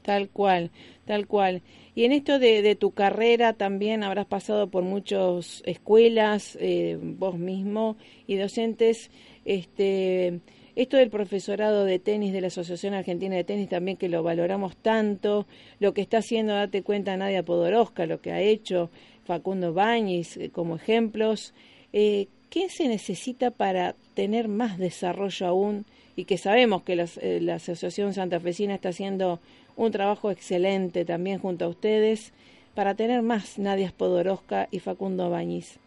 Tal 0.03 0.29
cual, 0.29 0.69
tal 1.05 1.25
cual. 1.27 1.61
Y 1.95 2.03
en 2.03 2.11
esto 2.11 2.39
de, 2.39 2.75
tu 2.75 2.91
carrera 2.91 3.53
también 3.53 4.03
habrás 4.03 4.25
pasado 4.25 4.69
por 4.69 4.83
muchas 4.83 5.63
escuelas, 5.65 6.57
eh, 6.59 6.99
vos 7.01 7.37
mismo 7.37 7.95
y 8.27 8.35
docentes. 8.35 9.09
Este, 9.45 10.41
esto 10.75 10.97
del 10.97 11.09
profesorado 11.09 11.85
de 11.85 11.99
tenis 11.99 12.33
de 12.33 12.41
la 12.41 12.47
Asociación 12.47 12.93
Argentina 12.93 13.35
de 13.35 13.45
Tenis 13.45 13.69
también 13.69 13.95
que 13.95 14.09
lo 14.09 14.23
valoramos 14.23 14.75
tanto, 14.75 15.47
lo 15.79 15.93
que 15.93 16.01
está 16.01 16.17
haciendo, 16.17 16.53
date 16.53 16.83
cuenta, 16.83 17.15
Nadia 17.15 17.43
Podoroska, 17.43 18.05
lo 18.05 18.19
que 18.19 18.33
ha 18.33 18.41
hecho 18.41 18.89
Facundo 19.23 19.73
Bañis 19.73 20.35
eh, 20.35 20.49
como 20.49 20.75
ejemplos. 20.75 21.53
Eh, 21.93 22.27
¿Qué 22.49 22.69
se 22.69 22.89
necesita 22.89 23.51
para 23.51 23.95
tener 24.13 24.49
más 24.49 24.77
desarrollo 24.77 25.47
aún? 25.47 25.85
Y 26.17 26.25
que 26.25 26.37
sabemos 26.37 26.83
que 26.83 26.93
eh, 26.93 27.39
la 27.41 27.55
Asociación 27.55 28.13
Santafesina 28.13 28.75
está 28.75 28.89
haciendo 28.89 29.39
un 29.75 29.91
trabajo 29.91 30.31
excelente 30.31 31.05
también 31.05 31.39
junto 31.39 31.65
a 31.65 31.67
ustedes 31.69 32.33
para 32.73 32.95
tener 32.95 33.21
más 33.21 33.57
Nadia 33.59 33.91
Podoroska 33.97 34.67
y 34.71 34.79
Facundo 34.79 35.29
Bañiz. 35.29 35.79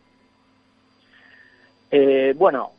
Eh, 1.91 2.34
bueno, 2.36 2.72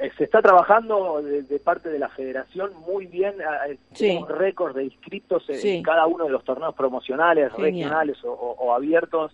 eh, 0.00 0.10
se 0.16 0.24
está 0.24 0.40
trabajando 0.42 1.22
de, 1.22 1.42
de 1.42 1.58
parte 1.58 1.88
de 1.88 1.98
la 1.98 2.08
federación 2.08 2.72
muy 2.86 3.06
bien, 3.06 3.34
eh, 3.68 3.76
Sí. 3.92 4.08
tenemos 4.08 4.28
récords 4.30 4.74
de 4.74 4.84
inscritos 4.84 5.48
en, 5.48 5.56
Sí. 5.56 5.82
cada 5.82 6.06
uno 6.06 6.24
de 6.24 6.30
los 6.30 6.44
torneos 6.44 6.74
promocionales, 6.74 7.52
Genial. 7.52 7.72
regionales 7.72 8.16
o, 8.24 8.72
abiertos. 8.74 9.32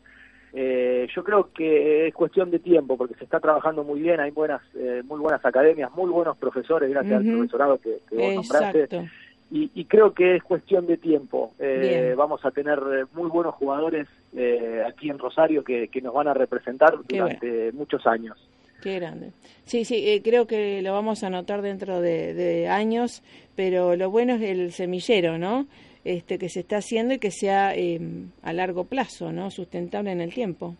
Eh, 0.54 1.08
yo 1.14 1.24
creo 1.24 1.50
que 1.52 2.08
es 2.08 2.14
cuestión 2.14 2.50
de 2.50 2.58
tiempo 2.58 2.96
porque 2.98 3.14
se 3.14 3.24
está 3.24 3.40
trabajando 3.40 3.84
muy 3.84 4.00
bien, 4.00 4.20
hay 4.20 4.30
buenas, 4.32 4.60
eh, 4.74 5.02
muy 5.04 5.18
buenas 5.18 5.42
academias, 5.44 5.90
muy 5.94 6.10
buenos 6.10 6.36
profesores, 6.36 6.90
gracias 6.90 7.14
al 7.20 7.26
Ujú. 7.26 7.38
profesorado 7.38 7.78
que, 7.78 8.00
que 8.08 8.16
vos 8.16 8.34
nombraste. 8.34 9.10
Y, 9.55 9.70
y 9.74 9.84
creo 9.84 10.14
que 10.14 10.36
es 10.36 10.42
cuestión 10.42 10.86
de 10.86 10.96
tiempo. 10.96 11.53
Eh, 11.59 12.14
vamos 12.16 12.42
a 12.44 12.50
tener 12.50 12.78
eh, 12.78 13.05
muy 13.12 13.28
buenos 13.28 13.55
jugadores 13.57 14.09
eh, 14.34 14.82
aquí 14.86 15.11
en 15.11 15.18
Rosario 15.18 15.62
que, 15.62 15.88
que 15.88 16.00
nos 16.00 16.14
van 16.14 16.26
a 16.28 16.32
representar 16.34 16.94
Qué 17.07 17.18
durante 17.18 17.70
muchos 17.72 18.07
años. 18.07 18.38
Qué 18.82 18.98
grande. 18.98 19.30
Sí, 19.66 19.84
sí, 19.84 20.09
eh, 20.09 20.22
creo 20.24 20.46
que 20.46 20.80
lo 20.80 20.92
vamos 20.94 21.22
a 21.22 21.28
notar 21.30 21.61
dentro 21.61 22.00
de, 22.00 22.32
de 22.32 22.68
años, 22.68 23.22
pero 23.55 23.94
lo 23.94 24.11
bueno 24.11 24.34
es 24.36 24.42
el 24.42 24.72
semillero, 24.72 25.36
¿no? 25.36 25.66
Este 26.05 26.38
que 26.38 26.48
se 26.48 26.61
está 26.61 26.78
haciendo 26.78 27.12
y 27.14 27.18
que 27.18 27.30
sea 27.30 27.76
eh, 27.76 28.00
a 28.42 28.53
largo 28.55 28.84
plazo, 28.84 29.32
¿no? 29.32 29.50
Sustentable 29.50 30.12
en 30.12 30.20
el 30.22 30.32
tiempo. 30.32 30.74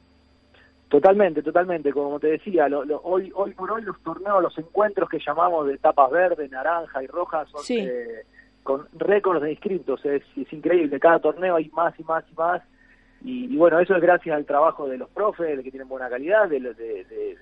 Totalmente, 0.89 1.43
totalmente. 1.43 1.93
Como 1.93 2.19
te 2.19 2.29
decía, 2.29 2.69
lo- 2.69 2.85
lo- 2.85 3.01
hoy, 3.03 3.31
hoy 3.35 3.53
por 3.53 3.71
hoy 3.71 3.83
los 3.83 3.99
torneos, 4.03 4.43
los 4.43 4.57
encuentros 4.59 5.09
que 5.09 5.19
llamamos 5.25 5.67
de 5.69 5.79
tapas 5.79 6.11
verdes, 6.11 6.51
naranja 6.51 7.03
y 7.03 7.07
rojas 7.07 7.49
son 7.51 7.63
Sí. 7.63 7.79
eh, 7.79 8.25
con 8.63 8.87
récords 8.99 9.43
de 9.43 9.51
inscritos. 9.53 10.05
Es, 10.05 10.23
es 10.37 10.53
increíble. 10.53 10.99
Cada 11.01 11.19
torneo 11.21 11.57
hay 11.57 11.69
más 11.71 11.99
y 11.99 12.03
más 12.05 12.25
y 12.31 12.35
más. 12.35 12.63
Y, 13.25 13.57
bueno, 13.57 13.79
eso 13.79 13.95
es 13.95 14.03
gracias 14.03 14.35
al 14.37 14.45
trabajo 14.45 14.89
de 14.89 14.99
los 14.99 15.09
profes, 15.11 15.61
que 15.63 15.71
tienen 15.71 15.89
buena 15.89 16.09
calidad, 16.11 16.49
de, 16.49 16.59
de- 16.61 16.75
de- 16.75 17.37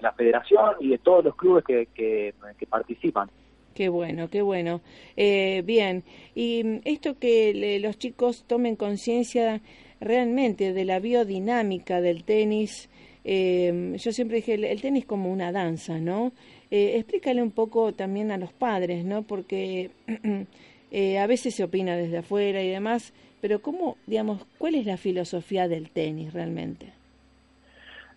la 0.00 0.12
federación 0.12 0.76
y 0.80 0.88
de 0.88 0.98
todos 0.98 1.22
los 1.24 1.36
clubes 1.36 1.62
que, 1.64 1.86
que, 1.94 2.32
participan. 2.68 3.28
Qué 3.74 3.90
bueno, 3.90 4.28
qué 4.28 4.40
bueno. 4.42 4.80
Eh, 5.16 5.62
bien, 5.66 6.02
y 6.34 6.80
esto 6.84 7.18
que 7.18 7.52
le- 7.54 7.80
los 7.80 7.98
chicos 7.98 8.44
tomen 8.48 8.76
conciencia 8.76 9.60
realmente 10.00 10.72
de 10.72 10.84
la 10.86 11.00
biodinámica 11.00 12.00
del 12.00 12.24
tenis. 12.24 12.88
eh, 13.24 13.92
yo 13.98 14.10
siempre 14.12 14.36
dije, 14.38 14.54
el, 14.54 14.64
el 14.64 14.80
tenis 14.80 15.04
como 15.04 15.30
una 15.30 15.52
danza, 15.52 15.98
¿no? 15.98 16.32
Eh, 16.70 16.98
explícale 16.98 17.42
un 17.42 17.50
poco 17.50 17.92
también 17.92 18.30
a 18.30 18.38
los 18.38 18.52
padres, 18.52 19.04
¿no? 19.04 19.22
Porque 19.22 19.90
eh, 20.92 21.18
a 21.18 21.26
veces 21.26 21.54
se 21.54 21.64
opina 21.64 21.96
desde 21.96 22.18
afuera 22.18 22.62
y 22.62 22.68
demás, 22.68 23.12
pero 23.40 23.60
¿cómo, 23.60 23.96
digamos, 24.06 24.46
cuál 24.58 24.76
es 24.76 24.86
la 24.86 24.96
filosofía 24.96 25.66
del 25.66 25.90
tenis 25.90 26.32
realmente? 26.32 26.92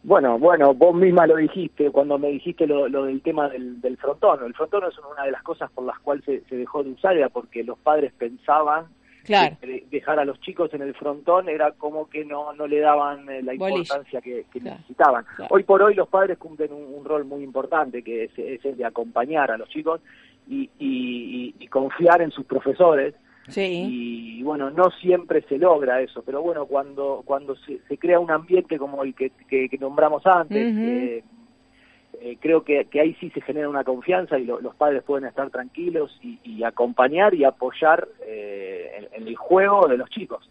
Bueno, 0.04 0.38
bueno, 0.38 0.74
vos 0.74 0.94
misma 0.94 1.26
lo 1.26 1.38
dijiste 1.38 1.90
cuando 1.90 2.20
me 2.20 2.28
dijiste 2.28 2.68
lo, 2.68 2.90
lo 2.90 3.06
del 3.06 3.22
tema 3.22 3.48
del, 3.48 3.80
del 3.80 3.96
frontón. 3.98 4.44
El 4.44 4.54
frontón 4.54 4.84
es 4.84 4.94
una 5.00 5.24
de 5.24 5.32
las 5.32 5.42
cosas 5.44 5.72
por 5.72 5.86
las 5.86 5.98
cuales 6.00 6.26
se, 6.26 6.56
dejó 6.56 6.84
de 6.84 6.92
usar, 6.92 7.16
porque 7.32 7.64
los 7.64 7.80
padres 7.80 8.12
pensaban 8.18 8.86
Claro. 9.24 9.56
dejar 9.90 10.20
a 10.20 10.26
los 10.26 10.40
chicos 10.42 10.74
en 10.74 10.82
el 10.82 10.94
frontón 10.96 11.48
era 11.50 11.72
como 11.72 12.10
que 12.10 12.26
no, 12.26 12.52
no 12.54 12.68
le 12.68 12.80
daban 12.80 13.30
eh, 13.30 13.42
la 13.42 13.54
importancia 13.54 14.20
que, 14.22 14.46
que 14.52 14.60
Claro, 14.60 14.76
necesitaban. 14.78 15.26
claro. 15.36 15.54
Hoy 15.56 15.64
por 15.64 15.82
hoy 15.82 15.96
los 15.96 16.10
padres 16.10 16.38
cumplen 16.38 16.74
un, 16.74 16.94
un 16.94 17.06
rol 17.06 17.24
muy 17.26 17.42
importante, 17.44 18.04
que 18.04 18.26
es, 18.26 18.32
es 18.38 18.64
el 18.66 18.76
de 18.76 18.86
acompañar 18.86 19.50
a 19.52 19.58
los 19.58 19.70
chicos 19.70 20.02
y, 20.48 20.70
y- 20.80 21.46
y- 21.50 21.56
y 21.60 21.68
confiar 21.68 22.22
en 22.22 22.32
sus 22.32 22.46
profesores. 22.46 23.16
Sí. 23.48 24.38
Y 24.40 24.44
bueno, 24.44 24.70
no 24.72 24.90
siempre 24.92 25.42
se 25.50 25.58
logra 25.58 26.02
eso, 26.02 26.22
pero 26.26 26.42
bueno, 26.42 26.66
cuando 26.66 27.24
cuando 27.26 27.56
se, 27.58 27.80
se 27.88 27.98
crea 27.98 28.20
un 28.20 28.32
ambiente 28.32 28.78
como 28.78 29.04
el 29.04 29.14
que, 29.16 29.32
que- 29.50 29.68
que 29.70 29.78
nombramos 29.78 30.26
antes, 30.26 30.76
eh, 30.78 31.24
eh, 32.22 32.38
creo 32.40 32.64
que, 32.64 32.88
ahí 33.00 33.16
sí 33.20 33.30
se 33.32 33.42
genera 33.42 33.70
una 33.70 33.84
confianza 33.84 34.38
y 34.40 34.46
lo- 34.46 34.62
los 34.62 34.76
padres 34.76 35.04
pueden 35.04 35.28
estar 35.28 35.50
tranquilos 35.50 36.18
y, 36.24 36.40
y 36.44 36.64
acompañar 36.64 37.34
y 37.34 37.44
apoyar 37.44 38.08
eh, 38.26 39.08
en, 39.14 39.28
el 39.28 39.36
juego 39.36 39.88
de 39.88 39.98
los 39.98 40.10
chicos. 40.10 40.50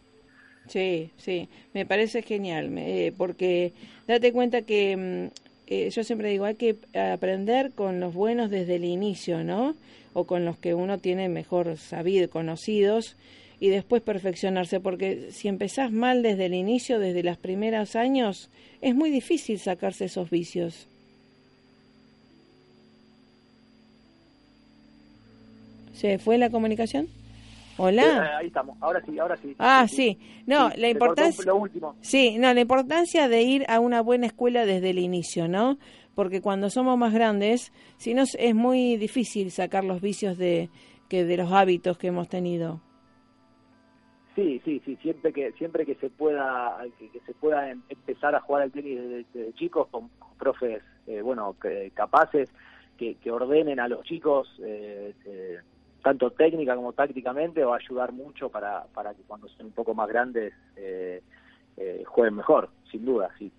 Sí, 0.66 1.10
sí, 1.16 1.48
me 1.74 1.86
parece 1.86 2.22
genial, 2.22 2.72
eh, 2.78 3.12
porque 3.16 3.72
date 4.06 4.32
cuenta 4.32 4.62
que 4.62 4.96
mm, 4.96 5.30
eh, 5.66 5.90
yo 5.90 6.04
siempre 6.04 6.28
digo, 6.30 6.44
hay 6.44 6.54
que 6.54 6.76
aprender 6.96 7.72
con 7.72 8.00
los 8.00 8.14
buenos 8.14 8.50
desde 8.50 8.76
el 8.76 8.84
inicio, 8.84 9.42
¿no? 9.44 9.74
O 10.14 10.24
con 10.24 10.44
los 10.44 10.58
que 10.58 10.74
uno 10.74 10.98
tiene 10.98 11.28
mejor 11.28 11.76
sabido, 11.78 12.28
conocidos, 12.30 13.16
y 13.60 13.68
después 13.68 14.02
perfeccionarse, 14.02 14.80
porque 14.80 15.30
si 15.30 15.48
empezás 15.48 15.92
mal 15.92 16.22
desde 16.22 16.46
el 16.46 16.54
inicio, 16.54 16.98
desde 16.98 17.22
los 17.22 17.38
primeros 17.38 17.94
años, 17.96 18.50
es 18.80 18.94
muy 18.94 19.10
difícil 19.10 19.58
sacarse 19.58 20.06
esos 20.06 20.30
vicios. 20.30 20.88
¿Se 25.92 26.18
fue 26.18 26.38
la 26.38 26.50
comunicación? 26.50 27.04
Eh, 27.06 27.74
Hola. 27.78 28.36
ahí 28.38 28.46
estamos, 28.48 28.76
ahora 28.80 29.02
sí, 29.04 29.18
ahora 29.18 29.36
sí. 29.36 29.54
Ah, 29.58 29.86
sí. 29.88 30.18
No, 30.46 30.70
Sí, 30.70 30.80
la 30.80 30.88
importancia... 30.90 31.44
Lo 31.46 31.56
último. 31.56 31.96
Sí, 32.00 32.38
no, 32.38 32.52
la 32.52 32.60
importancia 32.60 33.28
de 33.28 33.42
ir 33.42 33.64
a 33.68 33.80
una 33.80 34.02
buena 34.02 34.26
escuela 34.26 34.66
desde 34.66 34.90
el 34.90 34.98
inicio, 34.98 35.48
¿no? 35.48 35.78
Porque 36.14 36.42
cuando 36.42 36.68
somos 36.68 36.98
más 36.98 37.14
grandes, 37.14 37.72
si 37.96 38.12
no 38.14 38.22
es- 38.22 38.54
muy 38.54 38.96
difícil 38.96 39.50
sacar 39.50 39.84
los 39.84 40.00
vicios 40.02 40.36
de 40.36 40.68
que 41.08 41.24
de 41.24 41.36
los 41.38 41.50
hábitos 41.52 41.96
que 41.98 42.08
hemos 42.08 42.28
tenido. 42.28 42.80
Sí, 44.34 44.60
sí, 44.64 44.80
sí, 44.84 44.96
siempre 45.02 45.32
que 45.32 45.52
siempre 45.52 45.84
que 45.84 45.94
se 45.96 46.08
pueda 46.08 46.78
que, 46.98 47.10
que 47.10 47.20
se 47.20 47.34
pueda 47.34 47.70
em- 47.70 47.82
empezar 47.90 48.34
a 48.34 48.40
jugar 48.40 48.62
al 48.62 48.72
tenis 48.72 48.98
desde, 48.98 49.24
desde 49.34 49.52
chicos 49.54 49.88
con, 49.88 50.08
con 50.18 50.34
profes, 50.38 50.82
eh, 51.06 51.20
bueno, 51.20 51.54
que- 51.60 51.90
capaces 51.94 52.50
que, 52.96 53.16
que 53.16 53.30
ordenen 53.30 53.78
a 53.78 53.88
los 53.88 54.04
chicos 54.06 54.48
eh, 54.64 55.12
eh, 55.26 55.58
tanto 56.02 56.30
técnica 56.30 56.74
como 56.74 56.92
tácticamente 56.92 57.64
va 57.64 57.76
a 57.76 57.78
ayudar 57.78 58.12
mucho 58.12 58.48
para, 58.48 58.84
para 58.94 59.14
que 59.14 59.22
cuando 59.22 59.48
sean 59.48 59.66
un 59.66 59.72
poco 59.72 59.94
más 59.94 60.08
grandes 60.08 60.52
eh, 60.76 61.22
eh, 61.76 62.02
jueguen 62.06 62.36
mejor, 62.36 62.70
sin 62.90 63.04
duda, 63.04 63.30
sí. 63.38 63.50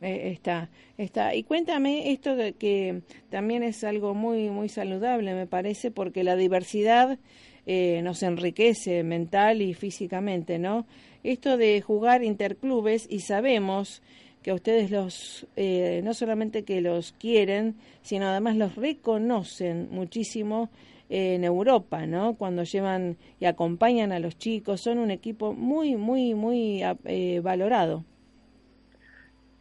Eh, 0.00 0.32
está, 0.32 0.70
está. 0.96 1.34
Y 1.34 1.42
cuéntame 1.42 2.10
esto 2.10 2.34
de 2.34 2.54
que 2.54 3.02
también 3.28 3.62
es 3.62 3.84
algo 3.84 4.14
muy, 4.14 4.48
muy 4.48 4.68
saludable, 4.68 5.34
me 5.34 5.46
parece, 5.46 5.90
porque 5.90 6.24
la 6.24 6.36
diversidad 6.36 7.18
eh, 7.66 8.00
nos 8.02 8.22
enriquece 8.22 9.02
mental 9.04 9.60
y 9.60 9.74
físicamente, 9.74 10.58
¿no? 10.58 10.86
Esto 11.22 11.58
de 11.58 11.82
jugar 11.82 12.24
interclubes 12.24 13.06
y 13.10 13.20
sabemos 13.20 14.02
que 14.42 14.52
a 14.52 14.54
ustedes 14.54 14.90
los, 14.90 15.46
eh, 15.56 16.00
no 16.02 16.14
solamente 16.14 16.64
que 16.64 16.80
los 16.80 17.12
quieren, 17.12 17.76
sino 18.00 18.26
además 18.26 18.56
los 18.56 18.76
reconocen 18.76 19.88
muchísimo 19.90 20.70
en 21.12 21.42
Europa, 21.44 22.06
¿no? 22.06 22.34
Cuando 22.36 22.62
llevan 22.62 23.16
y 23.40 23.44
acompañan 23.46 24.12
a 24.12 24.20
los 24.20 24.38
chicos, 24.38 24.80
son 24.80 24.98
un 24.98 25.10
equipo 25.10 25.52
muy, 25.52 25.96
muy, 25.96 26.34
muy 26.34 26.82
ah, 26.84 26.96
eh, 27.04 27.40
valorado. 27.40 28.04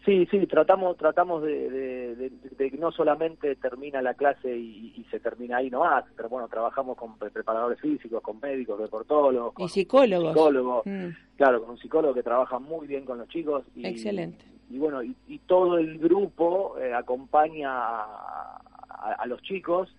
Sí, 0.05 0.25
sí, 0.31 0.47
tratamos 0.47 0.95
tratamos 0.97 1.43
de, 1.43 1.69
de- 1.69 2.15
de- 2.15 2.29
de 2.57 2.71
que 2.71 2.77
no 2.77 2.91
solamente 2.91 3.55
termina 3.57 4.01
la 4.01 4.13
clase 4.13 4.55
y, 4.57 4.93
y 4.95 5.03
se 5.11 5.19
termina 5.19 5.57
ahí 5.57 5.69
nomás, 5.69 6.05
pero 6.15 6.29
bueno, 6.29 6.47
trabajamos 6.47 6.95
con 6.97 7.17
pre- 7.17 7.29
preparadores 7.31 7.79
físicos, 7.81 8.21
con 8.21 8.39
médicos, 8.39 8.79
deportólogos, 8.79 9.53
con 9.53 9.65
Y 9.65 9.69
psicólogos. 9.69 10.33
psicólogos, 10.33 10.85
Mm. 10.85 11.07
claro, 11.35 11.61
con 11.61 11.71
un 11.71 11.77
psicólogo 11.77 12.13
que 12.13 12.23
trabaja 12.23 12.59
muy 12.59 12.87
bien 12.87 13.05
con 13.05 13.17
los 13.17 13.27
chicos. 13.27 13.63
Y, 13.75 13.85
Excelente. 13.85 14.45
Y 14.69 14.77
bueno, 14.77 15.03
y, 15.03 15.15
y 15.27 15.39
todo 15.39 15.77
el 15.77 15.97
grupo 15.99 16.77
eh, 16.79 16.93
acompaña 16.93 17.69
a, 17.71 18.61
a- 18.89 19.13
a 19.19 19.25
los 19.27 19.41
chicos 19.41 19.89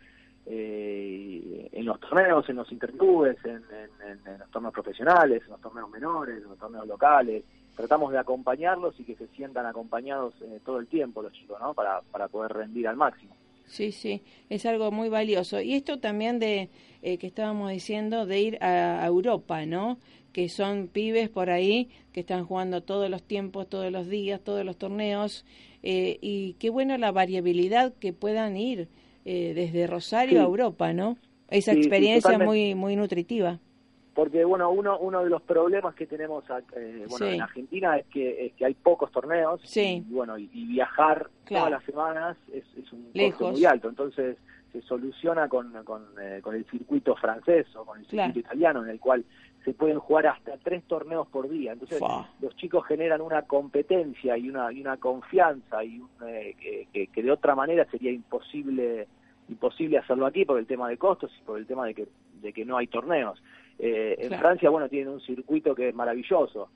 eh, 0.52 1.68
en 1.70 1.84
los 1.84 2.00
torneos, 2.00 2.48
en 2.48 2.56
los 2.56 2.72
interclubes, 2.72 3.36
en, 3.44 3.62
los 4.38 4.50
torneos 4.50 4.74
profesionales, 4.74 5.42
en 5.44 5.50
los 5.50 5.60
torneos 5.60 5.88
menores, 5.90 6.42
en 6.42 6.48
los 6.48 6.58
torneos 6.58 6.88
locales. 6.88 7.44
Tratamos 7.76 8.10
de 8.12 8.18
acompañarlos 8.18 8.98
y 8.98 9.04
que 9.04 9.14
se 9.14 9.28
sientan 9.28 9.64
acompañados 9.66 10.34
eh, 10.42 10.58
todo 10.64 10.80
el 10.80 10.88
tiempo 10.88 11.22
los 11.22 11.32
chicos, 11.32 11.58
¿no? 11.60 11.72
Para, 11.72 12.00
para 12.10 12.26
poder 12.26 12.52
rendir 12.52 12.88
al 12.88 12.96
máximo. 12.96 13.32
Sí, 13.66 13.92
sí, 13.92 14.22
es 14.48 14.66
algo 14.66 14.90
muy 14.90 15.08
valioso. 15.08 15.60
Y 15.60 15.74
esto 15.74 16.00
también 16.00 16.40
de 16.40 16.68
eh, 17.02 17.18
que 17.18 17.28
estábamos 17.28 17.70
diciendo 17.70 18.26
de 18.26 18.40
ir 18.40 18.58
a, 18.60 19.04
a 19.04 19.06
Europa, 19.06 19.64
¿no? 19.66 19.98
Que 20.32 20.48
son 20.48 20.88
pibes 20.88 21.28
por 21.28 21.48
ahí 21.50 21.90
que 22.12 22.20
están 22.20 22.44
jugando 22.44 22.82
todos 22.82 23.08
los 23.08 23.22
tiempos, 23.22 23.68
todos 23.68 23.92
los 23.92 24.08
días, 24.08 24.40
todos 24.40 24.64
los 24.64 24.76
torneos. 24.76 25.44
eh, 25.84 26.18
y 26.20 26.54
qué 26.54 26.70
bueno 26.70 26.98
la 26.98 27.12
variabilidad 27.12 27.94
que 28.00 28.12
puedan 28.12 28.56
ir 28.56 28.88
eh, 29.24 29.52
desde 29.54 29.86
Rosario 29.86 30.38
Sí. 30.38 30.38
a 30.38 30.42
Europa, 30.44 30.92
¿no? 30.92 31.16
Esa 31.48 31.72
Sí, 31.72 31.78
experiencia 31.80 32.38
muy 32.38 32.74
muy 32.74 32.96
nutritiva. 32.96 33.58
Porque 34.14 34.44
bueno, 34.44 34.70
uno 34.70 34.98
uno 34.98 35.22
de 35.24 35.30
los 35.30 35.42
problemas 35.42 35.94
que 35.94 36.06
tenemos 36.06 36.44
eh, 36.76 37.06
bueno, 37.08 37.26
en 37.26 37.42
Argentina 37.42 37.96
es 37.96 38.06
que 38.06 38.46
es 38.46 38.52
que 38.54 38.64
hay 38.66 38.74
pocos 38.74 39.10
torneos 39.12 39.60
Sí. 39.64 40.04
y 40.08 40.12
bueno, 40.12 40.36
y, 40.38 40.48
y 40.52 40.64
viajar 40.66 41.28
Claro. 41.44 41.66
todas 41.66 41.70
las 41.70 41.84
semanas 41.84 42.36
es, 42.52 42.64
es 42.76 42.92
un 42.92 43.08
Lejos. 43.14 43.38
costo 43.38 43.52
muy 43.52 43.64
alto, 43.64 43.88
entonces 43.88 44.36
se 44.72 44.82
soluciona 44.82 45.48
con 45.48 45.72
con, 45.84 46.04
eh, 46.20 46.40
con 46.42 46.54
el 46.54 46.64
circuito 46.66 47.16
francés 47.16 47.66
o 47.76 47.84
con 47.84 47.98
el 47.98 48.04
circuito 48.06 48.32
Claro. 48.32 48.38
italiano 48.40 48.82
en 48.84 48.90
el 48.90 49.00
cual 49.00 49.24
se 49.64 49.74
pueden 49.74 49.98
jugar 49.98 50.26
hasta 50.26 50.56
tres 50.58 50.84
torneos 50.84 51.26
por 51.28 51.48
día. 51.48 51.72
Entonces 51.72 51.98
Fua. 51.98 52.28
los 52.40 52.56
chicos 52.56 52.86
generan 52.86 53.20
una 53.20 53.42
competencia 53.42 54.36
y 54.36 54.48
una 54.48 54.72
y 54.72 54.80
una 54.80 54.96
confianza 54.96 55.84
y 55.84 56.00
un, 56.00 56.08
eh, 56.26 56.86
que, 56.92 57.22
de 57.22 57.30
otra 57.30 57.54
manera 57.54 57.84
sería 57.90 58.10
imposible 58.10 59.06
imposible 59.48 59.98
hacerlo 59.98 60.26
aquí 60.26 60.44
por 60.44 60.58
el 60.58 60.66
tema 60.66 60.88
de 60.88 60.96
costos 60.96 61.30
y 61.38 61.42
por 61.44 61.58
el 61.58 61.66
tema 61.66 61.86
de 61.86 61.94
que 61.94 62.08
de 62.40 62.52
que 62.52 62.64
no 62.64 62.78
hay 62.78 62.86
torneos. 62.86 63.42
Eh, 63.78 64.16
en. 64.18 64.38
Francia, 64.38 64.70
bueno, 64.70 64.88
tienen 64.88 65.08
un 65.08 65.20
circuito 65.20 65.74
que 65.74 65.88
es 65.88 65.94
maravilloso. 65.94 66.70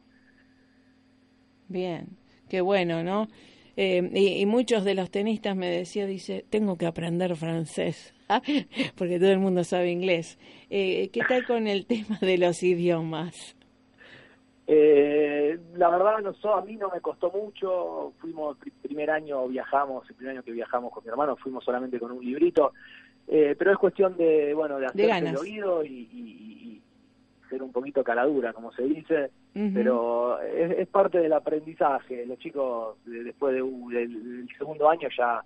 Bien, 1.68 2.09
qué 2.49 2.61
bueno, 2.61 3.03
¿no? 3.03 3.28
Eh, 3.76 4.08
y, 4.14 4.40
y 4.40 4.46
muchos 4.46 4.84
de 4.84 4.94
los 4.94 5.10
tenistas 5.10 5.56
me 5.56 5.68
decían, 5.68 6.08
dice, 6.08 6.44
tengo 6.48 6.76
que 6.78 6.86
aprender 6.86 7.34
francés, 7.36 8.14
porque 8.96 9.18
todo 9.18 9.30
el 9.32 9.38
mundo 9.40 9.64
sabe 9.64 9.90
inglés. 9.90 10.38
Eh, 10.70 11.08
¿Qué 11.12 11.22
tal 11.28 11.44
con 11.46 11.66
el 11.66 11.86
tema 11.88 12.18
de 12.20 12.38
los 12.38 12.62
idiomas? 12.62 13.56
Eh, 14.66 15.58
la 15.76 15.90
verdad, 15.90 16.20
no 16.22 16.32
so- 16.34 16.54
a 16.54 16.64
mí 16.64 16.76
no 16.76 16.88
me 16.90 17.00
costó 17.00 17.30
mucho. 17.30 18.12
Fuimos, 18.18 18.56
el 18.64 18.72
primer 18.72 19.10
año 19.10 19.46
viajamos, 19.48 20.08
el 20.08 20.16
primer 20.16 20.36
año 20.36 20.42
que 20.42 20.52
viajamos 20.52 20.92
con 20.92 21.04
mi 21.04 21.10
hermano, 21.10 21.36
fuimos 21.36 21.64
solamente 21.64 21.98
con 21.98 22.12
un 22.12 22.24
librito. 22.24 22.72
Eh, 23.26 23.54
pero 23.58 23.72
es 23.72 23.78
cuestión 23.78 24.16
de, 24.16 24.52
bueno, 24.54 24.78
de 24.78 24.86
hacerse 24.86 25.06
el 25.30 25.36
oído 25.36 25.84
y- 25.84 26.08
y 26.12 26.82
ser 27.55 27.62
un 27.62 27.72
poquito 27.72 28.02
caladura, 28.05 28.52
como 28.52 28.72
se 28.72 28.82
dice. 28.82 29.30
Pero 29.74 30.40
es, 30.42 30.78
es 30.78 30.88
parte 30.88 31.18
del 31.18 31.32
aprendizaje. 31.32 32.26
Los 32.26 32.38
chicos, 32.38 32.96
de- 33.07 33.24
después 33.24 33.55
de 33.55 33.62
un- 33.62 33.92
del, 33.92 34.12
del 34.46 34.57
segundo 34.59 34.88
año, 34.90 35.09
ya 35.16 35.42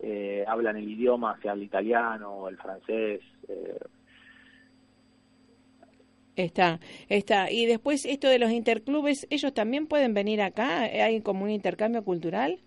eh, 0.00 0.44
hablan 0.48 0.76
el 0.76 0.88
idioma, 0.88 1.38
sea 1.42 1.52
el 1.52 1.62
italiano, 1.62 2.48
el 2.48 2.56
francés. 2.56 3.20
eh, 3.48 3.78
Está, 6.36 6.80
está. 7.08 7.50
Y 7.50 7.66
después 7.66 8.06
esto 8.06 8.28
de 8.28 8.38
los 8.38 8.50
interclubes, 8.50 9.26
¿ellos 9.30 9.52
también 9.52 9.86
pueden 9.86 10.14
venir 10.14 10.40
acá? 10.40 10.82
¿Hay 10.84 11.20
como 11.20 11.44
un 11.44 11.50
intercambio 11.50 12.02
cultural? 12.02 12.60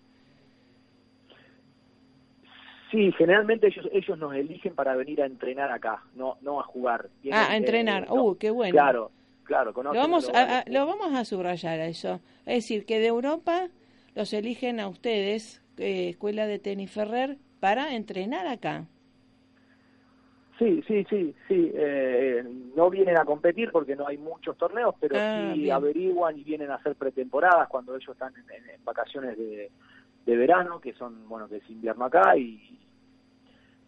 Sí, 2.94 3.10
generalmente 3.18 3.66
ellos 3.66 3.88
ellos 3.90 4.16
nos 4.18 4.32
eligen 4.36 4.76
para 4.76 4.94
venir 4.94 5.20
a 5.20 5.26
entrenar 5.26 5.72
acá, 5.72 6.04
no 6.14 6.36
no 6.42 6.60
a 6.60 6.62
jugar. 6.62 7.08
Tienen 7.22 7.40
Ah, 7.40 7.50
a 7.50 7.56
entrenar. 7.56 8.06
no, 8.06 8.22
Uh, 8.22 8.36
qué 8.38 8.50
bueno. 8.52 8.70
Claro, 8.72 9.10
claro. 9.42 9.72
Lo 9.74 9.92
vamos, 9.94 10.30
a, 10.32 10.62
lo 10.70 10.86
vamos 10.86 11.12
a 11.12 11.24
subrayar 11.24 11.80
a 11.80 11.86
eso. 11.86 12.20
Es 12.46 12.54
decir, 12.62 12.86
que 12.86 13.00
de 13.00 13.08
Europa 13.08 13.66
los 14.14 14.32
eligen 14.32 14.78
a 14.78 14.86
ustedes, 14.86 15.60
eh, 15.76 16.10
Escuela 16.10 16.46
de 16.46 16.60
Tenis 16.60 16.92
Ferrer, 16.92 17.36
para 17.58 17.96
entrenar 17.96 18.46
acá. 18.46 18.86
Sí, 20.56 20.80
sí, 20.86 21.04
sí, 21.10 21.34
sí. 21.48 21.72
eh, 21.74 22.44
no 22.44 22.84
no 22.84 22.90
vienen 22.90 23.18
a 23.18 23.24
competir 23.24 23.72
porque 23.72 23.96
no 23.96 24.06
hay 24.06 24.18
muchos 24.18 24.56
torneos, 24.56 24.94
pero 25.00 25.16
Ah, 25.18 25.32
sí 25.34 25.62
bien. 25.62 25.72
averiguan 25.74 26.38
y 26.38 26.44
vienen 26.44 26.70
a 26.70 26.76
hacer 26.76 26.94
pretemporadas 26.94 27.68
cuando 27.68 27.96
ellos 27.96 28.10
están 28.10 28.32
en, 28.36 28.62
en- 28.62 28.70
en 28.70 28.84
vacaciones 28.84 29.36
de, 29.36 29.72
de 30.26 30.36
verano, 30.36 30.80
que 30.80 30.92
son, 30.92 31.28
bueno, 31.28 31.48
que 31.48 31.56
es 31.56 31.68
invierno 31.70 32.04
acá 32.04 32.36
y, 32.36 32.78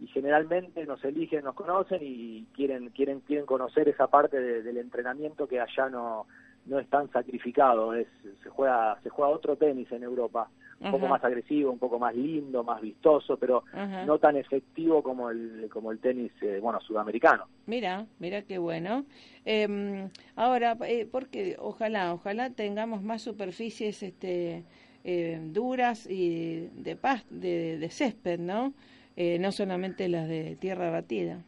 y 0.01 0.07
generalmente 0.09 0.85
nos 0.87 1.03
eligen, 1.05 1.45
nos 1.45 1.55
conocen 1.55 2.01
y 2.03 2.45
quieren 2.55 2.91
quieren 2.91 3.21
quieren 3.21 3.47
conocer 3.47 3.89
esa 3.89 4.07
parte 4.09 4.39
de- 4.41 4.63
del 4.63 4.77
entrenamiento 4.79 5.47
que 5.49 5.61
allá 5.61 5.89
no 5.89 6.27
no 6.67 6.81
es 6.81 6.89
tan 6.89 7.09
sacrificado, 7.13 7.95
es 7.95 8.09
se 8.43 8.51
juega 8.51 8.99
se 9.03 9.09
juega 9.09 9.31
otro 9.31 9.57
tenis 9.57 9.91
en 9.93 10.03
Europa, 10.03 10.49
un 10.81 10.91
poco 10.91 11.07
más 11.09 11.25
agresivo, 11.25 11.71
un 11.71 11.79
poco 11.79 11.99
más 11.99 12.15
lindo, 12.15 12.63
más 12.65 12.81
vistoso, 12.83 13.37
pero 13.39 13.63
no 14.05 14.19
tan 14.19 14.37
efectivo 14.37 15.03
como 15.03 15.31
el 15.31 15.69
como 15.73 15.93
el 15.93 15.99
tenis 16.01 16.33
eh, 16.43 16.59
bueno 16.61 16.81
sudamericano. 16.81 17.45
Mira, 17.67 18.05
mira 18.19 18.43
qué 18.43 18.59
bueno. 18.59 19.05
Eh, 19.45 20.09
ahora, 20.35 20.77
eh, 20.87 21.07
porque 21.11 21.57
ojalá, 21.59 22.13
ojalá 22.13 22.51
tengamos 22.51 23.01
más 23.03 23.23
superficies 23.23 24.03
este, 24.03 24.65
eh, 25.05 25.39
duras 25.53 26.07
y 26.11 26.69
de 26.75 26.97
paz, 26.97 27.25
de, 27.31 27.79
de 27.79 27.89
césped, 27.91 28.41
¿no? 28.41 28.75
Eh, 29.17 29.39
no 29.39 29.51
solamente 29.51 30.09
las 30.09 30.29
de 30.29 30.57
tierra 30.57 30.91
batida. 30.91 31.43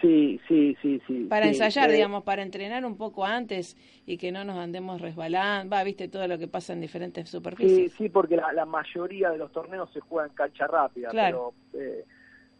Sí, 0.00 0.40
sí, 0.46 0.76
sí, 0.82 1.00
sí. 1.06 1.24
Para 1.28 1.46
sí, 1.46 1.48
ensayar, 1.48 1.90
eh, 1.90 1.94
digamos, 1.94 2.22
para 2.22 2.42
entrenar 2.42 2.84
un 2.84 2.96
poco 2.96 3.24
antes 3.24 3.76
y 4.06 4.16
que 4.18 4.30
no 4.30 4.44
nos 4.44 4.56
andemos 4.56 5.00
resbalando, 5.00 5.74
va, 5.74 5.82
viste 5.84 6.08
todo 6.08 6.28
lo 6.28 6.38
que 6.38 6.48
pasa 6.48 6.72
en 6.74 6.80
diferentes 6.80 7.28
Sí, 7.28 7.32
superficies. 7.32 7.92
sí, 7.94 8.08
porque 8.08 8.36
la, 8.36 8.52
la 8.52 8.64
mayoría 8.66 9.30
de 9.30 9.38
los 9.38 9.50
torneos 9.52 9.90
se 9.92 10.00
juega 10.00 10.28
en 10.28 10.34
cancha 10.34 10.66
rápida, 10.66 11.10
Claro. 11.10 11.54
pero 11.72 11.82
eh, 11.82 12.04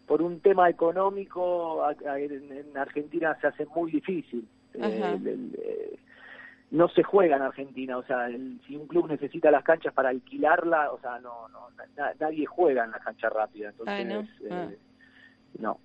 por 0.06 0.22
un 0.22 0.40
tema 0.40 0.68
económico 0.70 1.82
a- 1.84 1.94
a- 2.06 2.18
en, 2.18 2.50
en 2.52 2.76
Argentina 2.76 3.36
se 3.40 3.46
hace 3.48 3.66
muy 3.66 3.92
difícil. 3.92 4.46
Eh, 4.74 5.18
el, 5.24 5.54
eh, 5.62 5.96
no 6.70 6.88
se 6.88 7.02
juega 7.02 7.36
en 7.36 7.42
Argentina, 7.42 7.96
o 7.96 8.02
sea, 8.04 8.26
el- 8.26 8.60
si 8.66 8.74
un 8.76 8.86
club 8.88 9.08
necesita 9.08 9.50
las 9.50 9.62
canchas 9.62 9.92
para 9.94 10.08
alquilarla, 10.08 10.90
o 10.92 10.98
sea, 11.00 11.18
no, 11.20 11.48
no 11.48 11.68
na- 11.96 12.12
nadie 12.18 12.44
juega 12.46 12.84
en 12.84 12.90
la 12.90 12.98
cancha 12.98 13.28
rápida, 13.28 13.68
entonces 13.70 13.94
Ah, 14.00 14.04
¿no? 14.04 14.20
eh, 14.20 14.50
Ah. 14.50 14.68
no. 15.58 15.78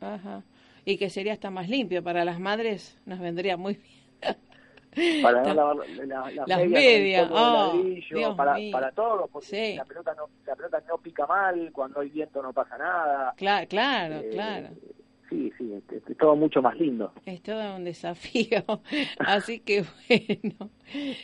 Ajá. 0.00 0.42
Y 0.84 0.98
que 0.98 1.08
sería 1.10 1.32
hasta 1.32 1.50
más 1.50 1.68
limpio 1.68 2.02
para 2.04 2.24
las 2.24 2.38
madres, 2.38 3.00
nos 3.06 3.18
vendría 3.18 3.56
muy 3.56 3.74
bien. 3.74 4.36
para 5.22 5.42
no 5.42 5.52
lavar 5.54 5.76
la, 5.76 6.30
la- 6.30 6.44
las 6.46 6.66
medias 6.68 7.28
de 7.28 7.34
oh, 7.34 7.74
ladrillo, 7.74 8.36
para, 8.36 8.54
mío. 8.54 8.72
para 8.72 8.92
todo, 8.92 9.26
porque 9.30 9.46
Sí. 9.48 9.74
la 9.76 9.84
pelota 9.84 10.14
no 10.14 10.28
la 10.46 10.56
pelota 10.56 10.82
no 10.88 10.96
pica 10.98 11.26
mal, 11.26 11.70
cuando 11.72 12.00
hay 12.00 12.08
viento 12.10 12.42
no 12.42 12.52
pasa 12.54 12.78
nada. 12.78 13.34
Claro, 13.36 13.66
claro, 13.68 14.14
Eh, 14.16 14.30
claro. 14.32 14.68
Sí, 15.28 15.52
sí, 15.58 15.72
es, 15.72 16.02
es 16.08 16.16
todo 16.18 16.36
mucho 16.36 16.62
más 16.62 16.76
lindo. 16.78 17.12
Es 17.24 17.42
todo 17.42 17.76
un 17.76 17.84
desafío. 17.84 18.64
Así 19.18 19.60
que 19.60 19.84
bueno. 20.08 20.70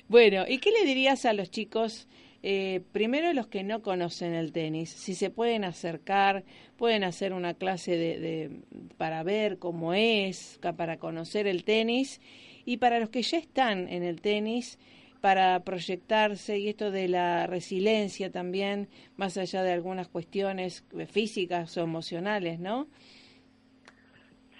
Bueno, 0.08 0.44
¿y 0.48 0.58
qué 0.58 0.70
le 0.72 0.84
dirías 0.84 1.24
a 1.24 1.32
los 1.32 1.50
chicos? 1.50 2.08
Eh, 2.44 2.80
primero 2.90 3.32
los 3.32 3.46
que 3.46 3.62
no 3.62 3.82
conocen 3.82 4.34
el 4.34 4.50
tenis, 4.50 4.90
si 4.90 5.14
se 5.14 5.30
pueden 5.30 5.62
acercar, 5.62 6.42
pueden 6.76 7.04
hacer 7.04 7.32
una 7.32 7.54
clase 7.54 7.96
de, 7.96 8.18
de- 8.18 8.50
para 8.96 9.22
ver 9.22 9.58
cómo 9.58 9.94
es, 9.94 10.58
para 10.76 10.96
conocer 10.98 11.46
el 11.46 11.62
tenis, 11.62 12.20
y 12.64 12.78
para 12.78 12.98
los 12.98 13.10
que 13.10 13.22
ya 13.22 13.38
están 13.38 13.88
en 13.88 14.02
el 14.02 14.20
tenis, 14.20 14.80
para 15.20 15.60
proyectarse 15.62 16.58
y 16.58 16.68
esto 16.68 16.90
de 16.90 17.06
la 17.06 17.46
resiliencia 17.46 18.32
también, 18.32 18.88
más 19.16 19.36
allá 19.36 19.62
de 19.62 19.70
algunas 19.70 20.08
cuestiones 20.08 20.84
físicas 21.08 21.76
o 21.76 21.82
emocionales, 21.82 22.58
¿no? 22.58 22.88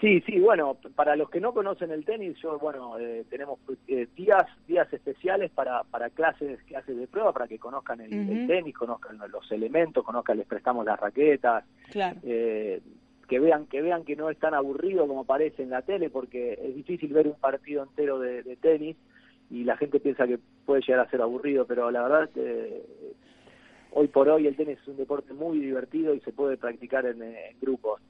Sí, 0.03 0.21
sí, 0.27 0.41
bueno, 0.41 0.77
para 0.97 1.15
los 1.15 1.31
que 1.31 1.41
no 1.41 1.55
conocen 1.55 1.93
el 1.93 2.05
tenis, 2.05 2.37
yo, 2.43 2.59
bueno, 2.59 2.99
eh, 2.99 3.25
tenemos 3.31 3.61
eh, 3.87 4.09
días 4.17 4.45
días 4.67 4.93
especiales 4.93 5.53
para, 5.53 5.85
para 5.85 6.11
clases, 6.11 6.61
clases 6.65 6.97
de 6.97 7.07
prueba, 7.07 7.33
para 7.33 7.47
que 7.47 7.61
conozcan 7.61 8.01
el, 8.01 8.49
tenis, 8.49 8.75
conozcan 8.75 9.17
los 9.31 9.53
elementos, 9.53 10.05
conozcan, 10.05 10.39
les 10.39 10.47
prestamos 10.49 10.85
las 10.85 10.99
raquetas, 10.99 11.65
Claro. 11.93 12.19
eh, 12.25 12.81
que 13.29 13.39
vean 13.39 13.67
que 13.67 13.81
vean 13.81 14.05
que 14.05 14.17
no 14.17 14.29
es 14.29 14.41
tan 14.41 14.55
aburrido 14.55 15.07
como 15.07 15.23
parece 15.25 15.63
en 15.63 15.71
la 15.71 15.83
tele, 15.83 16.11
porque 16.11 16.55
es 16.61 16.75
difícil 16.75 17.13
ver 17.13 17.29
un 17.29 17.39
partido 17.39 17.85
entero 17.85 18.19
de, 18.19 18.43
de 18.43 18.57
tenis 18.57 18.97
y 19.51 19.63
la 19.63 19.77
gente 19.77 20.01
piensa 20.01 20.27
que 20.27 20.41
puede 20.67 20.83
llegar 20.83 21.07
a 21.07 21.11
ser 21.11 21.23
aburrido, 21.23 21.65
pero 21.65 21.93
la 21.93 22.03
verdad 22.03 22.29
eh, 22.35 22.83
hoy 23.93 24.09
por 24.09 24.29
hoy 24.29 24.49
el 24.49 24.57
tenis 24.57 24.79
es 24.83 24.89
un 24.89 24.97
deporte 24.97 25.33
muy 25.33 25.61
divertido 25.61 26.13
y 26.13 26.19
se 26.23 26.33
puede 26.33 26.57
practicar 26.57 27.07
en, 27.07 27.23
en 27.23 27.61
grupos. 27.61 28.01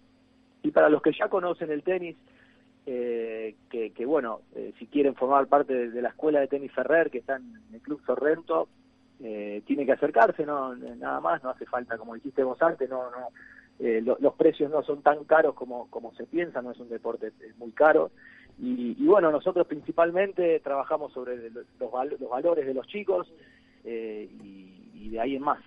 Y 0.63 0.71
para 0.71 0.89
los 0.89 1.03
que 1.03 1.13
ya 1.13 1.29
conocen 1.29 1.71
el 1.71 1.83
tenis, 1.83 2.17
eh, 2.87 3.55
que, 3.71 3.91
que 3.91 4.07
bueno, 4.07 4.41
eh, 4.55 4.73
si 4.79 4.87
quieren 4.87 5.15
formar 5.15 5.47
parte 5.47 5.89
de, 5.91 6.03
la 6.03 6.09
escuela 6.11 6.41
de 6.41 6.49
tenis 6.49 6.73
Ferrer, 6.73 7.11
que 7.11 7.19
está 7.19 7.37
en 7.37 7.55
el 7.73 7.81
Club 7.81 8.01
Sorrento, 8.05 8.69
eh, 9.23 9.63
tiene 9.67 9.87
que 9.87 9.93
acercarse, 9.93 10.45
no 10.45 10.75
nada 10.75 11.21
más, 11.21 11.43
no 11.45 11.51
hace 11.51 11.67
falta, 11.67 11.97
como 11.99 12.15
dijiste 12.15 12.43
vos 12.43 12.61
antes, 12.61 12.89
no, 12.91 13.11
no, 13.11 13.29
eh, 13.79 14.01
lo- 14.03 14.19
los 14.21 14.35
precios 14.35 14.71
no 14.71 14.83
son 14.83 15.03
tan 15.03 15.25
caros 15.25 15.55
como, 15.55 15.89
como 15.91 16.13
se 16.15 16.25
piensa, 16.27 16.61
no 16.63 16.73
es 16.73 16.79
un 16.81 16.89
deporte 16.89 17.29
eh, 17.29 17.53
muy 17.59 17.71
caro. 17.73 18.11
Y, 18.61 18.95
bueno, 19.07 19.31
nosotros 19.33 19.67
principalmente 19.67 20.61
trabajamos 20.61 21.13
sobre 21.13 21.51
los, 21.51 21.65
los 21.81 21.91
val- 21.91 22.17
los 22.21 22.31
valores 22.31 22.67
de 22.67 22.75
los 22.75 22.87
chicos 22.87 23.33
eh, 23.85 24.29
y 24.41 25.09
de 25.09 25.21
ahí 25.21 25.37
en 25.37 25.43
más. 25.43 25.61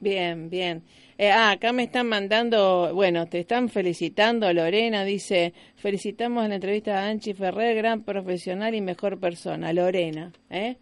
Bien, 0.00 0.48
bien. 0.48 0.84
Eh, 1.18 1.30
ah, 1.30 1.50
acá 1.50 1.72
me 1.72 1.82
están 1.82 2.06
mandando, 2.08 2.92
bueno, 2.94 3.26
te 3.26 3.40
están 3.40 3.68
felicitando, 3.68 4.52
Lorena 4.52 5.04
dice, 5.04 5.52
felicitamos 5.74 6.44
en 6.44 6.50
la 6.50 6.54
entrevista 6.56 7.00
a 7.00 7.08
Anchi 7.08 7.34
Ferrer, 7.34 7.76
gran 7.76 8.02
profesional 8.04 8.74
y 8.76 8.80
mejor 8.80 9.18
persona, 9.18 9.72
Lorena, 9.72 10.32
¿eh? 10.50 10.76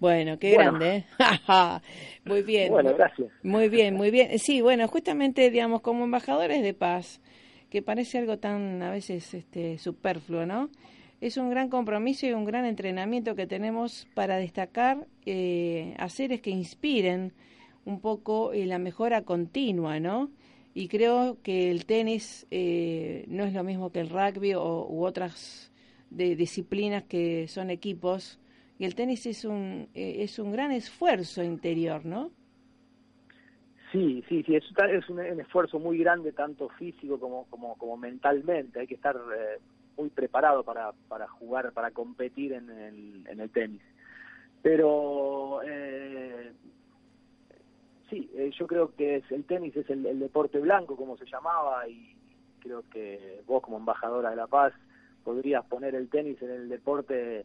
Bueno, 0.00 0.38
qué 0.38 0.54
Bueno. 0.54 0.78
grande, 0.78 0.96
¿eh? 0.96 1.04
Muy 2.24 2.42
bien. 2.42 2.70
Bueno, 2.72 2.94
gracias. 2.96 3.28
Muy 3.42 3.68
bien, 3.68 3.94
muy 3.94 4.10
bien. 4.10 4.38
Sí, 4.38 4.62
bueno, 4.62 4.88
justamente, 4.88 5.50
digamos, 5.50 5.82
como 5.82 6.04
embajadores 6.04 6.62
de 6.62 6.72
paz, 6.72 7.20
que 7.70 7.82
parece 7.82 8.18
algo 8.18 8.38
tan 8.38 8.82
a 8.82 8.90
veces 8.90 9.34
este, 9.34 9.78
superfluo, 9.78 10.46
¿no? 10.46 10.70
Es 11.20 11.36
un 11.36 11.50
gran 11.50 11.68
compromiso 11.68 12.26
y 12.26 12.32
un 12.32 12.44
gran 12.46 12.64
entrenamiento 12.64 13.36
que 13.36 13.46
tenemos 13.46 14.08
para 14.14 14.38
destacar 14.38 15.06
eh, 15.26 15.94
a 15.98 16.08
seres 16.08 16.40
que 16.40 16.50
inspiren 16.50 17.32
un 17.84 18.00
poco 18.00 18.52
eh, 18.52 18.66
la 18.66 18.78
mejora 18.78 19.22
continua, 19.22 20.00
¿no? 20.00 20.30
Y 20.74 20.88
creo 20.88 21.38
que 21.42 21.70
el 21.70 21.84
tenis 21.84 22.46
eh, 22.50 23.24
no 23.28 23.44
es 23.44 23.52
lo 23.52 23.62
mismo 23.62 23.92
que 23.92 24.00
el 24.00 24.08
rugby 24.08 24.54
o, 24.54 24.86
u 24.88 25.04
otras 25.04 25.70
de 26.10 26.36
disciplinas 26.36 27.04
que 27.04 27.46
son 27.48 27.70
equipos. 27.70 28.40
Y 28.78 28.84
el 28.84 28.94
tenis 28.94 29.26
es 29.26 29.44
un, 29.44 29.88
eh, 29.94 30.16
es 30.20 30.38
un 30.38 30.52
gran 30.52 30.72
esfuerzo 30.72 31.42
interior, 31.42 32.04
¿no? 32.06 32.30
Sí, 33.92 34.24
sí, 34.26 34.42
sí, 34.44 34.56
es, 34.56 34.64
es 34.90 35.08
un, 35.10 35.20
esfuerzo 35.20 35.78
muy 35.78 35.98
grande, 35.98 36.32
tanto 36.32 36.70
físico 36.70 37.20
como, 37.20 37.44
como, 37.50 37.76
como 37.76 37.98
mentalmente. 37.98 38.80
Hay 38.80 38.86
que 38.86 38.94
estar 38.94 39.14
eh, 39.16 39.60
muy 39.98 40.08
preparado 40.08 40.64
para, 40.64 40.92
para 41.08 41.28
jugar, 41.28 41.72
para 41.72 41.90
competir 41.90 42.54
en 42.54 42.70
el, 42.70 43.26
en 43.28 43.40
el 43.40 43.50
tenis. 43.50 43.82
Pero 44.62 45.60
eh, 45.62 46.52
sí, 48.12 48.30
eh, 48.36 48.50
yo 48.58 48.66
creo 48.66 48.94
que 48.94 49.16
es, 49.16 49.24
el 49.32 49.44
tenis 49.44 49.76
es 49.76 49.88
el, 49.90 50.06
el 50.06 50.20
deporte 50.20 50.58
blanco, 50.60 50.96
como 50.96 51.16
se 51.16 51.24
llamaba, 51.26 51.88
y 51.88 52.14
creo 52.60 52.84
que 52.92 53.40
vos 53.46 53.62
como 53.62 53.78
embajadora 53.78 54.30
de 54.30 54.36
la 54.36 54.46
paz 54.46 54.72
podrías 55.24 55.64
poner 55.64 55.94
el 55.94 56.08
tenis 56.08 56.40
en 56.42 56.50
el 56.50 56.68
deporte, 56.68 57.44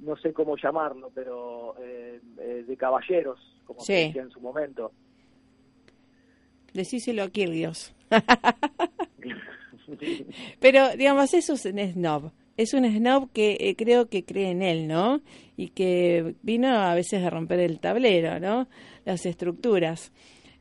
no 0.00 0.16
sé 0.16 0.32
cómo 0.32 0.56
llamarlo, 0.56 1.10
pero 1.14 1.74
eh, 1.80 2.20
eh, 2.38 2.64
de 2.66 2.76
caballeros, 2.76 3.38
como 3.66 3.80
Sí. 3.80 3.92
se 3.92 4.04
decía 4.06 4.22
en 4.22 4.30
su 4.30 4.40
momento. 4.40 4.92
Decíselo 6.72 7.24
a 7.24 7.30
Kirgios. 7.30 7.94
Pero, 10.60 10.90
digamos, 10.96 11.32
eso 11.34 11.54
es 11.54 11.64
un 11.66 11.78
snob. 11.78 12.30
Es 12.56 12.74
un 12.74 12.84
snob 12.84 13.30
que 13.32 13.56
eh, 13.58 13.74
creo 13.76 14.08
que 14.08 14.24
cree 14.24 14.50
en 14.50 14.62
él, 14.62 14.86
¿no? 14.86 15.20
Y 15.56 15.68
que 15.70 16.34
vino 16.42 16.68
a 16.68 16.94
veces 16.94 17.24
a 17.24 17.30
romper 17.30 17.58
el 17.60 17.80
tablero, 17.80 18.38
¿no? 18.38 18.68
Las 19.04 19.26
estructuras. 19.26 20.12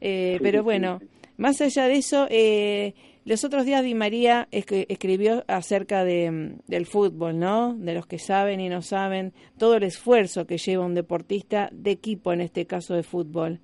Eh, 0.02 0.36
Sí, 0.38 0.44
pero 0.44 0.64
bueno, 0.64 1.00
sí. 1.00 1.08
más 1.38 1.60
allá 1.62 1.88
de 1.88 1.96
eso, 1.96 2.28
eh, 2.30 2.94
los 3.26 3.44
otros 3.44 3.66
días 3.66 3.84
Di 3.84 3.94
María 3.94 4.48
escri- 4.52 4.86
escribió 4.90 5.44
acerca 5.48 6.04
de, 6.04 6.32
mm, 6.32 6.60
del 6.68 6.86
fútbol, 6.86 7.38
¿no? 7.38 7.76
De 7.76 7.94
los 7.94 8.06
que 8.08 8.18
saben 8.18 8.60
y 8.62 8.70
no 8.70 8.82
saben, 8.82 9.34
todo 9.58 9.76
el 9.76 9.84
esfuerzo 9.84 10.48
que 10.48 10.58
lleva 10.58 10.86
un 10.86 10.96
deportista 10.96 11.70
de 11.74 11.92
equipo, 11.92 12.32
en 12.34 12.42
este 12.42 12.66
caso 12.66 12.94
de 12.96 13.04
fútbol. 13.04 13.60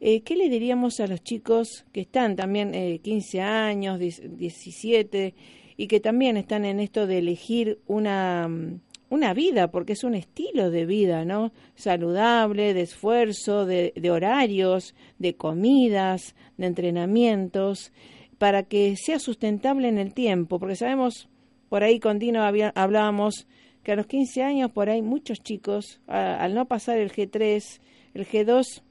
Eh, 0.00 0.22
¿Qué 0.22 0.34
le 0.34 0.48
diríamos 0.48 0.98
a 0.98 1.06
los 1.06 1.22
chicos 1.22 1.84
que 1.92 2.00
están 2.00 2.34
también 2.34 2.74
eh, 2.74 2.98
15 3.02 3.40
años, 3.40 4.00
10 4.00 4.36
17, 4.36 5.34
y 5.76 5.86
que 5.86 6.00
también 6.00 6.36
están 6.36 6.64
en 6.64 6.80
esto 6.80 7.06
de 7.06 7.18
elegir 7.18 7.78
una, 7.86 8.48
mm, 8.48 8.80
una 9.12 9.34
vida, 9.34 9.70
porque 9.70 9.92
es 9.92 10.04
un 10.04 10.14
estilo 10.14 10.70
de 10.70 10.86
vida, 10.86 11.24
¿no? 11.26 11.52
Saludable, 11.74 12.72
de 12.72 12.80
esfuerzo, 12.80 13.66
de, 13.66 13.92
horarios, 14.10 14.94
de 15.18 15.34
comidas, 15.36 16.34
de 16.56 16.66
entrenamientos, 16.66 17.92
para 18.38 18.62
que 18.62 18.96
sea 18.96 19.18
sustentable 19.18 19.88
en 19.88 19.98
el 19.98 20.14
tiempo, 20.14 20.58
porque 20.58 20.76
sabemos 20.76 21.28
por 21.68 21.84
ahí 21.84 22.00
con 22.00 22.18
Dino 22.18 22.42
había- 22.42 22.72
hablábamos 22.74 23.46
que 23.82 23.92
a 23.92 23.96
los 23.96 24.06
15 24.06 24.42
años 24.42 24.70
por 24.72 24.88
ahí 24.88 25.02
muchos 25.02 25.42
chicos, 25.42 26.00
al 26.06 26.54
no 26.54 26.66
pasar 26.66 26.96
el 26.98 27.12
G3, 27.12 27.80
el 28.14 28.26
G2, 28.26 28.82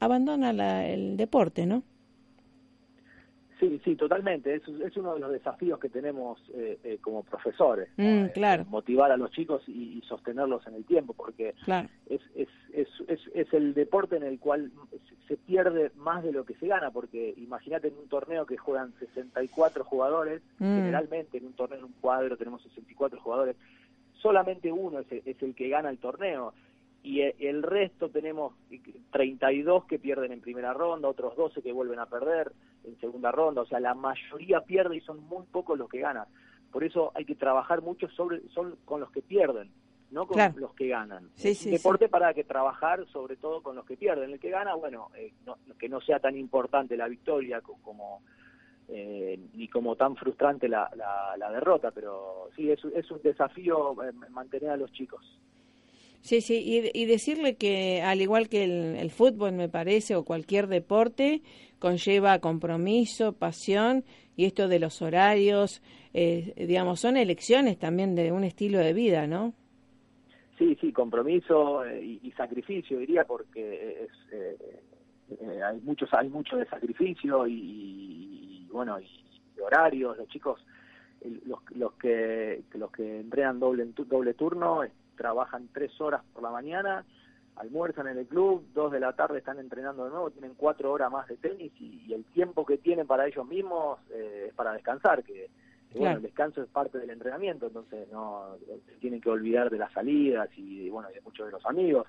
abandonan 0.00 0.56
la- 0.56 0.88
el 0.88 1.16
deporte, 1.16 1.66
¿no? 1.66 1.82
Sí, 3.58 3.80
sí, 3.84 3.96
totalmente. 3.96 4.54
Es, 4.54 4.62
es 4.68 4.96
uno 4.98 5.14
de 5.14 5.20
los 5.20 5.32
desafíos 5.32 5.78
que 5.80 5.88
tenemos 5.88 6.38
eh, 6.52 6.78
eh, 6.84 6.98
como 7.00 7.22
profesores. 7.22 7.88
Mm, 7.96 8.02
Eh, 8.26 8.30
claro. 8.34 8.64
Motivar 8.66 9.10
a 9.10 9.16
los 9.16 9.30
chicos 9.30 9.62
y, 9.66 9.98
y 9.98 10.02
sostenerlos 10.02 10.66
en 10.66 10.74
el 10.74 10.84
tiempo, 10.84 11.14
porque 11.14 11.54
Claro. 11.64 11.88
es, 12.10 12.20
es, 12.34 12.48
es, 12.74 12.88
es, 13.08 13.20
es 13.34 13.54
el 13.54 13.72
deporte 13.72 14.16
en 14.16 14.24
el 14.24 14.38
cual 14.38 14.70
se- 15.08 15.16
se 15.26 15.36
pierde 15.38 15.90
más 15.96 16.22
de 16.22 16.32
lo 16.32 16.44
que 16.44 16.54
se 16.56 16.66
gana, 16.66 16.90
porque 16.90 17.32
imagínate 17.38 17.88
en 17.88 17.96
un 17.96 18.08
torneo 18.08 18.44
que 18.44 18.58
juegan 18.58 18.92
64 18.98 19.84
jugadores, 19.84 20.42
Mm. 20.58 20.76
generalmente 20.76 21.38
en 21.38 21.46
un 21.46 21.52
torneo, 21.54 21.78
en 21.78 21.84
un 21.86 21.94
cuadro 22.00 22.36
tenemos 22.36 22.62
64 22.62 23.18
jugadores, 23.20 23.56
solamente 24.20 24.70
uno 24.70 24.98
es, 25.00 25.10
el- 25.12 25.22
es 25.24 25.42
el 25.42 25.54
que 25.54 25.68
gana 25.70 25.88
el 25.88 25.98
torneo. 25.98 26.52
Y 27.06 27.20
e- 27.20 27.36
el 27.38 27.62
resto 27.62 28.08
tenemos 28.10 28.54
32 29.12 29.84
que 29.84 30.00
pierden 30.00 30.32
en 30.32 30.40
primera 30.40 30.72
ronda, 30.74 31.06
otros 31.08 31.36
12 31.36 31.62
que 31.62 31.70
vuelven 31.72 32.00
a 32.00 32.06
perder 32.06 32.50
en 32.82 32.98
segunda 32.98 33.30
ronda, 33.30 33.62
o 33.62 33.66
sea, 33.66 33.78
la 33.78 33.94
mayoría 33.94 34.60
pierde 34.62 34.96
y 34.96 35.00
son 35.02 35.22
muy 35.22 35.44
pocos 35.46 35.78
los 35.78 35.88
que 35.88 36.00
ganan. 36.00 36.26
Por 36.72 36.82
eso 36.82 37.12
hay 37.14 37.24
que 37.24 37.36
trabajar 37.36 37.80
mucho 37.80 38.08
sobre 38.08 38.40
son 38.48 38.76
con 38.84 38.98
los 39.00 39.12
que 39.12 39.22
pierden, 39.22 39.70
no 40.10 40.26
con 40.26 40.34
Claro. 40.34 40.54
los 40.58 40.74
que 40.74 40.88
ganan. 40.88 41.30
Sí, 41.36 41.70
deporte 41.70 42.08
para 42.08 42.34
que 42.34 42.42
trabajar 42.42 43.06
sobre 43.12 43.36
todo 43.36 43.62
con 43.62 43.76
los 43.76 43.86
que 43.86 43.96
pierden. 43.96 44.32
El 44.32 44.40
que 44.40 44.50
gana, 44.50 44.74
bueno, 44.74 45.08
eh, 45.16 45.32
no- 45.46 45.58
que 45.78 45.88
no 45.88 46.00
sea 46.00 46.18
tan 46.18 46.36
importante 46.36 46.96
la 46.96 47.06
victoria 47.06 47.60
co- 47.60 47.78
como 47.82 48.22
eh, 48.88 49.38
ni 49.54 49.66
como 49.68 49.94
tan 49.96 50.14
frustrante 50.16 50.68
la, 50.68 50.88
la, 50.96 51.36
la 51.36 51.50
derrota, 51.52 51.90
pero 51.92 52.48
sí, 52.56 52.70
es, 52.70 52.84
es 52.84 53.08
un 53.12 53.20
desafío 53.22 54.00
eh, 54.04 54.12
mantener 54.30 54.70
a 54.70 54.76
los 54.76 54.90
chicos. 54.92 55.40
Sí, 56.20 56.40
sí, 56.40 56.62
y, 56.64 56.90
y 57.00 57.06
decirle 57.06 57.56
que 57.56 58.02
al 58.02 58.20
igual 58.20 58.48
que 58.48 58.64
el, 58.64 58.96
el 58.96 59.10
fútbol, 59.10 59.52
me 59.52 59.68
parece, 59.68 60.16
o 60.16 60.24
cualquier 60.24 60.66
deporte, 60.66 61.42
conlleva 61.78 62.38
compromiso, 62.40 63.32
pasión, 63.32 64.04
y 64.36 64.44
esto 64.44 64.68
de 64.68 64.78
los 64.78 65.02
horarios, 65.02 65.82
eh, 66.14 66.52
digamos, 66.56 67.00
son 67.00 67.16
elecciones 67.16 67.78
también 67.78 68.14
de 68.14 68.32
un 68.32 68.44
estilo 68.44 68.78
de 68.78 68.92
vida, 68.92 69.26
¿no? 69.26 69.54
Sí, 70.58 70.76
sí, 70.80 70.92
compromiso 70.92 71.84
eh, 71.84 72.02
y, 72.02 72.20
y 72.22 72.32
sacrificio 72.32 72.98
diría 72.98 73.24
porque 73.24 74.04
es, 74.04 74.32
eh, 74.32 74.56
eh, 75.28 75.62
hay 75.62 75.80
muchos 75.80 76.08
hay 76.14 76.30
mucho 76.30 76.56
de 76.56 76.64
sacrificio 76.66 77.46
y, 77.46 77.52
y, 77.52 78.68
bueno 78.72 78.98
y, 78.98 79.06
horarios 79.60 80.16
los 80.16 80.28
chicos 80.28 80.64
los, 81.46 81.58
los 81.74 81.92
que 81.94 82.62
los 82.74 82.90
que 82.90 83.20
entrenan 83.20 83.58
doble 83.58 83.84
doble 84.06 84.34
turno 84.34 84.82
trabajan 85.16 85.68
tres 85.72 86.00
horas 86.00 86.22
por 86.32 86.42
la 86.42 86.50
mañana 86.50 87.04
almuerzan 87.56 88.08
en 88.08 88.18
el 88.18 88.26
club 88.26 88.66
dos 88.74 88.92
de 88.92 89.00
la 89.00 89.14
tarde 89.14 89.38
están 89.38 89.58
entrenando 89.58 90.04
de 90.04 90.10
nuevo 90.10 90.30
tienen 90.30 90.54
cuatro 90.56 90.92
horas 90.92 91.10
más 91.10 91.26
de 91.26 91.36
tenis 91.36 91.72
y, 91.80 92.04
y 92.06 92.12
el 92.12 92.24
tiempo 92.26 92.66
que 92.66 92.78
tienen 92.78 93.06
para 93.06 93.26
ellos 93.26 93.46
mismos 93.46 93.98
eh, 94.10 94.46
es 94.48 94.54
para 94.54 94.72
descansar 94.72 95.24
que 95.24 95.48
que, 95.90 95.98
bueno, 95.98 96.16
el 96.16 96.22
descanso 96.22 96.62
es 96.62 96.68
parte 96.68 96.98
del 96.98 97.10
entrenamiento, 97.10 97.66
entonces 97.66 98.08
no 98.10 98.56
se 98.86 98.96
tienen 98.96 99.20
que 99.20 99.30
olvidar 99.30 99.70
de 99.70 99.78
las 99.78 99.92
salidas 99.92 100.48
y 100.56 100.88
bueno, 100.88 101.10
y 101.10 101.14
de 101.14 101.20
muchos 101.20 101.46
de 101.46 101.52
los 101.52 101.64
amigos. 101.66 102.06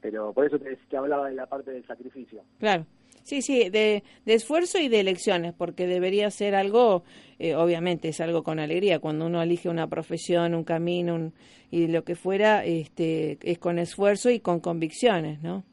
Pero 0.00 0.32
por 0.32 0.46
eso 0.46 0.58
te, 0.58 0.76
te 0.76 0.96
hablaba 0.96 1.28
de 1.28 1.34
la 1.34 1.46
parte 1.46 1.70
del 1.70 1.86
sacrificio. 1.86 2.42
Claro. 2.58 2.84
Sí, 3.24 3.42
sí, 3.42 3.70
de, 3.70 4.04
de 4.26 4.34
esfuerzo 4.34 4.78
y 4.78 4.88
de 4.88 5.00
elecciones, 5.00 5.54
porque 5.54 5.86
debería 5.86 6.30
ser 6.30 6.54
algo, 6.54 7.04
eh, 7.40 7.54
obviamente 7.56 8.08
es 8.08 8.20
algo 8.20 8.44
con 8.44 8.60
alegría, 8.60 9.00
cuando 9.00 9.26
uno 9.26 9.42
elige 9.42 9.68
una 9.70 9.88
profesión, 9.88 10.54
un 10.54 10.64
camino 10.64 11.14
un- 11.16 11.34
y 11.70 11.88
lo 11.88 12.04
que 12.04 12.14
fuera, 12.16 12.64
este, 12.64 13.38
es 13.42 13.58
con 13.58 13.78
esfuerzo 13.80 14.30
y 14.30 14.40
con 14.40 14.60
convicciones, 14.60 15.42
¿no? 15.42 15.64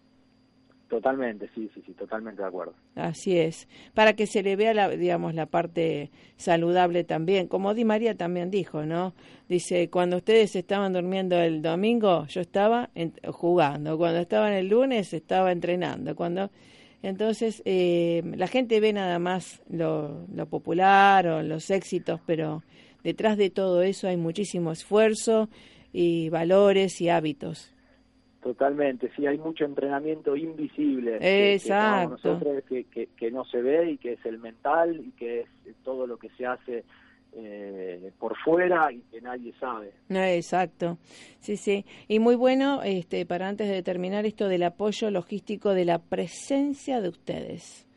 Totalmente, 0.89 1.49
sí, 1.55 1.69
sí, 1.73 1.81
sí, 1.85 1.93
totalmente 1.93 2.41
de 2.41 2.47
acuerdo. 2.49 2.73
Así 2.95 3.37
es, 3.37 3.69
para 3.93 4.13
que 4.17 4.27
se 4.27 4.43
le 4.43 4.57
vea, 4.57 4.73
la, 4.73 4.89
digamos, 4.89 5.33
la 5.33 5.45
parte 5.45 6.11
saludable 6.35 7.05
también, 7.05 7.47
como 7.47 7.73
Di 7.73 7.85
María 7.85 8.15
también 8.17 8.51
dijo, 8.51 8.85
¿no? 8.85 9.13
Dice, 9.47 9.89
cuando 9.89 10.17
ustedes 10.17 10.55
estaban 10.57 10.91
durmiendo 10.91 11.37
el 11.39 11.61
domingo, 11.61 12.25
yo 12.27 12.41
estaba 12.41 12.89
en- 12.95 13.13
jugando, 13.31 13.97
cuando 13.97 14.19
estaban 14.19 14.51
el 14.53 14.67
lunes, 14.67 15.13
estaba 15.13 15.51
entrenando, 15.51 16.15
cuando... 16.15 16.51
Entonces, 17.03 17.61
eh, 17.65 18.21
la 18.35 18.47
gente 18.47 18.79
ve 18.79 18.93
nada 18.93 19.17
más 19.19 19.61
lo, 19.69 20.27
lo 20.33 20.45
popular 20.45 21.27
o 21.27 21.41
los 21.41 21.69
éxitos, 21.71 22.21
pero 22.25 22.63
detrás 23.03 23.37
de 23.37 23.49
todo 23.49 23.81
eso 23.81 24.07
hay 24.07 24.17
muchísimo 24.17 24.71
esfuerzo 24.71 25.49
y 25.91 26.29
valores 26.29 27.01
y 27.01 27.09
hábitos. 27.09 27.73
Totalmente, 28.41 29.11
sí, 29.15 29.27
hay 29.27 29.37
mucho 29.37 29.65
entrenamiento 29.65 30.35
invisible. 30.35 31.19
que 31.19 31.53
Exacto. 31.53 32.11
nosotros, 32.11 32.63
que, 32.67 32.85
que, 32.85 33.07
que 33.15 33.29
no 33.29 33.45
se 33.45 33.61
ve 33.61 33.91
y 33.91 33.97
que 33.97 34.13
es 34.13 34.25
el 34.25 34.39
mental 34.39 34.99
y 34.99 35.11
que 35.11 35.41
es 35.41 35.75
todo 35.83 36.07
lo 36.07 36.17
que 36.17 36.29
se 36.29 36.45
hace 36.45 36.83
eh, 37.33 38.11
por 38.19 38.35
fuera 38.37 38.91
y 38.91 38.99
que 39.11 39.21
nadie 39.21 39.53
sabe. 39.59 39.93
No, 40.09 40.21
exacto. 40.23 40.97
Sí, 41.39 41.57
sí. 41.57 41.85
Y 42.07 42.19
muy 42.19 42.35
bueno, 42.35 42.81
este, 42.83 43.25
para 43.25 43.47
antes 43.47 43.69
de 43.69 43.83
terminar 43.83 44.25
esto 44.25 44.47
del 44.47 44.63
apoyo 44.63 45.09
logístico 45.11 45.73
de 45.73 45.85
la 45.85 45.99
presencia 45.99 47.01
de 47.01 47.09
ustedes, 47.09 47.87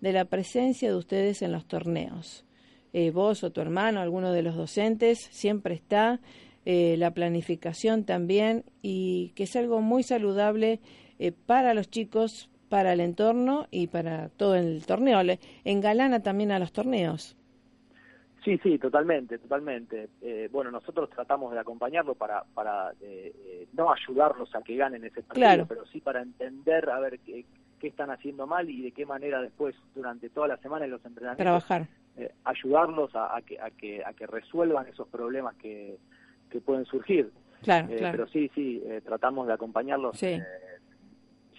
de 0.00 0.12
la 0.12 0.24
presencia 0.24 0.90
de 0.90 0.96
ustedes 0.96 1.42
en 1.42 1.52
los 1.52 1.66
torneos. 1.66 2.44
Eh, 2.92 3.10
vos 3.10 3.42
o 3.44 3.50
tu 3.52 3.60
hermano, 3.60 4.00
alguno 4.00 4.32
de 4.32 4.42
los 4.42 4.54
docentes, 4.56 5.18
siempre 5.30 5.74
está. 5.74 6.20
eh, 6.64 6.96
la 6.96 7.10
planificación 7.12 8.04
también 8.04 8.64
y 8.82 9.30
que 9.34 9.44
es 9.44 9.56
algo 9.56 9.80
muy 9.80 10.02
saludable 10.02 10.80
eh, 11.18 11.32
para 11.32 11.74
los 11.74 11.90
chicos, 11.90 12.50
para 12.68 12.92
el 12.92 13.00
entorno 13.00 13.66
y 13.70 13.88
para 13.88 14.28
todo 14.30 14.54
el 14.54 14.84
torneo. 14.86 15.22
Le 15.22 15.40
engalana 15.64 16.20
también 16.22 16.52
a 16.52 16.58
los 16.58 16.72
torneos. 16.72 17.36
Sí, 18.44 18.58
sí, 18.62 18.78
totalmente, 18.78 19.38
totalmente. 19.38 20.08
Eh, 20.20 20.48
bueno, 20.50 20.70
nosotros 20.72 21.08
tratamos 21.10 21.52
de 21.52 21.60
acompañarlo 21.60 22.14
para, 22.14 22.42
para 22.54 22.90
eh, 23.00 23.32
eh, 23.36 23.68
no 23.72 23.92
ayudarlos 23.92 24.52
a 24.56 24.62
que 24.62 24.76
ganen 24.76 25.04
ese 25.04 25.22
partido, 25.22 25.46
Claro. 25.46 25.66
pero 25.68 25.86
sí 25.86 26.00
para 26.00 26.22
entender 26.22 26.90
a 26.90 26.98
ver 26.98 27.20
qué, 27.20 27.44
qué 27.78 27.86
están 27.86 28.10
haciendo 28.10 28.46
mal 28.48 28.68
y 28.68 28.82
de 28.82 28.90
qué 28.92 29.06
manera 29.06 29.40
después, 29.40 29.76
durante 29.94 30.28
toda 30.28 30.48
la 30.48 30.56
semana 30.56 30.84
en 30.86 30.90
los 30.90 31.04
entrenamientos, 31.04 31.44
Trabajar. 31.64 31.86
eh, 32.16 32.32
ayudarlos 32.44 33.14
a, 33.14 33.36
a 33.36 33.42
que, 33.42 33.60
a, 33.60 33.70
que, 33.70 34.04
a 34.04 34.12
que 34.12 34.26
resuelvan 34.26 34.88
esos 34.88 35.06
problemas 35.08 35.54
que, 35.56 35.96
que 36.50 36.60
pueden 36.60 36.84
surgir. 36.84 37.30
Claro, 37.62 37.86
Eh, 37.92 37.96
claro. 37.98 38.18
Pero 38.18 38.26
sí, 38.28 38.50
sí, 38.56 38.82
tratamos 39.04 39.46
de 39.46 39.52
acompañarlos 39.52 40.18
Sí. 40.18 40.36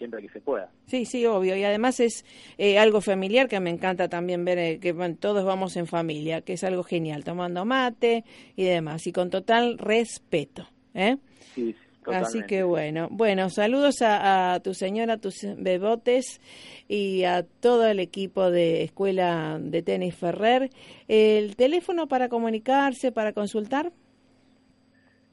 Siempre 0.03 0.21
que 0.21 0.29
se 0.29 0.41
pueda. 0.41 0.69
Sí, 0.85 1.05
sí, 1.05 1.25
obvio. 1.25 1.55
Y 1.55 1.63
además 1.63 2.01
es 2.01 2.25
eh, 2.57 2.77
algo 2.77 2.99
familiar 2.99 3.47
que 3.47 3.59
me 3.61 3.69
encanta 3.69 4.09
también 4.09 4.43
ver 4.43 4.57
eh, 4.59 4.79
que 4.81 4.93
todos 5.17 5.45
vamos 5.45 5.77
en 5.77 5.87
familia, 5.87 6.41
que 6.41 6.53
es 6.53 6.63
algo 6.65 6.83
genial, 6.83 7.23
tomando 7.23 7.63
mate 7.63 8.25
y 8.57 8.65
demás, 8.65 9.07
y 9.07 9.13
con 9.13 9.29
total 9.29 9.77
respeto. 9.77 10.67
¿eh? 10.93 11.15
Sí, 11.55 11.71
sí, 11.71 11.75
Así 12.07 12.39
totalmente. 12.41 12.47
que 12.47 12.63
bueno, 12.63 13.07
bueno, 13.11 13.49
saludos 13.49 14.01
a, 14.01 14.55
a 14.55 14.59
tu 14.59 14.73
señora, 14.73 15.13
a 15.13 15.17
tus 15.19 15.35
bebotes 15.57 16.41
y 16.89 17.23
a 17.23 17.43
todo 17.43 17.87
el 17.87 18.01
equipo 18.01 18.51
de 18.51 18.83
Escuela 18.83 19.57
de 19.57 19.83
Tenis 19.83 20.15
Ferrer. 20.17 20.69
¿El 21.07 21.55
teléfono 21.55 22.07
para 22.07 22.27
comunicarse, 22.27 23.13
para 23.13 23.31
consultar? 23.31 23.93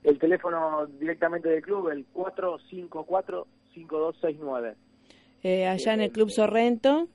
El 0.05 0.17
teléfono 0.21 0.87
directamente 0.87 1.49
del 1.49 1.61
club, 1.61 1.89
el 1.89 2.07
454-5269. 3.75 4.75
Eh, 5.43 5.67
allá 5.67 5.95
en 5.95 6.01
el 6.03 6.13
Club 6.13 6.31
Sorrento. 6.31 7.09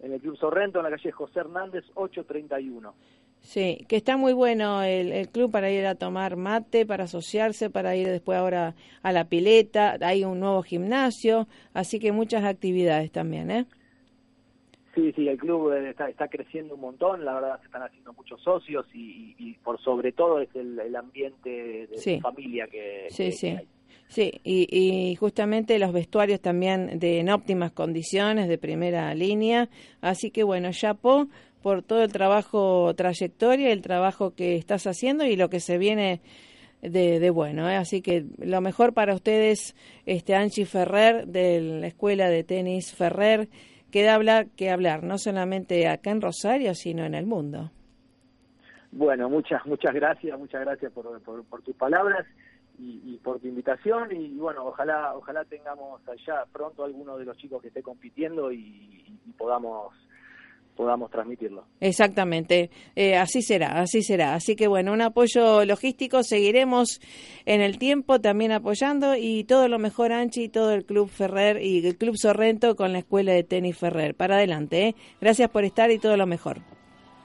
En 0.00 0.12
el 0.12 0.20
Club 0.20 0.36
Sorrento, 0.38 0.78
en 0.78 0.84
la 0.84 0.90
calle 0.90 1.10
José 1.12 1.40
Hernández, 1.40 1.84
831. 1.94 2.94
Sí, 3.42 3.84
que 3.88 3.96
está 3.96 4.16
muy 4.18 4.34
bueno 4.34 4.82
el, 4.82 5.12
el 5.12 5.28
club 5.30 5.50
para 5.50 5.70
ir 5.70 5.86
a 5.86 5.94
tomar 5.94 6.36
mate, 6.36 6.84
para 6.84 7.04
asociarse, 7.04 7.70
para 7.70 7.96
ir 7.96 8.06
después 8.06 8.36
ahora 8.38 8.74
a 9.02 9.12
la 9.12 9.24
pileta, 9.30 9.96
hay 10.02 10.24
un 10.24 10.40
nuevo 10.40 10.62
gimnasio, 10.62 11.48
así 11.72 11.98
que 11.98 12.12
muchas 12.12 12.44
actividades 12.44 13.10
también, 13.10 13.50
¿eh? 13.50 13.64
Sí, 14.94 15.12
sí, 15.14 15.26
el 15.26 15.38
club 15.38 15.72
eh, 15.72 15.88
está, 15.90 16.10
está 16.10 16.28
creciendo 16.28 16.74
un 16.74 16.80
montón, 16.82 17.24
la 17.24 17.32
verdad 17.34 17.58
se 17.60 17.66
están 17.66 17.82
haciendo 17.82 18.12
muchos 18.12 18.42
socios 18.42 18.84
y, 18.92 19.34
y- 19.38 19.50
y 19.50 19.54
por 19.54 19.80
sobre 19.80 20.12
todo 20.12 20.40
es 20.40 20.54
el, 20.54 20.78
el 20.78 20.94
ambiente 20.96 21.86
de 21.86 21.96
Sí. 21.96 22.20
familia 22.20 22.66
que, 22.66 23.06
Sí, 23.08 23.24
que- 23.26 23.32
sí. 23.32 23.50
que 23.52 23.56
hay. 23.58 23.68
Sí, 24.10 24.40
y, 24.42 24.66
y 24.76 25.14
justamente 25.14 25.78
los 25.78 25.92
vestuarios 25.92 26.40
también 26.40 26.98
de 26.98 27.20
en 27.20 27.30
óptimas 27.30 27.70
condiciones, 27.70 28.48
de 28.48 28.58
primera 28.58 29.14
línea. 29.14 29.68
Así 30.00 30.32
que 30.32 30.42
bueno, 30.42 30.70
Chapo, 30.72 31.28
por 31.62 31.84
todo 31.84 32.02
el 32.02 32.10
trabajo, 32.10 32.92
trayectoria, 32.96 33.70
el 33.70 33.82
trabajo 33.82 34.34
que 34.34 34.56
estás 34.56 34.88
haciendo 34.88 35.24
y 35.26 35.36
lo 35.36 35.48
que 35.48 35.60
se 35.60 35.78
viene 35.78 36.22
de, 36.82 37.20
de 37.20 37.30
bueno. 37.30 37.70
¿eh? 37.70 37.76
Así 37.76 38.02
que 38.02 38.24
lo 38.38 38.60
mejor 38.60 38.94
para 38.94 39.14
ustedes, 39.14 39.76
este 40.06 40.34
Anchi 40.34 40.64
Ferrer, 40.64 41.28
de 41.28 41.60
la 41.60 41.86
Escuela 41.86 42.28
de 42.28 42.42
Tenis 42.42 42.92
Ferrer, 42.92 43.48
queda 43.92 44.16
hablar 44.16 44.48
que 44.56 44.70
hablar, 44.70 45.04
no 45.04 45.18
solamente 45.18 45.86
acá 45.86 46.10
en 46.10 46.20
Rosario, 46.20 46.74
sino 46.74 47.04
en 47.04 47.14
el 47.14 47.26
mundo. 47.26 47.70
Bueno, 48.90 49.30
muchas 49.30 49.64
muchas 49.66 49.94
gracias, 49.94 50.36
muchas 50.36 50.62
gracias 50.62 50.90
por, 50.90 51.20
por 51.20 51.62
tus 51.62 51.76
palabras 51.76 52.26
y, 52.80 53.02
y 53.04 53.16
por 53.18 53.38
tu 53.40 53.48
invitación 53.48 54.10
y 54.12 54.38
bueno, 54.38 54.64
ojalá 54.64 55.14
ojalá 55.14 55.44
tengamos 55.44 56.00
allá 56.08 56.44
pronto 56.52 56.84
alguno 56.84 57.18
de 57.18 57.26
los 57.26 57.36
chicos 57.36 57.60
que 57.60 57.68
esté 57.68 57.82
compitiendo 57.82 58.50
y, 58.50 59.04
y 59.26 59.32
podamos 59.36 59.92
podamos 60.80 61.10
transmitirlo. 61.10 61.66
Exactamente, 61.80 62.70
eh, 62.96 63.14
así 63.18 63.42
será, 63.42 63.82
así 63.82 64.02
será. 64.02 64.32
Así 64.32 64.56
que 64.56 64.66
bueno, 64.66 64.94
un 64.94 65.02
apoyo 65.02 65.66
logístico, 65.66 66.22
seguiremos 66.22 67.00
en 67.44 67.60
el 67.60 67.78
tiempo 67.78 68.18
también 68.18 68.50
apoyando 68.50 69.14
y 69.14 69.44
todo 69.44 69.68
lo 69.68 69.78
mejor 69.78 70.12
Anchi 70.12 70.44
y 70.44 70.48
todo 70.48 70.72
el 70.72 70.86
Club 70.86 71.10
Ferrer 71.10 71.62
y 71.62 71.86
el 71.86 71.98
Club 71.98 72.16
Sorrento 72.16 72.76
con 72.76 72.92
la 72.92 73.00
Escuela 73.00 73.32
de 73.32 73.44
Tenis 73.44 73.76
Ferrer. 73.76 74.14
Para 74.14 74.36
adelante, 74.36 74.88
¿eh? 74.88 74.94
gracias 75.20 75.50
por 75.50 75.64
estar 75.64 75.90
y 75.90 75.98
todo 75.98 76.16
lo 76.16 76.26
mejor. 76.26 76.60